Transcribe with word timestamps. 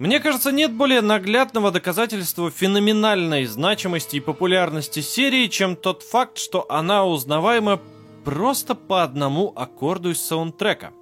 Мне 0.00 0.18
кажется, 0.18 0.50
нет 0.50 0.72
более 0.72 1.02
наглядного 1.02 1.70
доказательства 1.70 2.50
феноменальной 2.50 3.44
значимости 3.44 4.16
и 4.16 4.20
популярности 4.20 5.00
серии, 5.00 5.46
чем 5.46 5.76
тот 5.76 6.02
факт, 6.02 6.38
что 6.38 6.64
она 6.70 7.04
узнаваема 7.04 7.82
просто 8.24 8.74
по 8.74 9.02
одному 9.02 9.52
аккорду 9.54 10.12
из 10.12 10.22
саундтрека. 10.22 10.94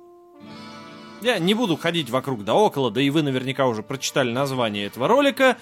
Я 1.22 1.38
не 1.38 1.54
буду 1.54 1.76
ходить 1.76 2.10
вокруг 2.10 2.44
да 2.44 2.54
около, 2.54 2.90
да 2.90 3.00
и 3.00 3.10
вы 3.10 3.22
наверняка 3.22 3.68
уже 3.68 3.84
прочитали 3.84 4.32
название 4.32 4.86
этого 4.86 5.06
ролика. 5.06 5.58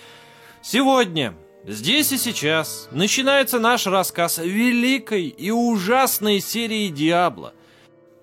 Сегодня, 0.62 1.34
здесь 1.66 2.12
и 2.12 2.16
сейчас, 2.16 2.88
начинается 2.90 3.60
наш 3.60 3.86
рассказ 3.86 4.38
о 4.38 4.46
великой 4.46 5.26
и 5.26 5.50
ужасной 5.50 6.40
серии 6.40 6.88
Диабло, 6.88 7.52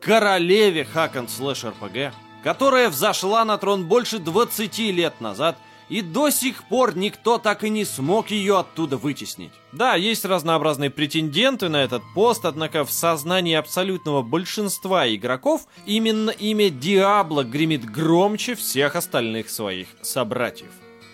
королеве 0.02 0.88
Hack 0.91 1.30
слэш 1.30 1.66
РПГ, 1.66 2.16
которая 2.43 2.89
взошла 2.89 3.45
на 3.45 3.57
трон 3.57 3.85
больше 3.85 4.20
20 4.20 4.77
лет 4.79 5.21
назад, 5.21 5.57
и 5.89 6.01
до 6.01 6.29
сих 6.29 6.63
пор 6.63 6.95
никто 6.97 7.38
так 7.38 7.63
и 7.63 7.70
не 7.70 7.85
смог 7.85 8.31
ее 8.31 8.59
оттуда 8.59 8.97
вытеснить. 8.97 9.51
Да, 9.71 9.95
есть 9.95 10.25
разнообразные 10.25 10.89
претенденты 10.89 11.70
на 11.70 11.84
этот 11.84 12.01
пост, 12.15 12.45
однако 12.45 12.84
в 12.84 12.91
сознании 12.91 13.55
абсолютного 13.55 14.21
большинства 14.21 15.07
игроков 15.13 15.67
именно 15.85 16.31
имя 16.31 16.70
Диабло 16.70 17.43
гремит 17.43 17.85
громче 17.85 18.55
всех 18.55 18.95
остальных 18.95 19.49
своих 19.49 19.87
собратьев. 20.01 20.71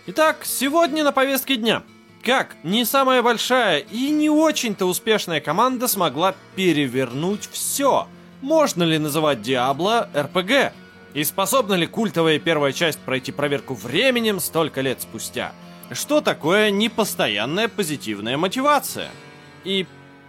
Итак, 0.08 0.40
сегодня 0.44 1.04
на 1.04 1.12
повестке 1.12 1.56
дня. 1.56 1.84
Как 2.24 2.56
не 2.64 2.86
самая 2.86 3.22
большая 3.22 3.80
и 3.80 4.10
не 4.10 4.30
очень-то 4.30 4.86
успешная 4.86 5.40
команда 5.40 5.88
смогла 5.88 6.36
перевернуть 6.56 7.50
все? 7.52 8.08
Можно 8.42 8.84
ли 8.84 8.98
называть 8.98 9.42
Диабло 9.42 10.10
РПГ? 10.16 10.74
И 11.14 11.24
способна 11.24 11.74
ли 11.74 11.88
культовая 11.88 12.40
первая 12.40 12.72
часть 12.72 13.00
пройти 13.00 13.32
проверку 13.32 13.74
временем 13.74 14.40
столько 14.40 14.82
лет 14.82 15.02
спустя? 15.02 15.54
Что 15.92 16.22
такое 16.22 16.70
непостоянная 16.70 17.68
позитивная 17.68 18.38
мотивация? 18.38 19.10
И 19.64 19.88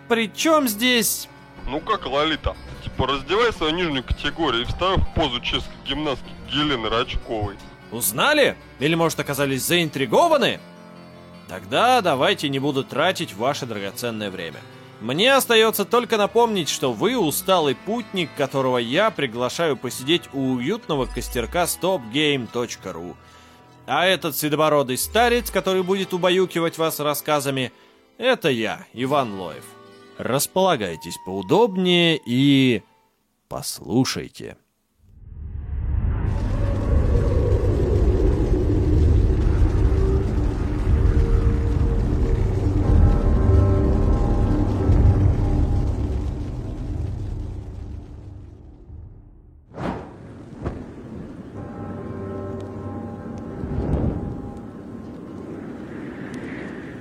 при 0.09 0.33
чем 0.33 0.69
здесь... 0.69 1.29
Ну 1.67 1.81
как 1.81 2.07
Лолита, 2.07 2.57
типа 2.83 3.07
раздевай 3.07 3.53
свою 3.53 3.75
нижнюю 3.75 4.03
категорию 4.03 4.63
и 4.63 4.65
вставай 4.65 4.97
в 4.97 5.15
позу 5.15 5.41
чешской 5.41 5.75
гимнастки 5.87 6.31
Елены 6.49 6.89
Рачковой. 6.89 7.57
Узнали? 7.93 8.57
Или, 8.79 8.95
может, 8.95 9.21
оказались 9.21 9.65
заинтригованы? 9.65 10.61
Тогда 11.49 12.01
давайте 12.01 12.49
не 12.49 12.59
буду 12.59 12.85
тратить 12.85 13.35
ваше 13.35 13.67
драгоценное 13.67 14.31
время. 14.31 14.61
Мне 15.01 15.35
остается 15.35 15.87
только 15.87 16.19
напомнить, 16.19 16.69
что 16.69 16.93
вы 16.93 17.17
усталый 17.17 17.75
путник, 17.75 18.29
которого 18.37 18.77
я 18.77 19.11
приглашаю 19.11 19.77
посидеть 19.77 20.29
у 20.35 20.53
уютного 20.53 21.07
костерка 21.07 21.65
stopgame.ru. 21.65 23.17
А 23.87 24.07
этот 24.07 24.37
седобородый 24.37 24.99
старец, 24.99 25.51
который 25.51 25.83
будет 25.83 26.13
убаюкивать 26.13 26.77
вас 26.77 27.01
рассказами, 27.01 27.73
это 28.19 28.51
я, 28.51 28.87
Иван 28.93 29.41
Лоев. 29.41 29.65
Располагайтесь 30.19 31.17
поудобнее 31.25 32.21
и 32.27 32.83
послушайте. 33.49 34.59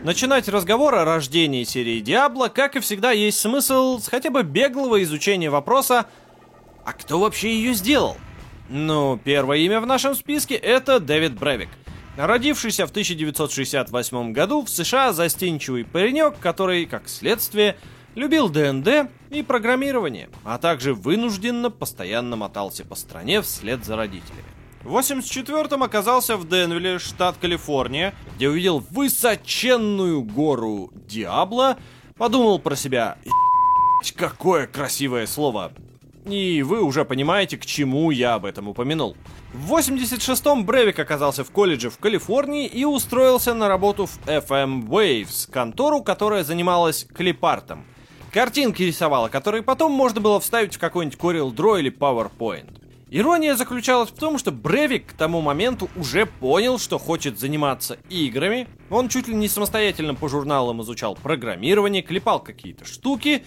Начинать 0.10 0.50
разговор 0.50 0.96
о 0.96 1.06
рождении 1.06 1.64
серии 1.64 2.00
Диабло, 2.00 2.48
как 2.48 2.76
и 2.76 2.80
всегда, 2.80 3.12
есть 3.12 3.40
смысл 3.40 4.00
с 4.00 4.08
хотя 4.08 4.32
бы 4.32 4.42
беглого 4.42 5.04
изучения 5.04 5.52
вопроса 5.52 6.08
«А 6.84 6.94
кто 6.94 7.20
вообще 7.20 7.54
ее 7.54 7.76
сделал?» 7.76 8.18
Ну, 8.70 9.20
первое 9.24 9.58
имя 9.58 9.80
в 9.80 9.86
нашем 9.86 10.16
списке— 10.16 10.56
это 10.56 11.00
Дэвид 11.00 11.38
Бревик. 11.38 11.70
Родившийся 12.18 12.88
в 12.88 12.90
1968 12.90 14.34
году 14.34 14.64
в 14.66 14.70
США 14.72 15.14
застенчивый 15.14 15.86
паренек, 15.86 16.40
который, 16.40 16.88
как 16.88 17.08
следствие, 17.08 17.78
любил 18.16 18.50
ДНД 18.50 19.12
и 19.30 19.44
программирование, 19.44 20.30
а 20.44 20.58
также 20.58 20.96
вынужденно 20.96 21.70
постоянно 21.70 22.36
мотался 22.36 22.84
по 22.84 22.96
стране 22.96 23.44
вслед 23.44 23.86
за 23.86 23.96
родителями. 23.96 24.59
В 24.84 24.98
84-м 24.98 25.84
оказался 25.84 26.38
в 26.38 26.48
Денвилле, 26.48 27.00
штат 27.00 27.36
Калифорния, 27.38 28.14
где 28.36 28.48
увидел 28.48 28.80
высоченную 28.80 30.22
гору 30.22 30.92
Диабло, 31.08 31.78
подумал 32.18 32.60
про 32.60 32.76
себя 32.76 33.18
какое 34.16 34.68
красивое 34.68 35.28
слово. 35.28 35.74
И 36.26 36.64
вы 36.64 36.82
уже 36.82 37.04
понимаете, 37.04 37.58
к 37.58 37.66
чему 37.66 38.12
я 38.12 38.36
об 38.36 38.46
этом 38.46 38.70
упомянул. 38.70 39.18
В 39.54 39.74
86-м 39.74 40.66
Бревик 40.66 41.00
оказался 41.00 41.44
в 41.44 41.52
колледже 41.52 41.90
в 41.90 41.98
Калифорнии 41.98 42.68
и 42.68 42.86
устроился 42.86 43.54
на 43.54 43.68
работу 43.68 44.06
в 44.06 44.20
FM 44.26 44.88
Waves, 44.88 45.52
контору, 45.52 46.02
которая 46.04 46.44
занималась 46.44 47.06
клипартом. 47.14 47.84
Картинки 48.32 48.84
рисовала, 48.84 49.28
которые 49.28 49.64
потом 49.64 49.92
можно 49.92 50.22
было 50.22 50.40
вставить 50.40 50.76
в 50.76 50.80
какой-нибудь 50.80 51.20
Corel 51.20 51.54
Draw 51.54 51.80
или 51.80 51.92
PowerPoint. 51.92 52.89
Ирония 53.12 53.56
заключалась 53.56 54.12
в 54.12 54.16
том, 54.16 54.38
что 54.38 54.52
Бревик 54.52 55.08
к 55.08 55.14
тому 55.14 55.42
моменту 55.42 55.90
уже 55.96 56.28
понял, 56.28 56.78
что 56.78 57.00
хочет 57.00 57.40
заниматься 57.40 57.98
играми. 58.10 58.68
Он 58.92 59.10
чуть 59.10 59.28
ли 59.28 59.34
не 59.34 59.48
самостоятельно 59.48 60.14
по 60.14 60.30
журналам 60.30 60.82
изучал 60.84 61.16
программирование, 61.16 62.04
клепал 62.04 62.40
какие-то 62.40 62.86
штуки. 62.86 63.44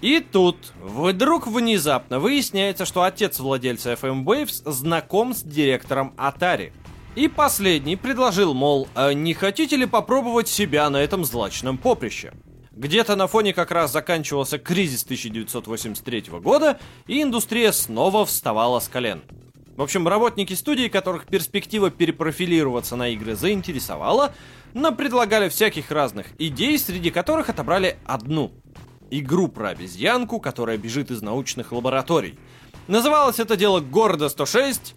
И 0.00 0.18
тут 0.18 0.72
вдруг 0.82 1.46
внезапно 1.46 2.18
выясняется, 2.18 2.84
что 2.84 3.04
отец 3.04 3.38
владельца 3.38 3.92
FM 3.92 4.24
Waves 4.24 4.68
знаком 4.68 5.32
с 5.32 5.42
директором 5.42 6.12
Atari. 6.16 6.72
И 7.14 7.28
последний 7.28 7.94
предложил, 7.94 8.52
мол, 8.52 8.88
а 8.96 9.12
не 9.12 9.32
хотите 9.32 9.76
ли 9.76 9.86
попробовать 9.86 10.48
себя 10.48 10.90
на 10.90 10.96
этом 10.96 11.24
злачном 11.24 11.78
поприще? 11.78 12.32
Где-то 12.74 13.16
на 13.16 13.26
фоне 13.26 13.52
как 13.52 13.70
раз 13.70 13.92
заканчивался 13.92 14.58
кризис 14.58 15.04
1983 15.04 16.24
года, 16.40 16.80
и 17.06 17.22
индустрия 17.22 17.70
снова 17.70 18.24
вставала 18.24 18.80
с 18.80 18.88
колен. 18.88 19.22
В 19.76 19.82
общем, 19.82 20.08
работники 20.08 20.54
студии, 20.54 20.88
которых 20.88 21.26
перспектива 21.26 21.90
перепрофилироваться 21.90 22.96
на 22.96 23.08
игры 23.08 23.34
заинтересовала, 23.34 24.34
предлагали 24.96 25.48
всяких 25.50 25.90
разных 25.90 26.28
идей, 26.38 26.78
среди 26.78 27.10
которых 27.10 27.50
отобрали 27.50 27.98
одну. 28.04 28.52
Игру 29.10 29.48
про 29.48 29.70
обезьянку, 29.70 30.40
которая 30.40 30.78
бежит 30.78 31.10
из 31.10 31.20
научных 31.20 31.72
лабораторий. 31.72 32.38
Называлось 32.86 33.38
это 33.38 33.56
дело 33.56 33.80
«Гордо 33.80 34.26
106», 34.26 34.94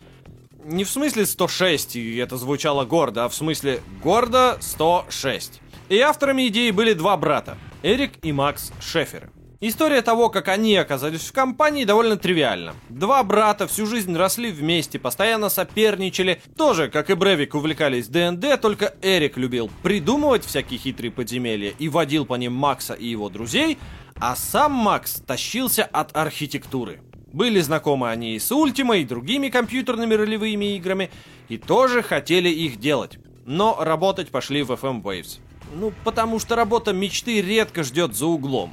не 0.65 0.83
в 0.83 0.89
смысле 0.89 1.25
106, 1.27 1.95
и 1.95 2.17
это 2.17 2.37
звучало 2.37 2.85
гордо, 2.85 3.25
а 3.25 3.29
в 3.29 3.35
смысле 3.35 3.81
гордо 4.01 4.57
106. 4.61 5.61
И 5.87 5.99
авторами 5.99 6.47
идеи 6.47 6.71
были 6.71 6.93
два 6.93 7.15
брата, 7.15 7.57
Эрик 7.83 8.13
и 8.23 8.31
Макс 8.31 8.71
Шеферы. 8.81 9.29
История 9.61 10.01
того, 10.01 10.29
как 10.29 10.47
они 10.47 10.75
оказались 10.75 11.21
в 11.21 11.31
компании, 11.31 11.85
довольно 11.85 12.17
тривиальна. 12.17 12.73
Два 12.89 13.23
брата 13.23 13.67
всю 13.67 13.85
жизнь 13.85 14.15
росли 14.15 14.51
вместе, 14.51 14.97
постоянно 14.97 15.49
соперничали, 15.49 16.41
тоже, 16.57 16.89
как 16.89 17.09
и 17.09 17.13
Бревик, 17.13 17.53
увлекались 17.53 18.07
ДНД, 18.07 18.59
только 18.59 18.95
Эрик 19.03 19.37
любил 19.37 19.69
придумывать 19.83 20.43
всякие 20.43 20.79
хитрые 20.79 21.11
подземелья 21.11 21.73
и 21.77 21.87
водил 21.87 22.25
по 22.25 22.33
ним 22.33 22.53
Макса 22.53 22.95
и 22.95 23.07
его 23.07 23.29
друзей, 23.29 23.77
а 24.19 24.35
сам 24.35 24.71
Макс 24.71 25.21
тащился 25.21 25.83
от 25.83 26.15
архитектуры. 26.17 26.99
Были 27.31 27.59
знакомы 27.59 28.09
они 28.09 28.35
и 28.35 28.39
с 28.39 28.51
Ультима, 28.51 28.97
и 28.97 29.05
другими 29.05 29.49
компьютерными 29.49 30.15
ролевыми 30.15 30.75
играми, 30.75 31.11
и 31.47 31.57
тоже 31.57 32.01
хотели 32.01 32.49
их 32.49 32.77
делать. 32.77 33.19
Но 33.45 33.77
работать 33.79 34.29
пошли 34.29 34.63
в 34.63 34.71
FM 34.71 35.03
Waves. 35.03 35.39
Ну, 35.77 35.91
потому 36.05 36.39
что 36.39 36.55
работа 36.55 36.93
мечты 36.93 37.41
редко 37.41 37.83
ждет 37.83 38.15
за 38.15 38.27
углом. 38.27 38.71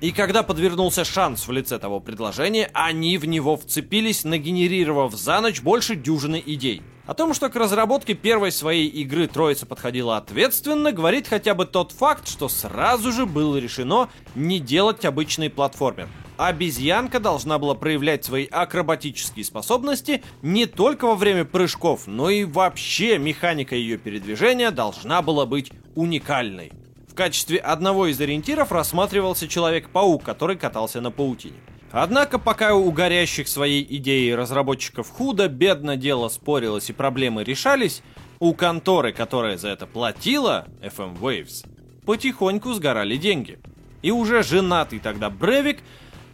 И 0.00 0.12
когда 0.12 0.42
подвернулся 0.42 1.04
шанс 1.04 1.46
в 1.46 1.52
лице 1.52 1.78
того 1.78 2.00
предложения, 2.00 2.70
они 2.72 3.18
в 3.18 3.26
него 3.26 3.58
вцепились, 3.58 4.24
нагенерировав 4.24 5.12
за 5.14 5.42
ночь 5.42 5.60
больше 5.60 5.94
дюжины 5.94 6.42
идей. 6.44 6.80
О 7.06 7.12
том, 7.12 7.34
что 7.34 7.50
к 7.50 7.56
разработке 7.56 8.14
первой 8.14 8.50
своей 8.50 8.86
игры 8.86 9.26
Троица 9.26 9.66
подходила 9.66 10.16
ответственно, 10.16 10.92
говорит 10.92 11.28
хотя 11.28 11.54
бы 11.54 11.66
тот 11.66 11.92
факт, 11.92 12.26
что 12.26 12.48
сразу 12.48 13.12
же 13.12 13.26
было 13.26 13.56
решено 13.58 14.08
не 14.34 14.58
делать 14.58 15.04
обычный 15.04 15.50
платформер. 15.50 16.08
Обезьянка 16.38 17.18
должна 17.18 17.58
была 17.58 17.74
проявлять 17.74 18.24
свои 18.24 18.46
акробатические 18.46 19.44
способности 19.44 20.22
не 20.40 20.66
только 20.66 21.06
во 21.06 21.16
время 21.16 21.44
прыжков, 21.44 22.06
но 22.06 22.30
и 22.30 22.44
вообще 22.44 23.18
механика 23.18 23.74
ее 23.74 23.98
передвижения 23.98 24.70
должна 24.70 25.20
была 25.20 25.46
быть 25.46 25.72
уникальной. 25.96 26.70
В 27.08 27.14
качестве 27.16 27.58
одного 27.58 28.06
из 28.06 28.20
ориентиров 28.20 28.70
рассматривался 28.70 29.48
Человек-паук, 29.48 30.22
который 30.22 30.54
катался 30.54 31.00
на 31.00 31.10
паутине. 31.10 31.56
Однако, 31.90 32.38
пока 32.38 32.76
у 32.76 32.88
горящих 32.92 33.48
своей 33.48 33.84
идеей 33.96 34.36
разработчиков 34.36 35.10
худо-бедно 35.10 35.96
дело 35.96 36.28
спорилось 36.28 36.88
и 36.88 36.92
проблемы 36.92 37.42
решались, 37.42 38.00
у 38.38 38.54
конторы, 38.54 39.12
которая 39.12 39.58
за 39.58 39.70
это 39.70 39.88
платила, 39.88 40.68
FM 40.82 41.18
Waves, 41.18 41.66
потихоньку 42.06 42.74
сгорали 42.74 43.16
деньги. 43.16 43.58
И 44.02 44.12
уже 44.12 44.44
женатый 44.44 45.00
тогда 45.00 45.30
Бревик 45.30 45.80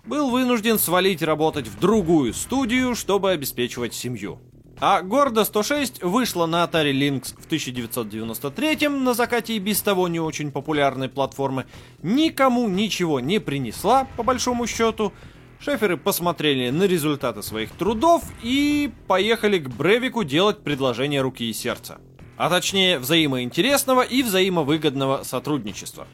был 0.06 0.30
вынужден 0.30 0.78
свалить 0.78 1.22
работать 1.22 1.66
в 1.66 1.78
другую 1.78 2.34
студию, 2.34 2.94
чтобы 2.94 3.30
обеспечивать 3.30 3.94
семью. 3.94 4.38
А 4.80 5.02
Гордо 5.02 5.44
106 5.44 6.02
вышла 6.02 6.46
на 6.46 6.64
Atari 6.64 6.92
Lynx 6.92 7.34
в 7.40 7.46
1993 7.46 8.88
на 8.88 9.14
закате 9.14 9.54
и 9.54 9.58
без 9.58 9.80
того 9.80 10.08
не 10.08 10.20
очень 10.20 10.50
популярной 10.50 11.08
платформы, 11.08 11.66
никому 12.02 12.68
ничего 12.68 13.20
не 13.20 13.38
принесла, 13.38 14.06
по 14.16 14.22
большому 14.22 14.66
счету. 14.66 15.12
Шеферы 15.60 15.96
посмотрели 15.96 16.70
на 16.70 16.84
результаты 16.84 17.42
своих 17.42 17.70
трудов 17.70 18.24
и 18.42 18.90
поехали 19.06 19.58
к 19.58 19.68
Бревику 19.68 20.24
делать 20.24 20.62
предложение 20.62 21.22
руки 21.22 21.48
и 21.48 21.52
сердца. 21.54 22.00
А 22.36 22.50
точнее, 22.50 22.98
взаимоинтересного 22.98 24.02
и 24.02 24.22
взаимовыгодного 24.22 25.22
сотрудничества. 25.22 26.06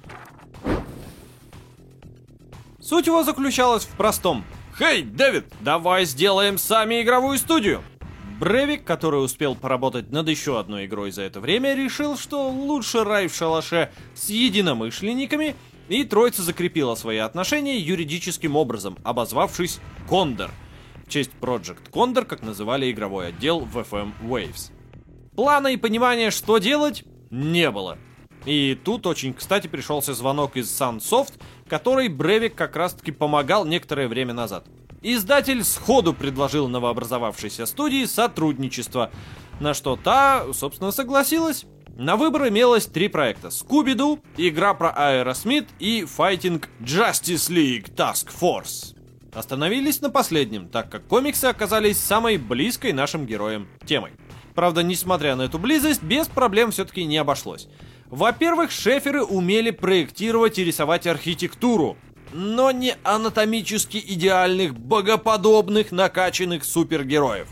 Суть 2.90 3.06
его 3.06 3.22
заключалась 3.22 3.84
в 3.84 3.96
простом. 3.96 4.44
«Хей, 4.76 5.02
Дэвид, 5.02 5.44
давай 5.60 6.04
сделаем 6.04 6.58
сами 6.58 7.02
игровую 7.02 7.38
студию!» 7.38 7.84
Бревик, 8.40 8.82
который 8.82 9.24
успел 9.24 9.54
поработать 9.54 10.10
над 10.10 10.28
еще 10.28 10.58
одной 10.58 10.86
игрой 10.86 11.12
за 11.12 11.22
это 11.22 11.38
время, 11.38 11.76
решил, 11.76 12.18
что 12.18 12.50
лучше 12.50 13.04
рай 13.04 13.28
в 13.28 13.34
шалаше 13.36 13.92
с 14.16 14.28
единомышленниками, 14.28 15.54
и 15.88 16.02
троица 16.02 16.42
закрепила 16.42 16.96
свои 16.96 17.18
отношения 17.18 17.78
юридическим 17.78 18.56
образом, 18.56 18.98
обозвавшись 19.04 19.78
Кондор, 20.08 20.50
в 21.06 21.08
честь 21.08 21.30
Project 21.40 21.92
Condor, 21.92 22.24
как 22.24 22.42
называли 22.42 22.90
игровой 22.90 23.28
отдел 23.28 23.60
в 23.60 23.78
FM 23.78 24.14
Waves. 24.20 24.72
Плана 25.36 25.68
и 25.68 25.76
понимания, 25.76 26.32
что 26.32 26.58
делать, 26.58 27.04
не 27.30 27.70
было. 27.70 27.98
И 28.46 28.78
тут 28.84 29.06
очень 29.06 29.34
кстати 29.34 29.66
пришелся 29.66 30.14
звонок 30.14 30.56
из 30.56 30.68
Sunsoft, 30.68 31.34
который 31.70 32.08
Бревик 32.08 32.56
как 32.56 32.74
раз-таки 32.74 33.12
помогал 33.12 33.64
некоторое 33.64 34.08
время 34.08 34.34
назад. 34.34 34.66
Издатель 35.02 35.62
сходу 35.64 36.12
предложил 36.12 36.68
новообразовавшейся 36.68 37.64
студии 37.64 38.04
сотрудничество, 38.04 39.10
на 39.60 39.72
что 39.72 39.96
та, 39.96 40.52
собственно, 40.52 40.90
согласилась. 40.90 41.64
На 41.96 42.16
выбор 42.16 42.48
имелось 42.48 42.86
три 42.86 43.08
проекта. 43.08 43.50
Скуби-Ду, 43.50 44.20
игра 44.36 44.74
про 44.74 44.90
Аэросмит 44.90 45.68
и 45.78 46.02
файтинг 46.02 46.64
Justice 46.80 47.50
League 47.50 47.94
Task 47.94 48.28
Force. 48.40 48.96
Остановились 49.32 50.00
на 50.00 50.10
последнем, 50.10 50.68
так 50.68 50.90
как 50.90 51.06
комиксы 51.06 51.44
оказались 51.44 52.00
самой 52.00 52.36
близкой 52.36 52.92
нашим 52.92 53.26
героям 53.26 53.68
темой. 53.86 54.10
Правда, 54.54 54.82
несмотря 54.82 55.36
на 55.36 55.42
эту 55.42 55.58
близость, 55.58 56.02
без 56.02 56.26
проблем 56.26 56.72
все-таки 56.72 57.04
не 57.04 57.16
обошлось. 57.16 57.68
Во-первых, 58.10 58.72
шеферы 58.72 59.22
умели 59.22 59.70
проектировать 59.70 60.58
и 60.58 60.64
рисовать 60.64 61.06
архитектуру, 61.06 61.96
но 62.32 62.72
не 62.72 62.96
анатомически 63.04 64.02
идеальных, 64.04 64.74
богоподобных, 64.74 65.92
накачанных 65.92 66.64
супергероев. 66.64 67.48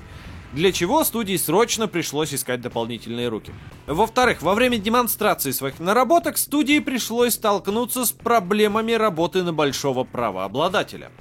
Для 0.52 0.72
чего 0.72 1.04
студии 1.04 1.36
срочно 1.36 1.86
пришлось 1.86 2.34
искать 2.34 2.60
дополнительные 2.60 3.28
руки. 3.28 3.52
Во-вторых, 3.86 4.42
во 4.42 4.54
время 4.54 4.78
демонстрации 4.78 5.52
своих 5.52 5.78
наработок 5.78 6.38
студии 6.38 6.80
пришлось 6.80 7.34
столкнуться 7.34 8.04
с 8.04 8.12
проблемами 8.12 8.92
работы 8.92 9.42
на 9.44 9.52
большого 9.52 10.04
правообладателя. 10.04 11.12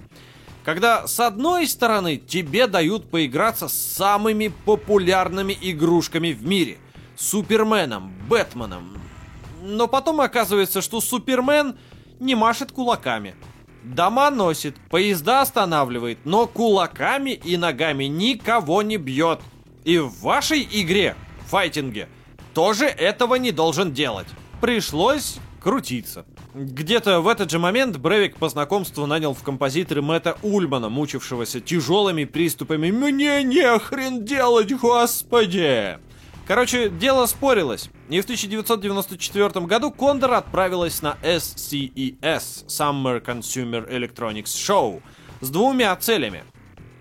Когда 0.64 1.08
с 1.08 1.20
одной 1.20 1.68
стороны 1.68 2.18
тебе 2.18 2.68
дают 2.68 3.12
поиграться 3.12 3.68
с 3.68 3.74
самыми 3.74 4.52
популярными 4.66 5.58
игрушками 5.62 6.32
в 6.32 6.46
мире. 6.46 6.78
Суперменом, 7.16 8.14
Бэтменом. 8.30 9.07
Но 9.62 9.88
потом 9.88 10.22
оказывается, 10.22 10.82
что 10.82 11.02
Супермен 11.02 11.78
не 12.20 12.36
машет 12.36 12.72
кулаками. 12.72 13.36
Дома 13.84 14.30
носит, 14.30 14.76
поезда 14.90 15.42
останавливает, 15.42 16.20
но 16.26 16.46
кулаками 16.48 17.32
и 17.32 17.58
ногами 17.58 18.06
никого 18.06 18.82
не 18.82 18.98
бьет. 18.98 19.40
И 19.86 19.98
в 19.98 20.20
вашей 20.20 20.68
игре, 20.70 21.16
файтинге, 21.48 22.10
тоже 22.54 22.86
этого 22.86 23.36
не 23.36 23.52
должен 23.52 23.94
делать. 23.94 24.28
Пришлось 24.60 25.38
крутиться. 25.62 26.26
Где-то 26.54 27.22
в 27.22 27.28
этот 27.28 27.52
же 27.52 27.60
момент 27.60 27.98
Бревик 27.98 28.38
по 28.38 28.50
знакомству 28.50 29.06
нанял 29.06 29.34
в 29.34 29.44
композиторы 29.44 30.02
Мэтта 30.02 30.38
Ульмана, 30.42 30.90
мучившегося 30.90 31.62
тяжелыми 31.62 32.26
приступами 32.26 32.90
«Мне 32.90 33.44
не 33.44 33.78
хрен 33.80 34.26
делать, 34.26 34.74
господи!» 34.74 36.00
Короче, 36.48 36.90
дело 36.90 37.26
спорилось. 37.26 37.90
И 38.08 38.22
в 38.22 38.24
1994 38.24 39.66
году 39.66 39.92
Кондор 39.92 40.34
отправилась 40.34 41.02
на 41.02 41.18
SCES 41.22 42.66
Summer 42.68 43.22
Consumer 43.22 43.90
Electronics 43.90 44.56
Show 44.56 45.02
с 45.42 45.50
двумя 45.50 45.94
целями. 45.98 46.46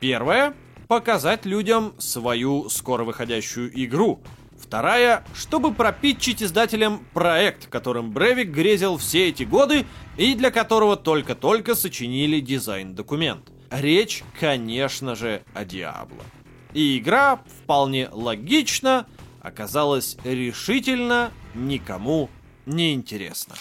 Первая— 0.01 0.53
показать 0.89 1.47
людям 1.47 1.95
свою 1.99 2.69
скоро 2.69 3.05
выходящую 3.05 3.71
игру. 3.85 4.21
Вторая— 4.59 5.25
чтобы 5.35 5.73
пропитчить 5.73 6.43
издателям 6.43 7.07
проект, 7.15 7.69
которым 7.69 8.11
Бревик 8.11 8.49
грезил 8.49 8.97
все 8.97 9.29
эти 9.29 9.45
годы 9.45 9.87
и 10.17 10.35
для 10.35 10.51
которого 10.51 10.97
только-только 10.97 11.77
сочинили 11.77 12.41
дизайн-документ. 12.41 13.53
Речь, 13.71 14.25
конечно 14.41 15.15
же, 15.15 15.43
о 15.55 15.65
Диабло. 15.65 16.25
И 16.73 16.99
игра, 16.99 17.41
вполне 17.63 18.09
логично, 18.11 19.07
оказалось 19.47 20.17
решительно 20.25 21.31
никому 21.55 22.29
не 22.67 22.95
интересно. 22.95 23.55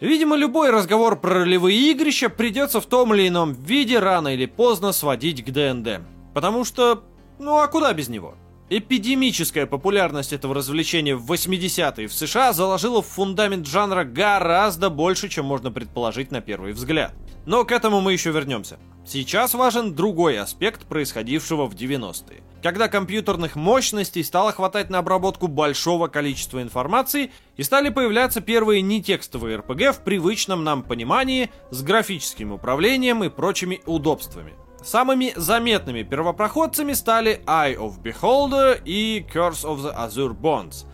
Видимо, 0.00 0.36
любой 0.36 0.70
разговор 0.70 1.20
про 1.20 1.40
ролевые 1.40 1.90
игрища 1.90 2.28
придется 2.28 2.80
в 2.80 2.86
том 2.86 3.12
или 3.14 3.26
ином 3.26 3.54
виде 3.54 3.98
рано 3.98 4.28
или 4.28 4.46
поздно 4.46 4.92
сводить 4.92 5.44
к 5.44 5.50
ДНД. 5.50 6.02
Потому 6.32 6.64
что, 6.64 7.02
ну 7.40 7.58
а 7.58 7.66
куда 7.66 7.92
без 7.92 8.08
него? 8.08 8.36
Эпидемическая 8.70 9.64
популярность 9.64 10.34
этого 10.34 10.54
развлечения 10.54 11.16
в 11.16 11.32
80-е 11.32 12.06
в 12.06 12.12
США 12.12 12.52
заложила 12.52 13.00
в 13.00 13.06
фундамент 13.06 13.66
жанра 13.66 14.04
гораздо 14.04 14.90
больше, 14.90 15.30
чем 15.30 15.46
можно 15.46 15.70
предположить 15.70 16.30
на 16.30 16.42
первый 16.42 16.74
взгляд. 16.74 17.14
Но 17.46 17.64
к 17.64 17.72
этому 17.72 18.02
мы 18.02 18.12
еще 18.12 18.30
вернемся. 18.30 18.78
Сейчас 19.06 19.54
важен 19.54 19.94
другой 19.94 20.38
аспект 20.38 20.84
происходившего 20.84 21.64
в 21.64 21.74
90-е. 21.74 22.42
Когда 22.62 22.88
компьютерных 22.88 23.56
мощностей 23.56 24.22
стало 24.22 24.52
хватать 24.52 24.90
на 24.90 24.98
обработку 24.98 25.46
большого 25.46 26.08
количества 26.08 26.60
информации 26.60 27.32
и 27.56 27.62
стали 27.62 27.88
появляться 27.88 28.42
первые 28.42 28.82
нетекстовые 28.82 29.60
RPG 29.60 29.92
в 29.92 30.04
привычном 30.04 30.62
нам 30.62 30.82
понимании 30.82 31.50
с 31.70 31.82
графическим 31.82 32.52
управлением 32.52 33.24
и 33.24 33.30
прочими 33.30 33.80
удобствами. 33.86 34.52
Самыми 34.82 35.32
заметными 35.34 36.04
первопроходцами 36.04 36.92
стали 36.92 37.40
Eye 37.46 37.76
of 37.76 38.00
Beholder 38.00 38.80
и 38.84 39.26
Curse 39.28 39.64
of 39.64 39.78
the 39.80 39.94
Azure 39.94 40.38
Bonds. 40.38 40.86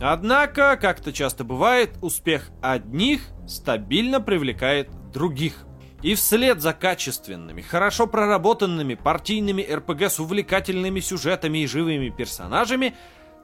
Однако, 0.00 0.76
как 0.76 1.00
это 1.00 1.12
часто 1.12 1.44
бывает, 1.44 1.90
успех 2.02 2.50
одних 2.62 3.22
стабильно 3.46 4.20
привлекает 4.20 4.90
других. 5.12 5.64
И 6.02 6.14
вслед 6.14 6.60
за 6.60 6.72
качественными, 6.72 7.60
хорошо 7.60 8.06
проработанными 8.06 8.94
партийными 8.94 9.62
РПГ 9.62 10.02
с 10.02 10.20
увлекательными 10.20 11.00
сюжетами 11.00 11.58
и 11.58 11.66
живыми 11.66 12.10
персонажами 12.10 12.94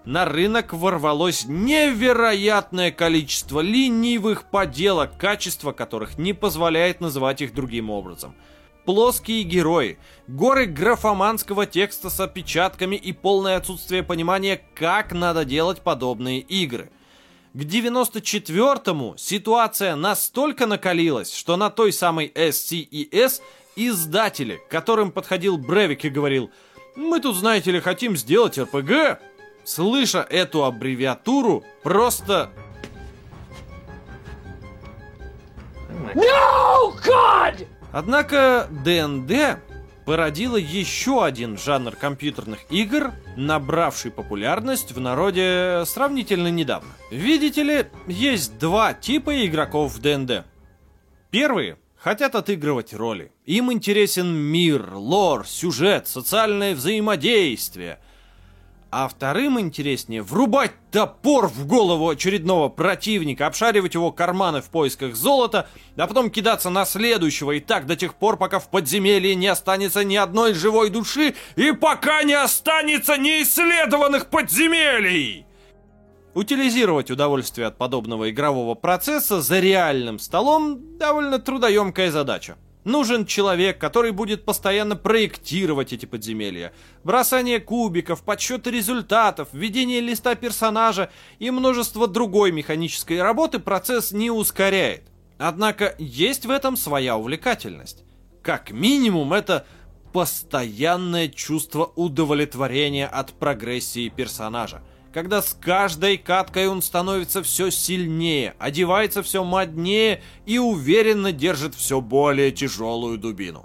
на 0.05 0.25
рынок 0.25 0.73
ворвалось 0.73 1.47
невероятное 1.47 2.93
количество 2.93 3.61
ленивых 3.61 4.45
поделок, 4.51 5.17
качество 5.19 5.73
которых 5.73 6.19
не 6.19 6.33
позволяет 6.33 7.01
называть 7.01 7.43
их 7.43 7.55
другим 7.55 7.91
образом– 7.91 8.35
плоские 8.85 9.43
герои, 9.43 9.99
горы 10.27 10.67
графоманского 10.67 11.67
текста 11.67 12.11
с 12.11 12.21
опечатками 12.21 12.97
и 12.97 13.13
полное 13.13 13.57
отсутствие 13.57 14.03
понимания, 14.03 14.61
как 14.75 15.13
надо 15.13 15.45
делать 15.45 15.81
подобные 15.81 16.41
игры. 16.41 16.91
К 17.55 17.59
94-му 17.59 19.15
ситуация 19.17 19.95
настолько 19.95 20.67
накалилась, 20.67 21.33
что 21.33 21.57
на 21.57 21.71
той 21.71 21.93
самой 21.93 22.27
SCES 22.35 23.41
издатели, 23.77 24.57
к 24.57 24.69
которым 24.69 25.13
подходил 25.13 25.57
Бревик 25.57 26.05
и 26.05 26.11
говорил 26.11 26.51
«Мы 26.97 27.21
тут, 27.21 27.37
знаете 27.37 27.71
ли, 27.71 27.81
хотим 27.81 28.17
сделать 28.17 28.59
РПГ», 28.59 29.21
слыша 29.65 30.27
эту 30.29 30.65
аббревиатуру, 30.65 31.65
просто... 31.83 32.51
No, 36.15 36.93
God! 37.05 37.67
Однако 37.95 38.67
ДНД 38.85 39.61
породила 40.05 40.57
еще 40.57 41.25
один 41.25 41.57
жанр 41.57 41.95
компьютерных 41.95 42.59
игр, 42.69 43.13
набравший 43.37 44.11
популярность 44.11 44.91
в 44.91 44.99
народе 44.99 45.85
сравнительно 45.87 46.49
недавно. 46.49 46.91
Видите 47.13 47.63
ли, 47.63 47.87
есть 48.09 48.59
два 48.59 48.95
типа 48.95 49.47
игроков 49.47 49.93
в 49.93 50.01
ДНД. 50.01 50.45
Первые 51.31 51.79
хотят 51.97 52.35
отыгрывать 52.35 52.93
роли. 52.93 53.31
Им 53.47 53.73
интересен 53.73 54.27
мир, 54.27 54.93
лор, 54.93 55.47
сюжет, 55.47 56.09
социальное 56.09 56.75
взаимодействие. 56.75 58.01
А 58.97 59.09
вторым 59.09 59.59
интереснее 59.59 60.23
врубать 60.23 60.71
топор 60.93 61.49
в 61.49 61.67
голову 61.67 62.11
очередного 62.11 62.69
противника, 62.69 63.49
обшаривать 63.49 63.95
его 63.95 64.13
карманы 64.13 64.63
в 64.63 64.67
поисках 64.67 65.17
золота, 65.17 65.69
а 65.97 66.07
потом 66.07 66.31
кидаться 66.31 66.71
на 66.71 66.85
следующего 66.85 67.51
и 67.51 67.61
так 67.61 67.87
до 67.87 67.97
тех 67.97 68.15
пор, 68.15 68.37
пока 68.37 68.61
в 68.61 68.71
подземелье 68.71 69.35
не 69.35 69.49
останется 69.49 70.05
ни 70.05 70.15
одной 70.15 70.55
живой 70.55 70.91
души 70.91 71.35
и 71.57 71.73
пока 71.73 72.23
не 72.23 72.35
останется 72.35 73.17
неисследованных 73.17 74.27
подземелий! 74.31 75.45
Утилизировать 76.35 77.11
удовольствие 77.11 77.67
от 77.67 77.77
подобного 77.77 78.31
игрового 78.31 78.77
процесса 78.77 79.43
за 79.43 79.59
реальным 79.59 80.21
столом 80.21 80.99
довольно 80.99 81.41
трудоемкая 81.41 82.13
задача. 82.13 82.57
Нужен 82.85 83.25
человек, 83.25 83.79
который 83.79 84.13
будет 84.13 84.45
постоянно 84.45 84.95
проектировать 84.95 85.95
эти 85.95 86.05
подземелья. 86.05 86.73
Бросание 87.03 87.59
кубиков, 87.59 88.23
подсчеты 88.23 88.71
результатов, 88.71 89.49
введение 89.53 90.01
листа 90.01 90.35
персонажа 90.35 91.11
и 91.39 91.51
множество 91.51 92.07
другой 92.07 92.53
механической 92.53 93.23
работы 93.23 93.59
процесс 93.59 94.13
не 94.13 94.31
ускоряет. 94.31 95.05
Однако 95.39 95.95
есть 95.99 96.45
в 96.45 96.51
этом 96.51 96.77
своя 96.77 97.17
увлекательность. 97.17 98.05
Как 98.43 98.71
минимум 98.71 99.33
это 99.33 99.67
постоянное 100.13 101.29
чувство 101.29 101.91
удовлетворения 101.97 103.07
от 103.07 103.33
прогрессии 103.33 104.11
персонажа– 104.11 104.83
когда 105.15 105.43
с 105.43 105.55
каждой 105.55 106.19
каткой 106.19 106.67
он 106.67 106.83
становится 106.83 107.45
все 107.45 107.71
сильнее, 107.71 108.57
одевается 108.59 109.23
все 109.23 109.45
моднее 109.45 110.21
и 110.45 110.59
уверенно 110.59 111.31
держит 111.31 111.77
все 111.77 112.01
более 112.01 112.51
тяжелую 112.51 113.17
дубину. 113.17 113.65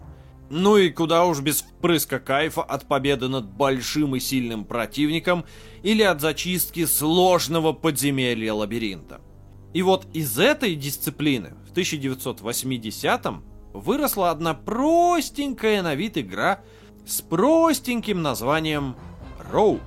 Ну 0.52 0.78
и 0.78 0.92
куда 0.92 1.26
уж 1.26 1.40
без 1.40 1.62
впрыска 1.62 2.20
кайфа 2.20 2.62
от 2.62 2.86
победы 2.86 3.30
над 3.30 3.46
большим 3.46 4.16
и 4.16 4.20
сильным 4.20 4.64
противником 4.64 5.44
или 5.82 6.04
от 6.04 6.22
зачистки 6.22 6.86
сложного 6.86 7.74
подземелья 7.74 8.54
лабиринта. 8.54 9.20
И 9.74 9.82
вот 9.82 10.06
из 10.14 10.38
этой 10.38 10.76
дисциплины 10.76 11.56
в 11.68 11.76
1980-м 11.76 13.44
выросла 13.74 14.30
одна 14.30 14.54
простенькая 14.54 15.82
на 15.82 15.96
вид 15.96 16.16
игра 16.20 16.62
с 17.08 17.22
простеньким 17.22 18.22
названием 18.22 18.96
Rogue. 19.52 19.82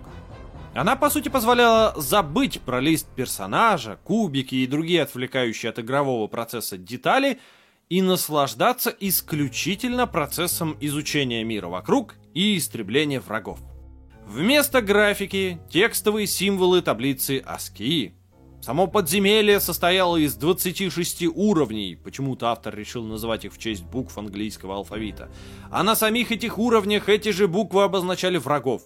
Она, 0.74 0.96
по 0.96 1.10
сути, 1.10 1.28
позволяла 1.28 1.92
забыть 2.00 2.60
про 2.62 2.80
лист 2.80 3.06
персонажа, 3.14 3.98
кубики 4.04 4.54
и 4.54 4.66
другие 4.66 5.02
отвлекающие 5.02 5.68
от 5.68 5.78
игрового 5.78 6.28
процесса 6.28 6.78
детали 6.78 7.40
и 7.90 8.00
наслаждаться 8.00 8.94
исключительно 9.00 10.06
процессом 10.06 10.78
изучения 10.80 11.44
мира 11.44 11.68
вокруг 11.68 12.14
и 12.32 12.56
истребления 12.56 13.20
врагов. 13.20 13.58
Вместо 14.26 14.80
графики– 14.80 15.60
текстовые 15.70 16.26
символы 16.26 16.80
таблицы 16.80 17.40
ASCII. 17.40 18.14
Само 18.62 18.86
подземелье 18.86 19.60
состояло 19.60 20.16
из 20.16 20.36
26 20.36 21.24
уровней, 21.34 21.96
почему-то 21.96 22.46
автор 22.46 22.74
решил 22.74 23.04
называть 23.04 23.44
их 23.44 23.52
в 23.52 23.58
честь 23.58 23.82
букв 23.82 24.16
английского 24.16 24.76
алфавита. 24.76 25.30
А 25.70 25.82
на 25.82 25.96
самих 25.96 26.32
этих 26.32 26.58
уровнях 26.58 27.10
эти 27.10 27.28
же 27.28 27.46
буквы 27.46 27.82
обозначали 27.82 28.38
врагов. 28.38 28.84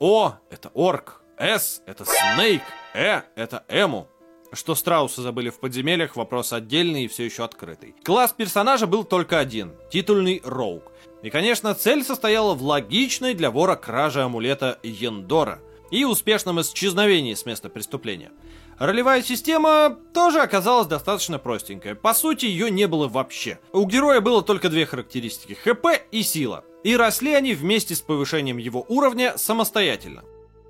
О– 0.00 0.34
это 0.50 0.70
орк, 0.74 1.22
с— 1.38 1.82
это 1.86 2.04
Снейк, 2.04 2.62
Э— 2.94 3.22
это 3.36 3.64
Эму. 3.68 4.08
Что 4.52 4.74
страусы 4.74 5.20
забыли 5.20 5.50
в 5.50 5.60
подземельях, 5.60 6.16
вопрос 6.16 6.52
отдельный 6.52 7.04
и 7.04 7.08
все 7.08 7.24
еще 7.24 7.44
открытый. 7.44 7.94
Класс 8.02 8.32
персонажа 8.32 8.86
был 8.86 9.04
только 9.04 9.38
один— 9.38 9.74
титульный 9.90 10.40
Роук. 10.42 10.90
И, 11.22 11.30
конечно, 11.30 11.74
цель 11.74 12.02
состояла 12.02 12.54
в 12.54 12.62
логичной 12.62 13.34
для 13.34 13.50
вора 13.50 13.76
краже 13.76 14.22
амулета 14.22 14.78
Ендора 14.82 15.60
и 15.90 16.04
успешном 16.04 16.60
исчезновении 16.60 17.34
с 17.34 17.44
места 17.44 17.68
преступления. 17.68 18.30
Ролевая 18.78 19.22
система 19.22 19.98
тоже 20.14 20.40
оказалась 20.40 20.86
достаточно 20.86 21.38
простенькая. 21.38 21.94
По 21.94 22.14
сути, 22.14 22.46
ее 22.46 22.70
не 22.70 22.86
было 22.86 23.08
вообще. 23.08 23.58
У 23.72 23.84
героя 23.86 24.20
было 24.20 24.42
только 24.42 24.68
две 24.68 24.86
характеристики— 24.86 25.54
ХП 25.64 25.86
и 26.10 26.22
сила. 26.22 26.64
И 26.84 26.96
росли 26.96 27.34
они 27.34 27.54
вместе 27.54 27.96
с 27.96 28.00
повышением 28.00 28.56
его 28.56 28.84
уровня 28.88 29.36
самостоятельно. 29.36 30.22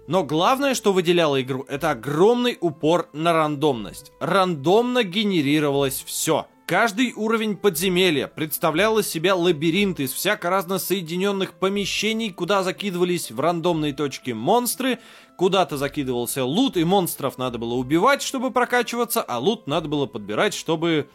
Но 0.09 0.25
главное, 0.25 0.75
что 0.75 0.95
выделяло 0.95 1.41
игру, 1.43 1.67
это 1.69 1.91
огромный 1.91 2.57
упор 2.63 3.11
на 3.13 3.35
рандомность. 3.35 4.11
Рандомно 4.21 5.05
генерировалось 5.05 6.03
все. 6.05 6.47
Каждый 6.65 7.13
уровень 7.13 7.59
подземелья 7.59 8.27
представлял 8.27 8.99
из 8.99 9.07
себя 9.07 9.35
лабиринт 9.35 10.01
из 10.01 10.15
всяко 10.15 10.49
разно 10.49 10.79
соединенных 10.79 11.53
помещений, 11.53 12.33
куда 12.33 12.63
закидывались 12.63 13.31
в 13.31 13.39
рандомные 13.39 13.93
точки 13.93 14.31
монстры, 14.31 14.99
куда-то 15.37 15.77
закидывался 15.77 16.43
лут, 16.43 16.79
и 16.79 16.85
монстров 16.85 17.37
надо 17.37 17.59
было 17.59 17.75
убивать, 17.75 18.23
чтобы 18.23 18.51
прокачиваться, 18.51 19.21
а 19.21 19.39
лут 19.39 19.67
надо 19.67 19.89
было 19.89 20.07
подбирать, 20.07 20.55
чтобы, 20.55 21.11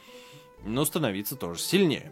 ну, 0.63 0.85
становиться 0.85 1.35
тоже 1.35 1.59
сильнее. 1.59 2.11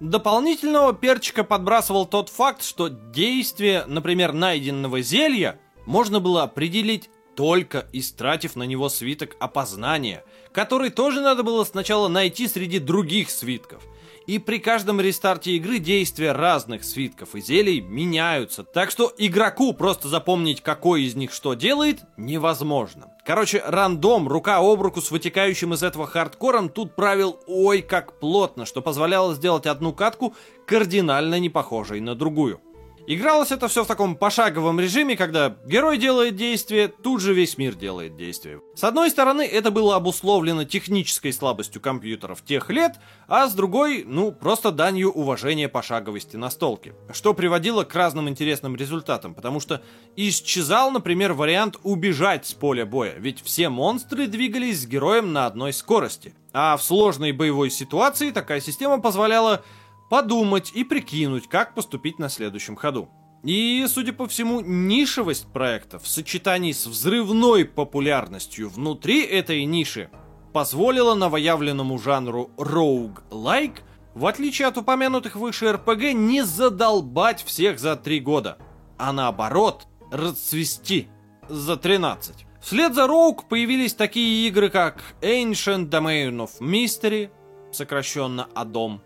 Дополнительного 0.00 0.92
перчика 0.92 1.42
подбрасывал 1.42 2.04
тот 2.04 2.28
факт, 2.28 2.62
что 2.62 2.88
действие, 2.88 3.84
например, 3.86 4.34
найденного 4.34 5.00
зелья 5.00 5.58
можно 5.86 6.20
было 6.20 6.42
определить 6.42 7.10
только 7.34 7.86
истратив 7.92 8.56
на 8.56 8.64
него 8.64 8.88
свиток 8.88 9.36
опознания, 9.40 10.24
который 10.52 10.90
тоже 10.90 11.20
надо 11.20 11.42
было 11.42 11.64
сначала 11.64 12.08
найти 12.08 12.46
среди 12.48 12.78
других 12.78 13.30
свитков. 13.30 13.82
И 14.26 14.38
при 14.38 14.58
каждом 14.58 15.00
рестарте 15.00 15.52
игры 15.56 15.78
действия 15.78 16.30
разных 16.30 16.84
свитков 16.84 17.34
и 17.34 17.40
зелий 17.40 17.80
меняются, 17.80 18.62
так 18.62 18.90
что 18.90 19.12
игроку 19.18 19.72
просто 19.72 20.08
запомнить, 20.08 20.60
какой 20.60 21.02
из 21.02 21.16
них 21.16 21.32
что 21.32 21.54
делает, 21.54 22.02
невозможно. 22.16 23.08
Короче, 23.26 23.62
рандом, 23.66 24.28
рука 24.28 24.58
об 24.58 24.80
руку 24.80 25.00
с 25.00 25.10
вытекающим 25.10 25.74
из 25.74 25.82
этого 25.82 26.06
хардкором 26.06 26.68
тут 26.68 26.94
правил 26.94 27.40
ой 27.48 27.82
как 27.82 28.20
плотно, 28.20 28.64
что 28.64 28.80
позволяло 28.80 29.34
сделать 29.34 29.66
одну 29.66 29.92
катку 29.92 30.34
кардинально 30.66 31.40
не 31.40 31.48
похожей 31.48 32.00
на 32.00 32.14
другую. 32.14 32.60
Игралось 33.08 33.50
это 33.50 33.66
все 33.66 33.82
в 33.82 33.88
таком 33.88 34.14
пошаговом 34.14 34.78
режиме, 34.78 35.16
когда 35.16 35.56
герой 35.66 35.98
делает 35.98 36.36
действие, 36.36 36.86
тут 36.86 37.20
же 37.20 37.34
весь 37.34 37.58
мир 37.58 37.74
делает 37.74 38.16
действие. 38.16 38.60
С 38.76 38.84
одной 38.84 39.10
стороны, 39.10 39.42
это 39.42 39.72
было 39.72 39.96
обусловлено 39.96 40.64
технической 40.64 41.32
слабостью 41.32 41.80
компьютеров 41.80 42.44
тех 42.44 42.70
лет, 42.70 43.00
а 43.26 43.48
с 43.48 43.54
другой, 43.54 44.04
ну, 44.06 44.30
просто 44.30 44.70
данью 44.70 45.10
уважения 45.10 45.68
пошаговости 45.68 46.36
настолки. 46.36 46.94
Что 47.12 47.34
приводило 47.34 47.82
к 47.82 47.92
разным 47.94 48.28
интересным 48.28 48.76
результатам, 48.76 49.34
потому 49.34 49.58
что 49.58 49.82
исчезал, 50.14 50.92
например, 50.92 51.32
вариант 51.32 51.78
убежать 51.82 52.46
с 52.46 52.52
поля 52.52 52.86
боя, 52.86 53.14
ведь 53.18 53.42
все 53.42 53.68
монстры 53.68 54.28
двигались 54.28 54.82
с 54.82 54.86
героем 54.86 55.32
на 55.32 55.46
одной 55.46 55.72
скорости. 55.72 56.34
А 56.52 56.76
в 56.76 56.82
сложной 56.82 57.32
боевой 57.32 57.70
ситуации 57.70 58.30
такая 58.30 58.60
система 58.60 59.00
позволяла 59.00 59.64
подумать 60.12 60.72
и 60.74 60.84
прикинуть, 60.84 61.48
как 61.48 61.74
поступить 61.74 62.18
на 62.18 62.28
следующем 62.28 62.76
ходу. 62.76 63.08
И, 63.44 63.82
судя 63.88 64.12
по 64.12 64.28
всему, 64.28 64.60
нишевость 64.60 65.46
проекта 65.50 65.98
в 65.98 66.06
сочетании 66.06 66.72
с 66.72 66.86
взрывной 66.86 67.64
популярностью 67.64 68.68
внутри 68.68 69.22
этой 69.22 69.64
ниши 69.64 70.10
позволила 70.52 71.14
новоявленному 71.14 71.98
жанру 71.98 72.50
rogue-like, 72.58 73.78
в 74.12 74.26
отличие 74.26 74.68
от 74.68 74.76
упомянутых 74.76 75.34
выше 75.36 75.64
RPG, 75.64 76.12
не 76.12 76.44
задолбать 76.44 77.42
всех 77.42 77.78
за 77.78 77.96
три 77.96 78.20
года, 78.20 78.58
а 78.98 79.14
наоборот, 79.14 79.86
расцвести 80.10 81.08
за 81.48 81.78
13. 81.78 82.44
Вслед 82.60 82.94
за 82.94 83.06
Rogue 83.06 83.46
появились 83.48 83.94
такие 83.94 84.46
игры, 84.46 84.68
как 84.68 85.14
Ancient 85.22 85.88
Domain 85.88 86.36
of 86.36 86.60
Mystery, 86.60 87.30
сокращенно 87.72 88.48
ADOM, 88.54 89.00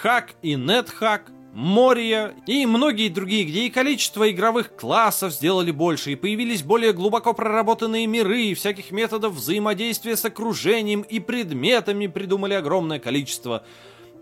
Хак 0.00 0.34
и 0.42 0.54
Нетхак, 0.54 1.30
Мория 1.52 2.34
и 2.46 2.64
многие 2.64 3.10
другие, 3.10 3.44
где 3.44 3.66
и 3.66 3.70
количество 3.70 4.30
игровых 4.30 4.74
классов 4.74 5.34
сделали 5.34 5.70
больше, 5.70 6.12
и 6.12 6.16
появились 6.16 6.62
более 6.62 6.94
глубоко 6.94 7.34
проработанные 7.34 8.06
миры, 8.06 8.44
и 8.44 8.54
всяких 8.54 8.90
методов 8.90 9.34
взаимодействия 9.34 10.16
с 10.16 10.24
окружением 10.24 11.02
и 11.02 11.20
предметами 11.20 12.06
придумали 12.06 12.54
огромное 12.54 12.98
количество. 12.98 13.64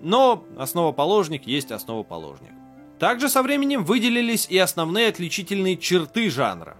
Но 0.01 0.45
основоположник 0.59 1.47
есть 1.47 1.71
основоположник. 1.71 2.51
Также 2.99 3.29
со 3.29 3.45
временем 3.45 3.85
выделились 3.85 4.49
и 4.51 4.59
основные 4.59 5.09
отличительные 5.09 5.77
черты 5.77 6.31
жанра. 6.31 6.77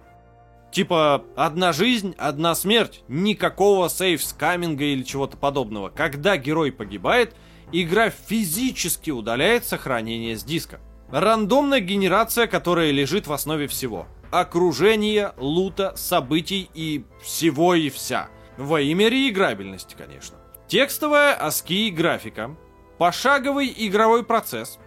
Типа, 0.71 1.23
одна 1.37 1.71
жизнь, 1.71 2.13
одна 2.17 2.55
смерть, 2.55 3.03
никакого 3.07 3.87
сейф-скаминга 3.87 4.83
или 4.83 5.03
чего-то 5.03 5.37
подобного. 5.37 5.89
Когда 5.89 6.35
герой 6.35 6.73
погибает– 6.73 7.33
игра 7.71 8.09
физически 8.09 9.11
удаляет 9.11 9.65
сохранение 9.65 10.37
с 10.37 10.43
диска. 10.43 10.79
Рандомная 11.11 11.81
генерация, 11.81 12.47
которая 12.47 12.91
лежит 12.91 13.27
в 13.27 13.33
основе 13.33 13.67
всего. 13.67 14.07
Окружение, 14.31 15.33
лута, 15.37 15.93
событий 15.95 16.69
и 16.73 17.03
всего 17.21 17.75
и 17.75 17.89
вся. 17.89 18.29
Во 18.57 18.79
имя 18.79 19.09
реиграбельности, 19.09 19.95
конечно. 19.97 20.37
Текстовая 20.67 21.37
ASCII 21.37 21.91
графика. 21.91 22.55
пошаговый 22.97 23.73
игровой 23.75 24.23
процесс, 24.23 24.79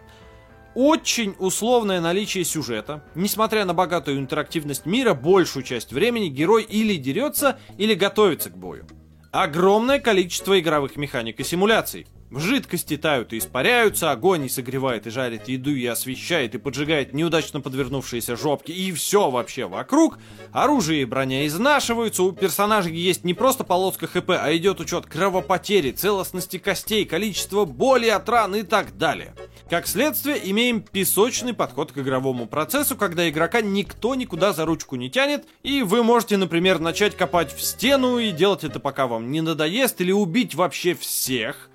очень 0.74 1.34
условное 1.38 2.00
наличие 2.00 2.44
сюжета. 2.44 3.04
Несмотря 3.14 3.64
на 3.64 3.74
богатую 3.74 4.18
интерактивность 4.18 4.86
мира, 4.86 5.14
большую 5.14 5.62
часть 5.62 5.92
времени 5.92 6.28
герой 6.28 6.62
или 6.62 6.96
дерется, 6.96 7.58
или 7.76 7.94
готовится 7.94 8.50
к 8.50 8.56
бою. 8.56 8.86
Огромное 9.30 9.98
количество 9.98 10.58
игровых 10.58 10.96
механик 10.96 11.40
и 11.40 11.44
симуляций. 11.44 12.06
Жидкости 12.36 12.96
тают 12.96 13.32
и 13.32 13.38
испаряются, 13.38 14.10
огонь 14.10 14.46
и 14.46 14.48
согревает 14.48 15.06
и 15.06 15.10
жарит 15.10 15.48
еду 15.48 15.70
и 15.70 15.86
освещает 15.86 16.54
и 16.54 16.58
поджигает 16.58 17.14
неудачно 17.14 17.60
подвернувшиеся 17.60 18.36
жопки 18.36 18.72
и 18.72 18.92
все 18.92 19.30
вообще 19.30 19.66
вокруг. 19.66 20.18
Оружие 20.52 21.02
и 21.02 21.04
броня 21.04 21.46
изнашиваются, 21.46 22.22
у 22.24 22.32
персонажей 22.32 22.96
есть 22.96 23.24
не 23.24 23.34
просто 23.34 23.62
полоска 23.62 24.06
хп, 24.06 24.30
а 24.30 24.54
идет 24.56 24.80
учет 24.80 25.06
кровопотери, 25.06 25.92
целостности 25.92 26.58
костей, 26.58 27.04
количество 27.04 27.64
боли 27.64 28.08
от 28.08 28.28
ран 28.28 28.56
и 28.56 28.62
так 28.62 28.96
далее. 28.96 29.34
Как 29.70 29.86
следствие, 29.86 30.38
имеем 30.50 30.82
песочный 30.82 31.54
подход 31.54 31.92
к 31.92 31.98
игровому 31.98 32.46
процессу, 32.46 32.96
когда 32.96 33.28
игрока 33.28 33.62
никто 33.62 34.14
никуда 34.14 34.52
за 34.52 34.66
ручку 34.66 34.96
не 34.96 35.10
тянет, 35.10 35.46
и 35.62 35.82
вы 35.82 36.02
можете, 36.02 36.36
например, 36.36 36.80
начать 36.80 37.16
копать 37.16 37.54
в 37.54 37.62
стену 37.62 38.18
и 38.18 38.30
делать 38.30 38.64
это 38.64 38.78
пока 38.78 39.06
вам 39.06 39.30
не 39.30 39.40
надоест, 39.40 40.00
или 40.00 40.12
убить 40.12 40.54
вообще 40.54 40.94
всех, 40.94 41.70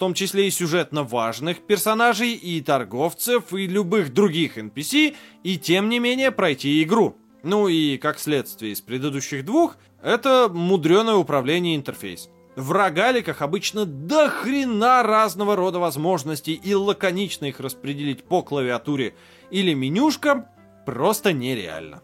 том 0.00 0.14
числе 0.14 0.48
и 0.48 0.50
сюжетно 0.50 1.04
важных 1.04 1.58
персонажей, 1.58 2.32
и 2.32 2.62
торговцев, 2.62 3.52
и 3.52 3.66
любых 3.66 4.14
других 4.14 4.56
NPC, 4.56 5.14
и 5.44 5.58
тем 5.58 5.90
не 5.90 5.98
менее 5.98 6.30
пройти 6.30 6.82
игру. 6.82 7.18
Ну 7.42 7.68
и, 7.68 7.98
как 7.98 8.18
следствие 8.18 8.72
из 8.72 8.80
предыдущих 8.80 9.44
двух, 9.44 9.76
это 10.02 10.48
мудреное 10.50 11.16
управление 11.16 11.76
интерфейс. 11.76 12.30
В 12.56 12.72
рогаликах 12.72 13.42
обычно 13.42 13.84
до 13.84 14.30
хрена 14.30 15.02
разного 15.02 15.54
рода 15.54 15.78
возможностей, 15.78 16.54
и 16.54 16.74
лаконично 16.74 17.44
их 17.44 17.60
распределить 17.60 18.24
по 18.24 18.42
клавиатуре 18.42 19.14
или 19.50 19.74
менюшкам 19.74 20.46
просто 20.86 21.34
нереально 21.34 22.02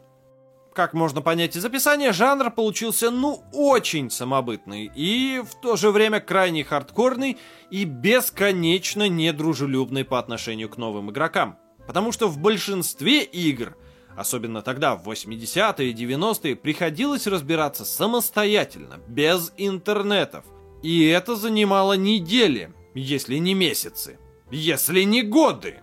как 0.76 0.92
можно 0.92 1.22
понять 1.22 1.56
из 1.56 1.64
описания, 1.64 2.12
жанр 2.12 2.50
получился 2.50 3.10
ну 3.10 3.42
очень 3.52 4.10
самобытный 4.10 4.90
и 4.94 5.42
в 5.42 5.58
то 5.58 5.76
же 5.76 5.90
время 5.90 6.20
крайне 6.20 6.64
хардкорный 6.64 7.38
и 7.70 7.84
бесконечно 7.84 9.08
недружелюбный 9.08 10.04
по 10.04 10.18
отношению 10.18 10.68
к 10.68 10.76
новым 10.76 11.10
игрокам. 11.10 11.56
Потому 11.86 12.12
что 12.12 12.28
в 12.28 12.38
большинстве 12.38 13.22
игр, 13.22 13.74
особенно 14.16 14.60
тогда 14.60 14.96
в 14.96 15.08
80-е 15.08 15.90
и 15.90 15.94
90-е, 15.94 16.56
приходилось 16.56 17.26
разбираться 17.26 17.86
самостоятельно, 17.86 19.00
без 19.08 19.54
интернетов. 19.56 20.44
И 20.82 21.06
это 21.06 21.36
занимало 21.36 21.94
недели, 21.94 22.74
если 22.94 23.36
не 23.38 23.54
месяцы, 23.54 24.18
если 24.50 25.04
не 25.04 25.22
годы. 25.22 25.80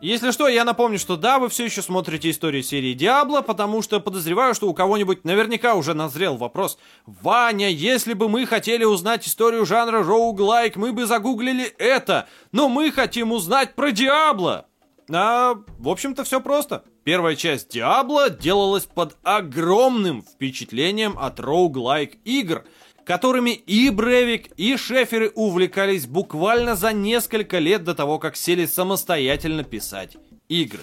Если 0.00 0.30
что, 0.30 0.46
я 0.46 0.64
напомню, 0.64 0.96
что 0.96 1.16
да, 1.16 1.40
вы 1.40 1.48
все 1.48 1.64
еще 1.64 1.82
смотрите 1.82 2.30
историю 2.30 2.62
серии 2.62 2.94
Диабло, 2.94 3.40
потому 3.40 3.82
что 3.82 3.98
подозреваю, 3.98 4.54
что 4.54 4.68
у 4.68 4.74
кого-нибудь 4.74 5.24
наверняка 5.24 5.74
уже 5.74 5.92
назрел 5.92 6.36
вопрос. 6.36 6.78
Ваня, 7.04 7.68
если 7.68 8.12
бы 8.12 8.28
мы 8.28 8.46
хотели 8.46 8.84
узнать 8.84 9.26
историю 9.26 9.66
жанра 9.66 10.04
роуглайк, 10.04 10.76
мы 10.76 10.92
бы 10.92 11.04
загуглили 11.04 11.64
это, 11.78 12.28
но 12.52 12.68
мы 12.68 12.92
хотим 12.92 13.32
узнать 13.32 13.74
про 13.74 13.90
Диабло. 13.90 14.66
А, 15.10 15.54
в 15.78 15.88
общем-то, 15.88 16.22
все 16.22 16.40
просто. 16.40 16.84
Первая 17.02 17.34
часть 17.34 17.70
Диабло 17.70 18.30
делалась 18.30 18.84
под 18.84 19.16
огромным 19.24 20.22
впечатлением 20.22 21.18
от 21.18 21.40
роуглайк 21.40 22.18
игр— 22.24 22.64
которыми 23.08 23.52
и 23.52 23.88
Бревик, 23.88 24.48
и 24.58 24.76
Шеферы 24.76 25.32
увлекались 25.34 26.06
буквально 26.06 26.76
за 26.76 26.92
несколько 26.92 27.58
лет 27.58 27.82
до 27.82 27.94
того, 27.94 28.18
как 28.18 28.36
сели 28.36 28.66
самостоятельно 28.66 29.64
писать 29.64 30.18
игры. 30.50 30.82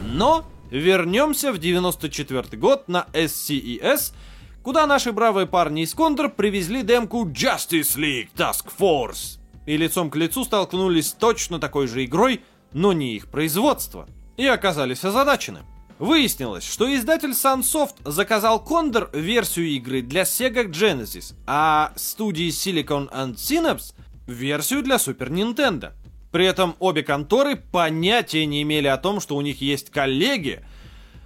Но 0.00 0.44
вернемся 0.70 1.52
в 1.52 1.58
94 1.58 2.56
год 2.56 2.86
на 2.86 3.08
SCES, 3.14 4.14
куда 4.62 4.86
наши 4.86 5.10
бравые 5.10 5.48
парни 5.48 5.82
из 5.82 5.92
Контр 5.92 6.30
привезли 6.30 6.84
демку 6.84 7.26
Justice 7.26 7.98
League 7.98 8.28
Task 8.36 8.66
Force. 8.78 9.40
И 9.66 9.76
лицом 9.76 10.08
к 10.08 10.14
лицу 10.14 10.44
столкнулись 10.44 11.08
с 11.08 11.14
точно 11.14 11.58
такой 11.58 11.88
же 11.88 12.04
игрой, 12.04 12.42
но 12.72 12.92
не 12.92 13.16
их 13.16 13.26
производство. 13.26 14.08
И 14.36 14.46
оказались 14.46 15.04
озадачены. 15.04 15.62
Выяснилось, 16.02 16.64
что 16.64 16.92
издатель 16.92 17.30
Sunsoft 17.30 17.94
заказал 18.04 18.60
Condor 18.60 19.08
версию 19.16 19.68
игры 19.68 20.02
для 20.02 20.22
Sega 20.22 20.68
Genesis, 20.68 21.36
а 21.46 21.92
студии 21.94 22.48
Silicon 22.48 23.08
and 23.12 23.36
Synapse 23.36 23.94
версию 24.26 24.82
для 24.82 24.96
Super 24.96 25.28
Nintendo. 25.28 25.92
При 26.32 26.44
этом 26.44 26.74
обе 26.80 27.04
конторы 27.04 27.54
понятия 27.54 28.46
не 28.46 28.62
имели 28.62 28.88
о 28.88 28.96
том, 28.96 29.20
что 29.20 29.36
у 29.36 29.42
них 29.42 29.60
есть 29.60 29.90
коллеги. 29.90 30.64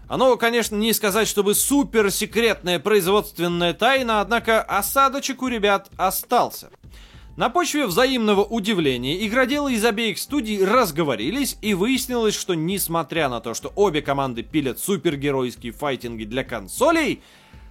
Оно, 0.08 0.36
конечно, 0.36 0.76
не 0.76 0.92
сказать, 0.92 1.26
чтобы 1.26 1.54
суперсекретная 1.54 2.78
производственная 2.78 3.72
тайна, 3.72 4.20
однако 4.20 4.60
осадочек 4.60 5.40
у 5.40 5.48
ребят 5.48 5.88
остался. 5.96 6.68
На 7.36 7.50
почве 7.50 7.86
взаимного 7.86 8.42
удивления 8.42 9.26
игроделы 9.26 9.74
из 9.74 9.84
обеих 9.84 10.18
студий 10.18 10.64
разговорились 10.64 11.58
и 11.60 11.74
выяснилось, 11.74 12.34
что 12.34 12.54
несмотря 12.54 13.28
на 13.28 13.40
то, 13.40 13.52
что 13.52 13.70
обе 13.76 14.00
команды 14.00 14.42
пилят 14.42 14.78
супергеройские 14.78 15.72
файтинги 15.72 16.24
для 16.24 16.44
консолей, 16.44 17.22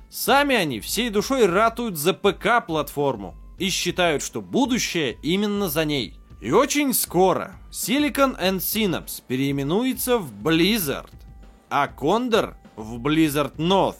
сами 0.07 0.55
они 0.55 0.79
всей 0.81 1.09
душой 1.09 1.47
ратуют 1.47 1.97
за 1.97 2.13
ПК-платформу 2.13 3.35
и 3.57 3.69
считают, 3.69 4.21
что 4.21 4.39
будущее 4.43 5.17
именно 5.23 5.67
за 5.67 5.83
ней. 5.83 6.13
И 6.41 6.51
очень 6.51 6.93
скоро 6.93 7.55
Silicon 7.71 8.39
and 8.39 8.59
Synapse 8.59 9.23
переименуется 9.27 10.19
в 10.19 10.31
Blizzard, 10.31 11.09
а 11.71 11.87
Condor 11.87 12.53
в 12.75 12.99
Blizzard 12.99 13.55
North. 13.55 13.97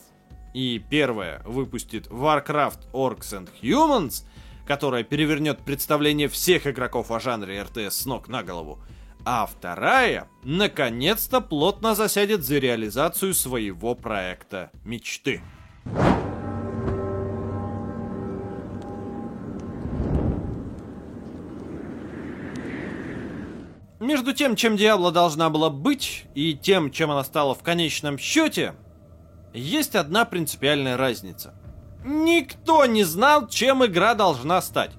И 0.54 0.80
первое 0.92 1.42
выпустит 1.44 2.06
Warcraft 2.10 2.92
Orcs 2.94 3.34
and 3.34 3.50
Humans– 3.64 4.26
которая 4.66 5.04
перевернет 5.04 5.60
представление 5.60 6.28
всех 6.28 6.68
игроков 6.68 7.12
о 7.12 7.20
жанре 7.20 7.62
РТС 7.62 8.02
с 8.02 8.06
ног 8.06 8.28
на 8.28 8.44
голову. 8.44 8.80
А 9.24 9.46
вторая, 9.46 10.28
наконец-то, 10.44 11.42
плотно 11.42 11.96
засядет 11.96 12.44
за 12.44 12.58
реализацию 12.58 13.34
своего 13.34 13.96
проекта 13.96 14.72
мечты. 14.84 15.42
Между 24.00 24.34
тем, 24.34 24.56
чем 24.56 24.78
Диабло 24.78 25.12
должна 25.12 25.50
была 25.50 25.72
быть, 25.72 26.26
и 26.36 26.54
тем, 26.54 26.92
чем 26.92 27.10
она 27.10 27.24
стала 27.24 27.56
в 27.56 27.64
конечном 27.64 28.20
счете, 28.20 28.76
есть 29.54 29.96
одна 29.96 30.26
принципиальная 30.26 30.98
разница– 30.98 31.60
Никто 32.06 32.86
не 32.86 33.04
знал, 33.04 33.48
чем 33.48 33.84
игра 33.84 34.14
должна 34.14 34.62
стать. 34.62 34.92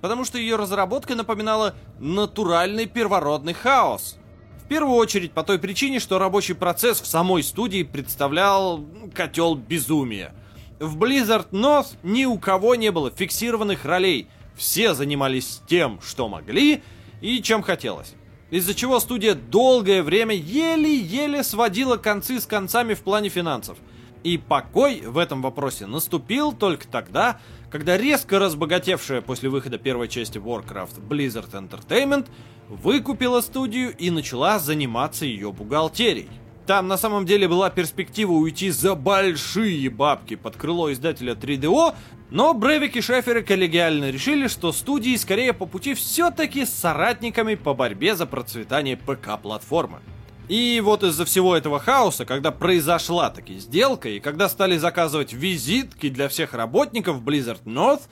Потому 0.00 0.24
что 0.24 0.38
ее 0.38 0.54
разработка 0.54 1.16
напоминала 1.16 1.74
натуральный 1.98 2.86
первородный 2.86 3.52
хаос. 3.52 4.16
В 4.64 4.68
первую 4.68 4.96
очередь 4.96 5.32
по 5.32 5.42
той 5.42 5.58
причине, 5.58 5.98
что 5.98 6.20
рабочий 6.20 6.54
процесс 6.54 7.00
в 7.00 7.06
самой 7.06 7.42
студии 7.42 7.82
представлял 7.82 8.80
котел 9.12 9.56
безумия. 9.56 10.32
В 10.78 10.96
Blizzard 10.96 11.50
North 11.50 11.96
ни 12.04 12.24
у 12.26 12.38
кого 12.38 12.76
не 12.76 12.92
было 12.92 13.10
фиксированных 13.10 13.84
ролей. 13.84 14.28
Все 14.54 14.94
занимались 14.94 15.62
тем, 15.66 16.00
что 16.00 16.28
могли 16.28 16.80
и 17.20 17.42
чем 17.42 17.62
хотелось. 17.62 18.14
Из-за 18.50 18.72
чего 18.76 19.00
студия 19.00 19.34
долгое 19.34 20.04
время 20.04 20.36
еле-еле 20.36 21.42
сводила 21.42 21.96
концы 21.96 22.38
с 22.38 22.46
концами 22.46 22.94
в 22.94 23.00
плане 23.00 23.30
финансов– 23.30 23.78
и 24.26 24.38
покой 24.38 25.02
в 25.06 25.18
этом 25.18 25.40
вопросе 25.40 25.86
наступил 25.86 26.52
только 26.52 26.88
тогда, 26.88 27.38
когда 27.70 27.96
резко 27.96 28.40
разбогатевшая 28.40 29.20
после 29.20 29.48
выхода 29.48 29.78
первой 29.78 30.08
части 30.08 30.38
Warcraft 30.38 31.06
Blizzard 31.08 31.52
Entertainment 31.52 32.26
выкупила 32.68 33.40
студию 33.40 33.96
и 33.96 34.10
начала 34.10 34.58
заниматься 34.58 35.24
ее 35.24 35.52
бухгалтерией. 35.52 36.28
Там 36.66 36.88
на 36.88 36.96
самом 36.96 37.24
деле 37.24 37.46
была 37.46 37.70
перспектива 37.70 38.32
уйти 38.32 38.70
за 38.70 38.96
большие 38.96 39.88
бабки 39.90 40.34
под 40.34 40.56
крыло 40.56 40.92
издателя 40.92 41.34
3DO, 41.34 41.94
но 42.30 42.52
Бревик 42.52 42.96
и 42.96 43.00
Шеферы 43.00 43.44
коллегиально 43.44 44.10
решили, 44.10 44.48
что 44.48 44.72
студии 44.72 45.14
скорее 45.14 45.52
по 45.52 45.66
пути 45.66 45.94
все-таки 45.94 46.64
с 46.64 46.74
соратниками 46.74 47.54
по 47.54 47.74
борьбе 47.74 48.16
за 48.16 48.26
процветание 48.26 48.96
ПК-платформы. 48.96 50.00
И 50.48 50.80
вот 50.84 51.02
из-за 51.02 51.24
всего 51.24 51.56
этого 51.56 51.80
хаоса, 51.80 52.24
когда 52.24 52.52
произошла 52.52 53.30
таки 53.30 53.58
сделка, 53.58 54.08
и 54.08 54.20
когда 54.20 54.48
стали 54.48 54.76
заказывать 54.76 55.32
визитки 55.32 56.08
для 56.08 56.28
всех 56.28 56.54
работников 56.54 57.22
Blizzard 57.22 57.64
North, 57.64 58.02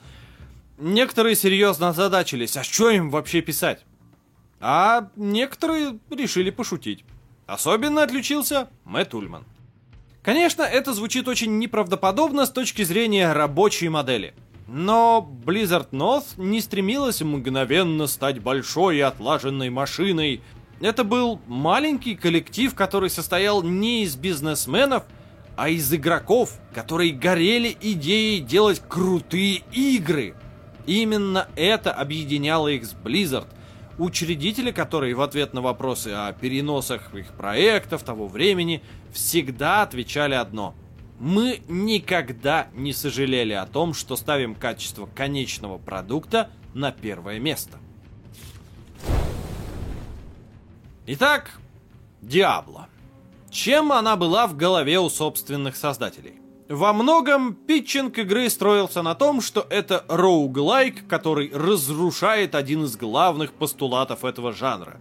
некоторые 0.77 1.35
серьезно 1.35 1.89
озадачились, 1.89 2.57
а 2.57 2.63
что 2.63 2.89
им 2.89 3.09
вообще 3.09 3.41
писать? 3.41 3.85
А 4.59 5.09
некоторые 5.15 5.99
решили 6.09 6.49
пошутить. 6.49 7.05
Особенно 7.45 8.03
отличился 8.03 8.69
Мэтт 8.83 9.13
Ульман. 9.13 9.45
Конечно, 10.23 10.63
это 10.63 10.93
звучит 10.93 11.27
очень 11.27 11.59
неправдоподобно 11.59 12.47
с 12.47 12.51
точки 12.51 12.83
зрения 12.83 13.31
рабочей 13.31 13.89
модели. 13.89 14.33
Но 14.67 15.29
Blizzard 15.45 15.91
North 15.91 16.25
не 16.37 16.59
стремилась 16.61 17.21
мгновенно 17.21 18.07
стать 18.07 18.41
большой 18.41 18.97
и 18.97 19.01
отлаженной 19.01 19.69
машиной. 19.69 20.41
Это 20.79 21.03
был 21.03 21.39
маленький 21.47 22.15
коллектив, 22.15 22.73
который 22.75 23.09
состоял 23.09 23.63
не 23.63 24.03
из 24.03 24.15
бизнесменов, 24.15 25.03
а 25.55 25.69
из 25.69 25.91
игроков, 25.93 26.59
которые 26.73 27.13
горели 27.13 27.75
идеей 27.79 28.41
делать 28.41 28.81
крутые 28.87 29.61
игры. 29.71 30.35
Именно 30.85 31.47
это 31.55 31.93
объединяло 31.93 32.67
их 32.67 32.85
с 32.85 32.93
Blizzard, 32.93 33.47
учредители 33.97 34.71
которые 34.71 35.15
в 35.15 35.21
ответ 35.21 35.53
на 35.53 35.61
вопросы 35.61 36.09
о 36.09 36.33
переносах 36.33 37.13
их 37.15 37.27
проектов 37.33 38.03
того 38.03 38.27
времени 38.27 38.83
всегда 39.13 39.81
отвечали 39.81 40.35
одно– 40.35 40.75
мы 41.19 41.61
никогда 41.67 42.67
не 42.73 42.91
сожалели 42.93 43.53
о 43.53 43.65
том, 43.65 43.93
что 43.93 44.15
ставим 44.15 44.55
качество 44.55 45.05
конечного 45.05 45.77
продукта 45.77 46.49
на 46.73 46.91
первое 46.91 47.39
место. 47.39 47.77
Итак, 51.07 51.51
Диабло. 52.23 52.87
Чем 53.51 53.91
она 53.91 54.15
была 54.15 54.47
в 54.47 54.57
голове 54.57 54.99
у 54.99 55.07
собственных 55.07 55.75
создателей? 55.75 56.33
Во 56.67 56.93
многом 56.93 57.53
питчинг 57.53 58.17
игры 58.17 58.49
строился 58.49 59.03
на 59.03 59.13
том, 59.13 59.41
что 59.41 59.67
это 59.69 60.03
роуглайк, 60.07 61.07
который 61.07 61.51
разрушает 61.53 62.55
один 62.55 62.85
из 62.85 62.97
главных 62.97 63.53
постулатов 63.53 64.25
этого 64.25 64.51
жанра. 64.51 64.99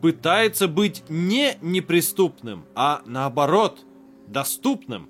Пытается 0.00 0.68
быть 0.68 1.02
не 1.08 1.58
неприступным, 1.60 2.64
а 2.76 3.02
наоборот, 3.04 3.80
доступным. 4.28 5.08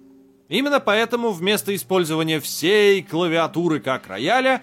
Именно 0.49 0.81
поэтому 0.81 1.33
вместо 1.33 1.75
использования 1.75 2.41
всей 2.41 3.03
клавиатуры 3.03 3.79
как 3.79 4.07
рояля, 4.07 4.63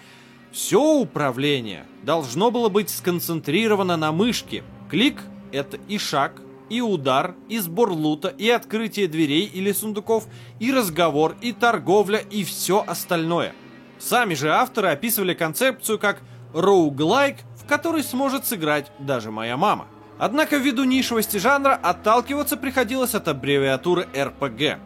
все 0.52 0.82
управление 0.82 1.86
должно 2.02 2.50
было 2.50 2.68
быть 2.68 2.90
сконцентрировано 2.90 3.96
на 3.96 4.12
мышке. 4.12 4.64
Клик— 4.90 5.22
это 5.52 5.78
и 5.88 5.98
шаг, 5.98 6.42
и 6.70 6.82
удар, 6.82 7.36
и 7.50 7.60
сбор 7.60 7.92
лута, 7.92 8.28
и 8.30 8.50
открытие 8.50 9.08
дверей 9.08 9.46
или 9.46 9.72
сундуков, 9.72 10.28
и 10.60 10.72
разговор, 10.72 11.36
и 11.42 11.54
торговля, 11.54 12.20
и 12.20 12.44
все 12.44 12.84
остальное. 12.86 13.54
Сами 14.00 14.34
же 14.34 14.52
авторы 14.52 14.90
описывали 14.90 15.34
концепцию 15.34 16.00
как 16.00 16.22
роуглайк, 16.54 17.38
в 17.56 17.68
который 17.68 18.04
сможет 18.04 18.46
сыграть 18.46 18.92
даже 19.00 19.32
моя 19.32 19.58
мама. 19.58 19.88
Однако 20.20 20.58
ввиду 20.58 20.84
нишевости 20.84 21.38
жанра 21.38 21.80
отталкиваться 21.82 22.58
приходилось 22.58 23.14
от 23.14 23.28
аббревиатуры 23.28 24.08
RPG. 24.14 24.80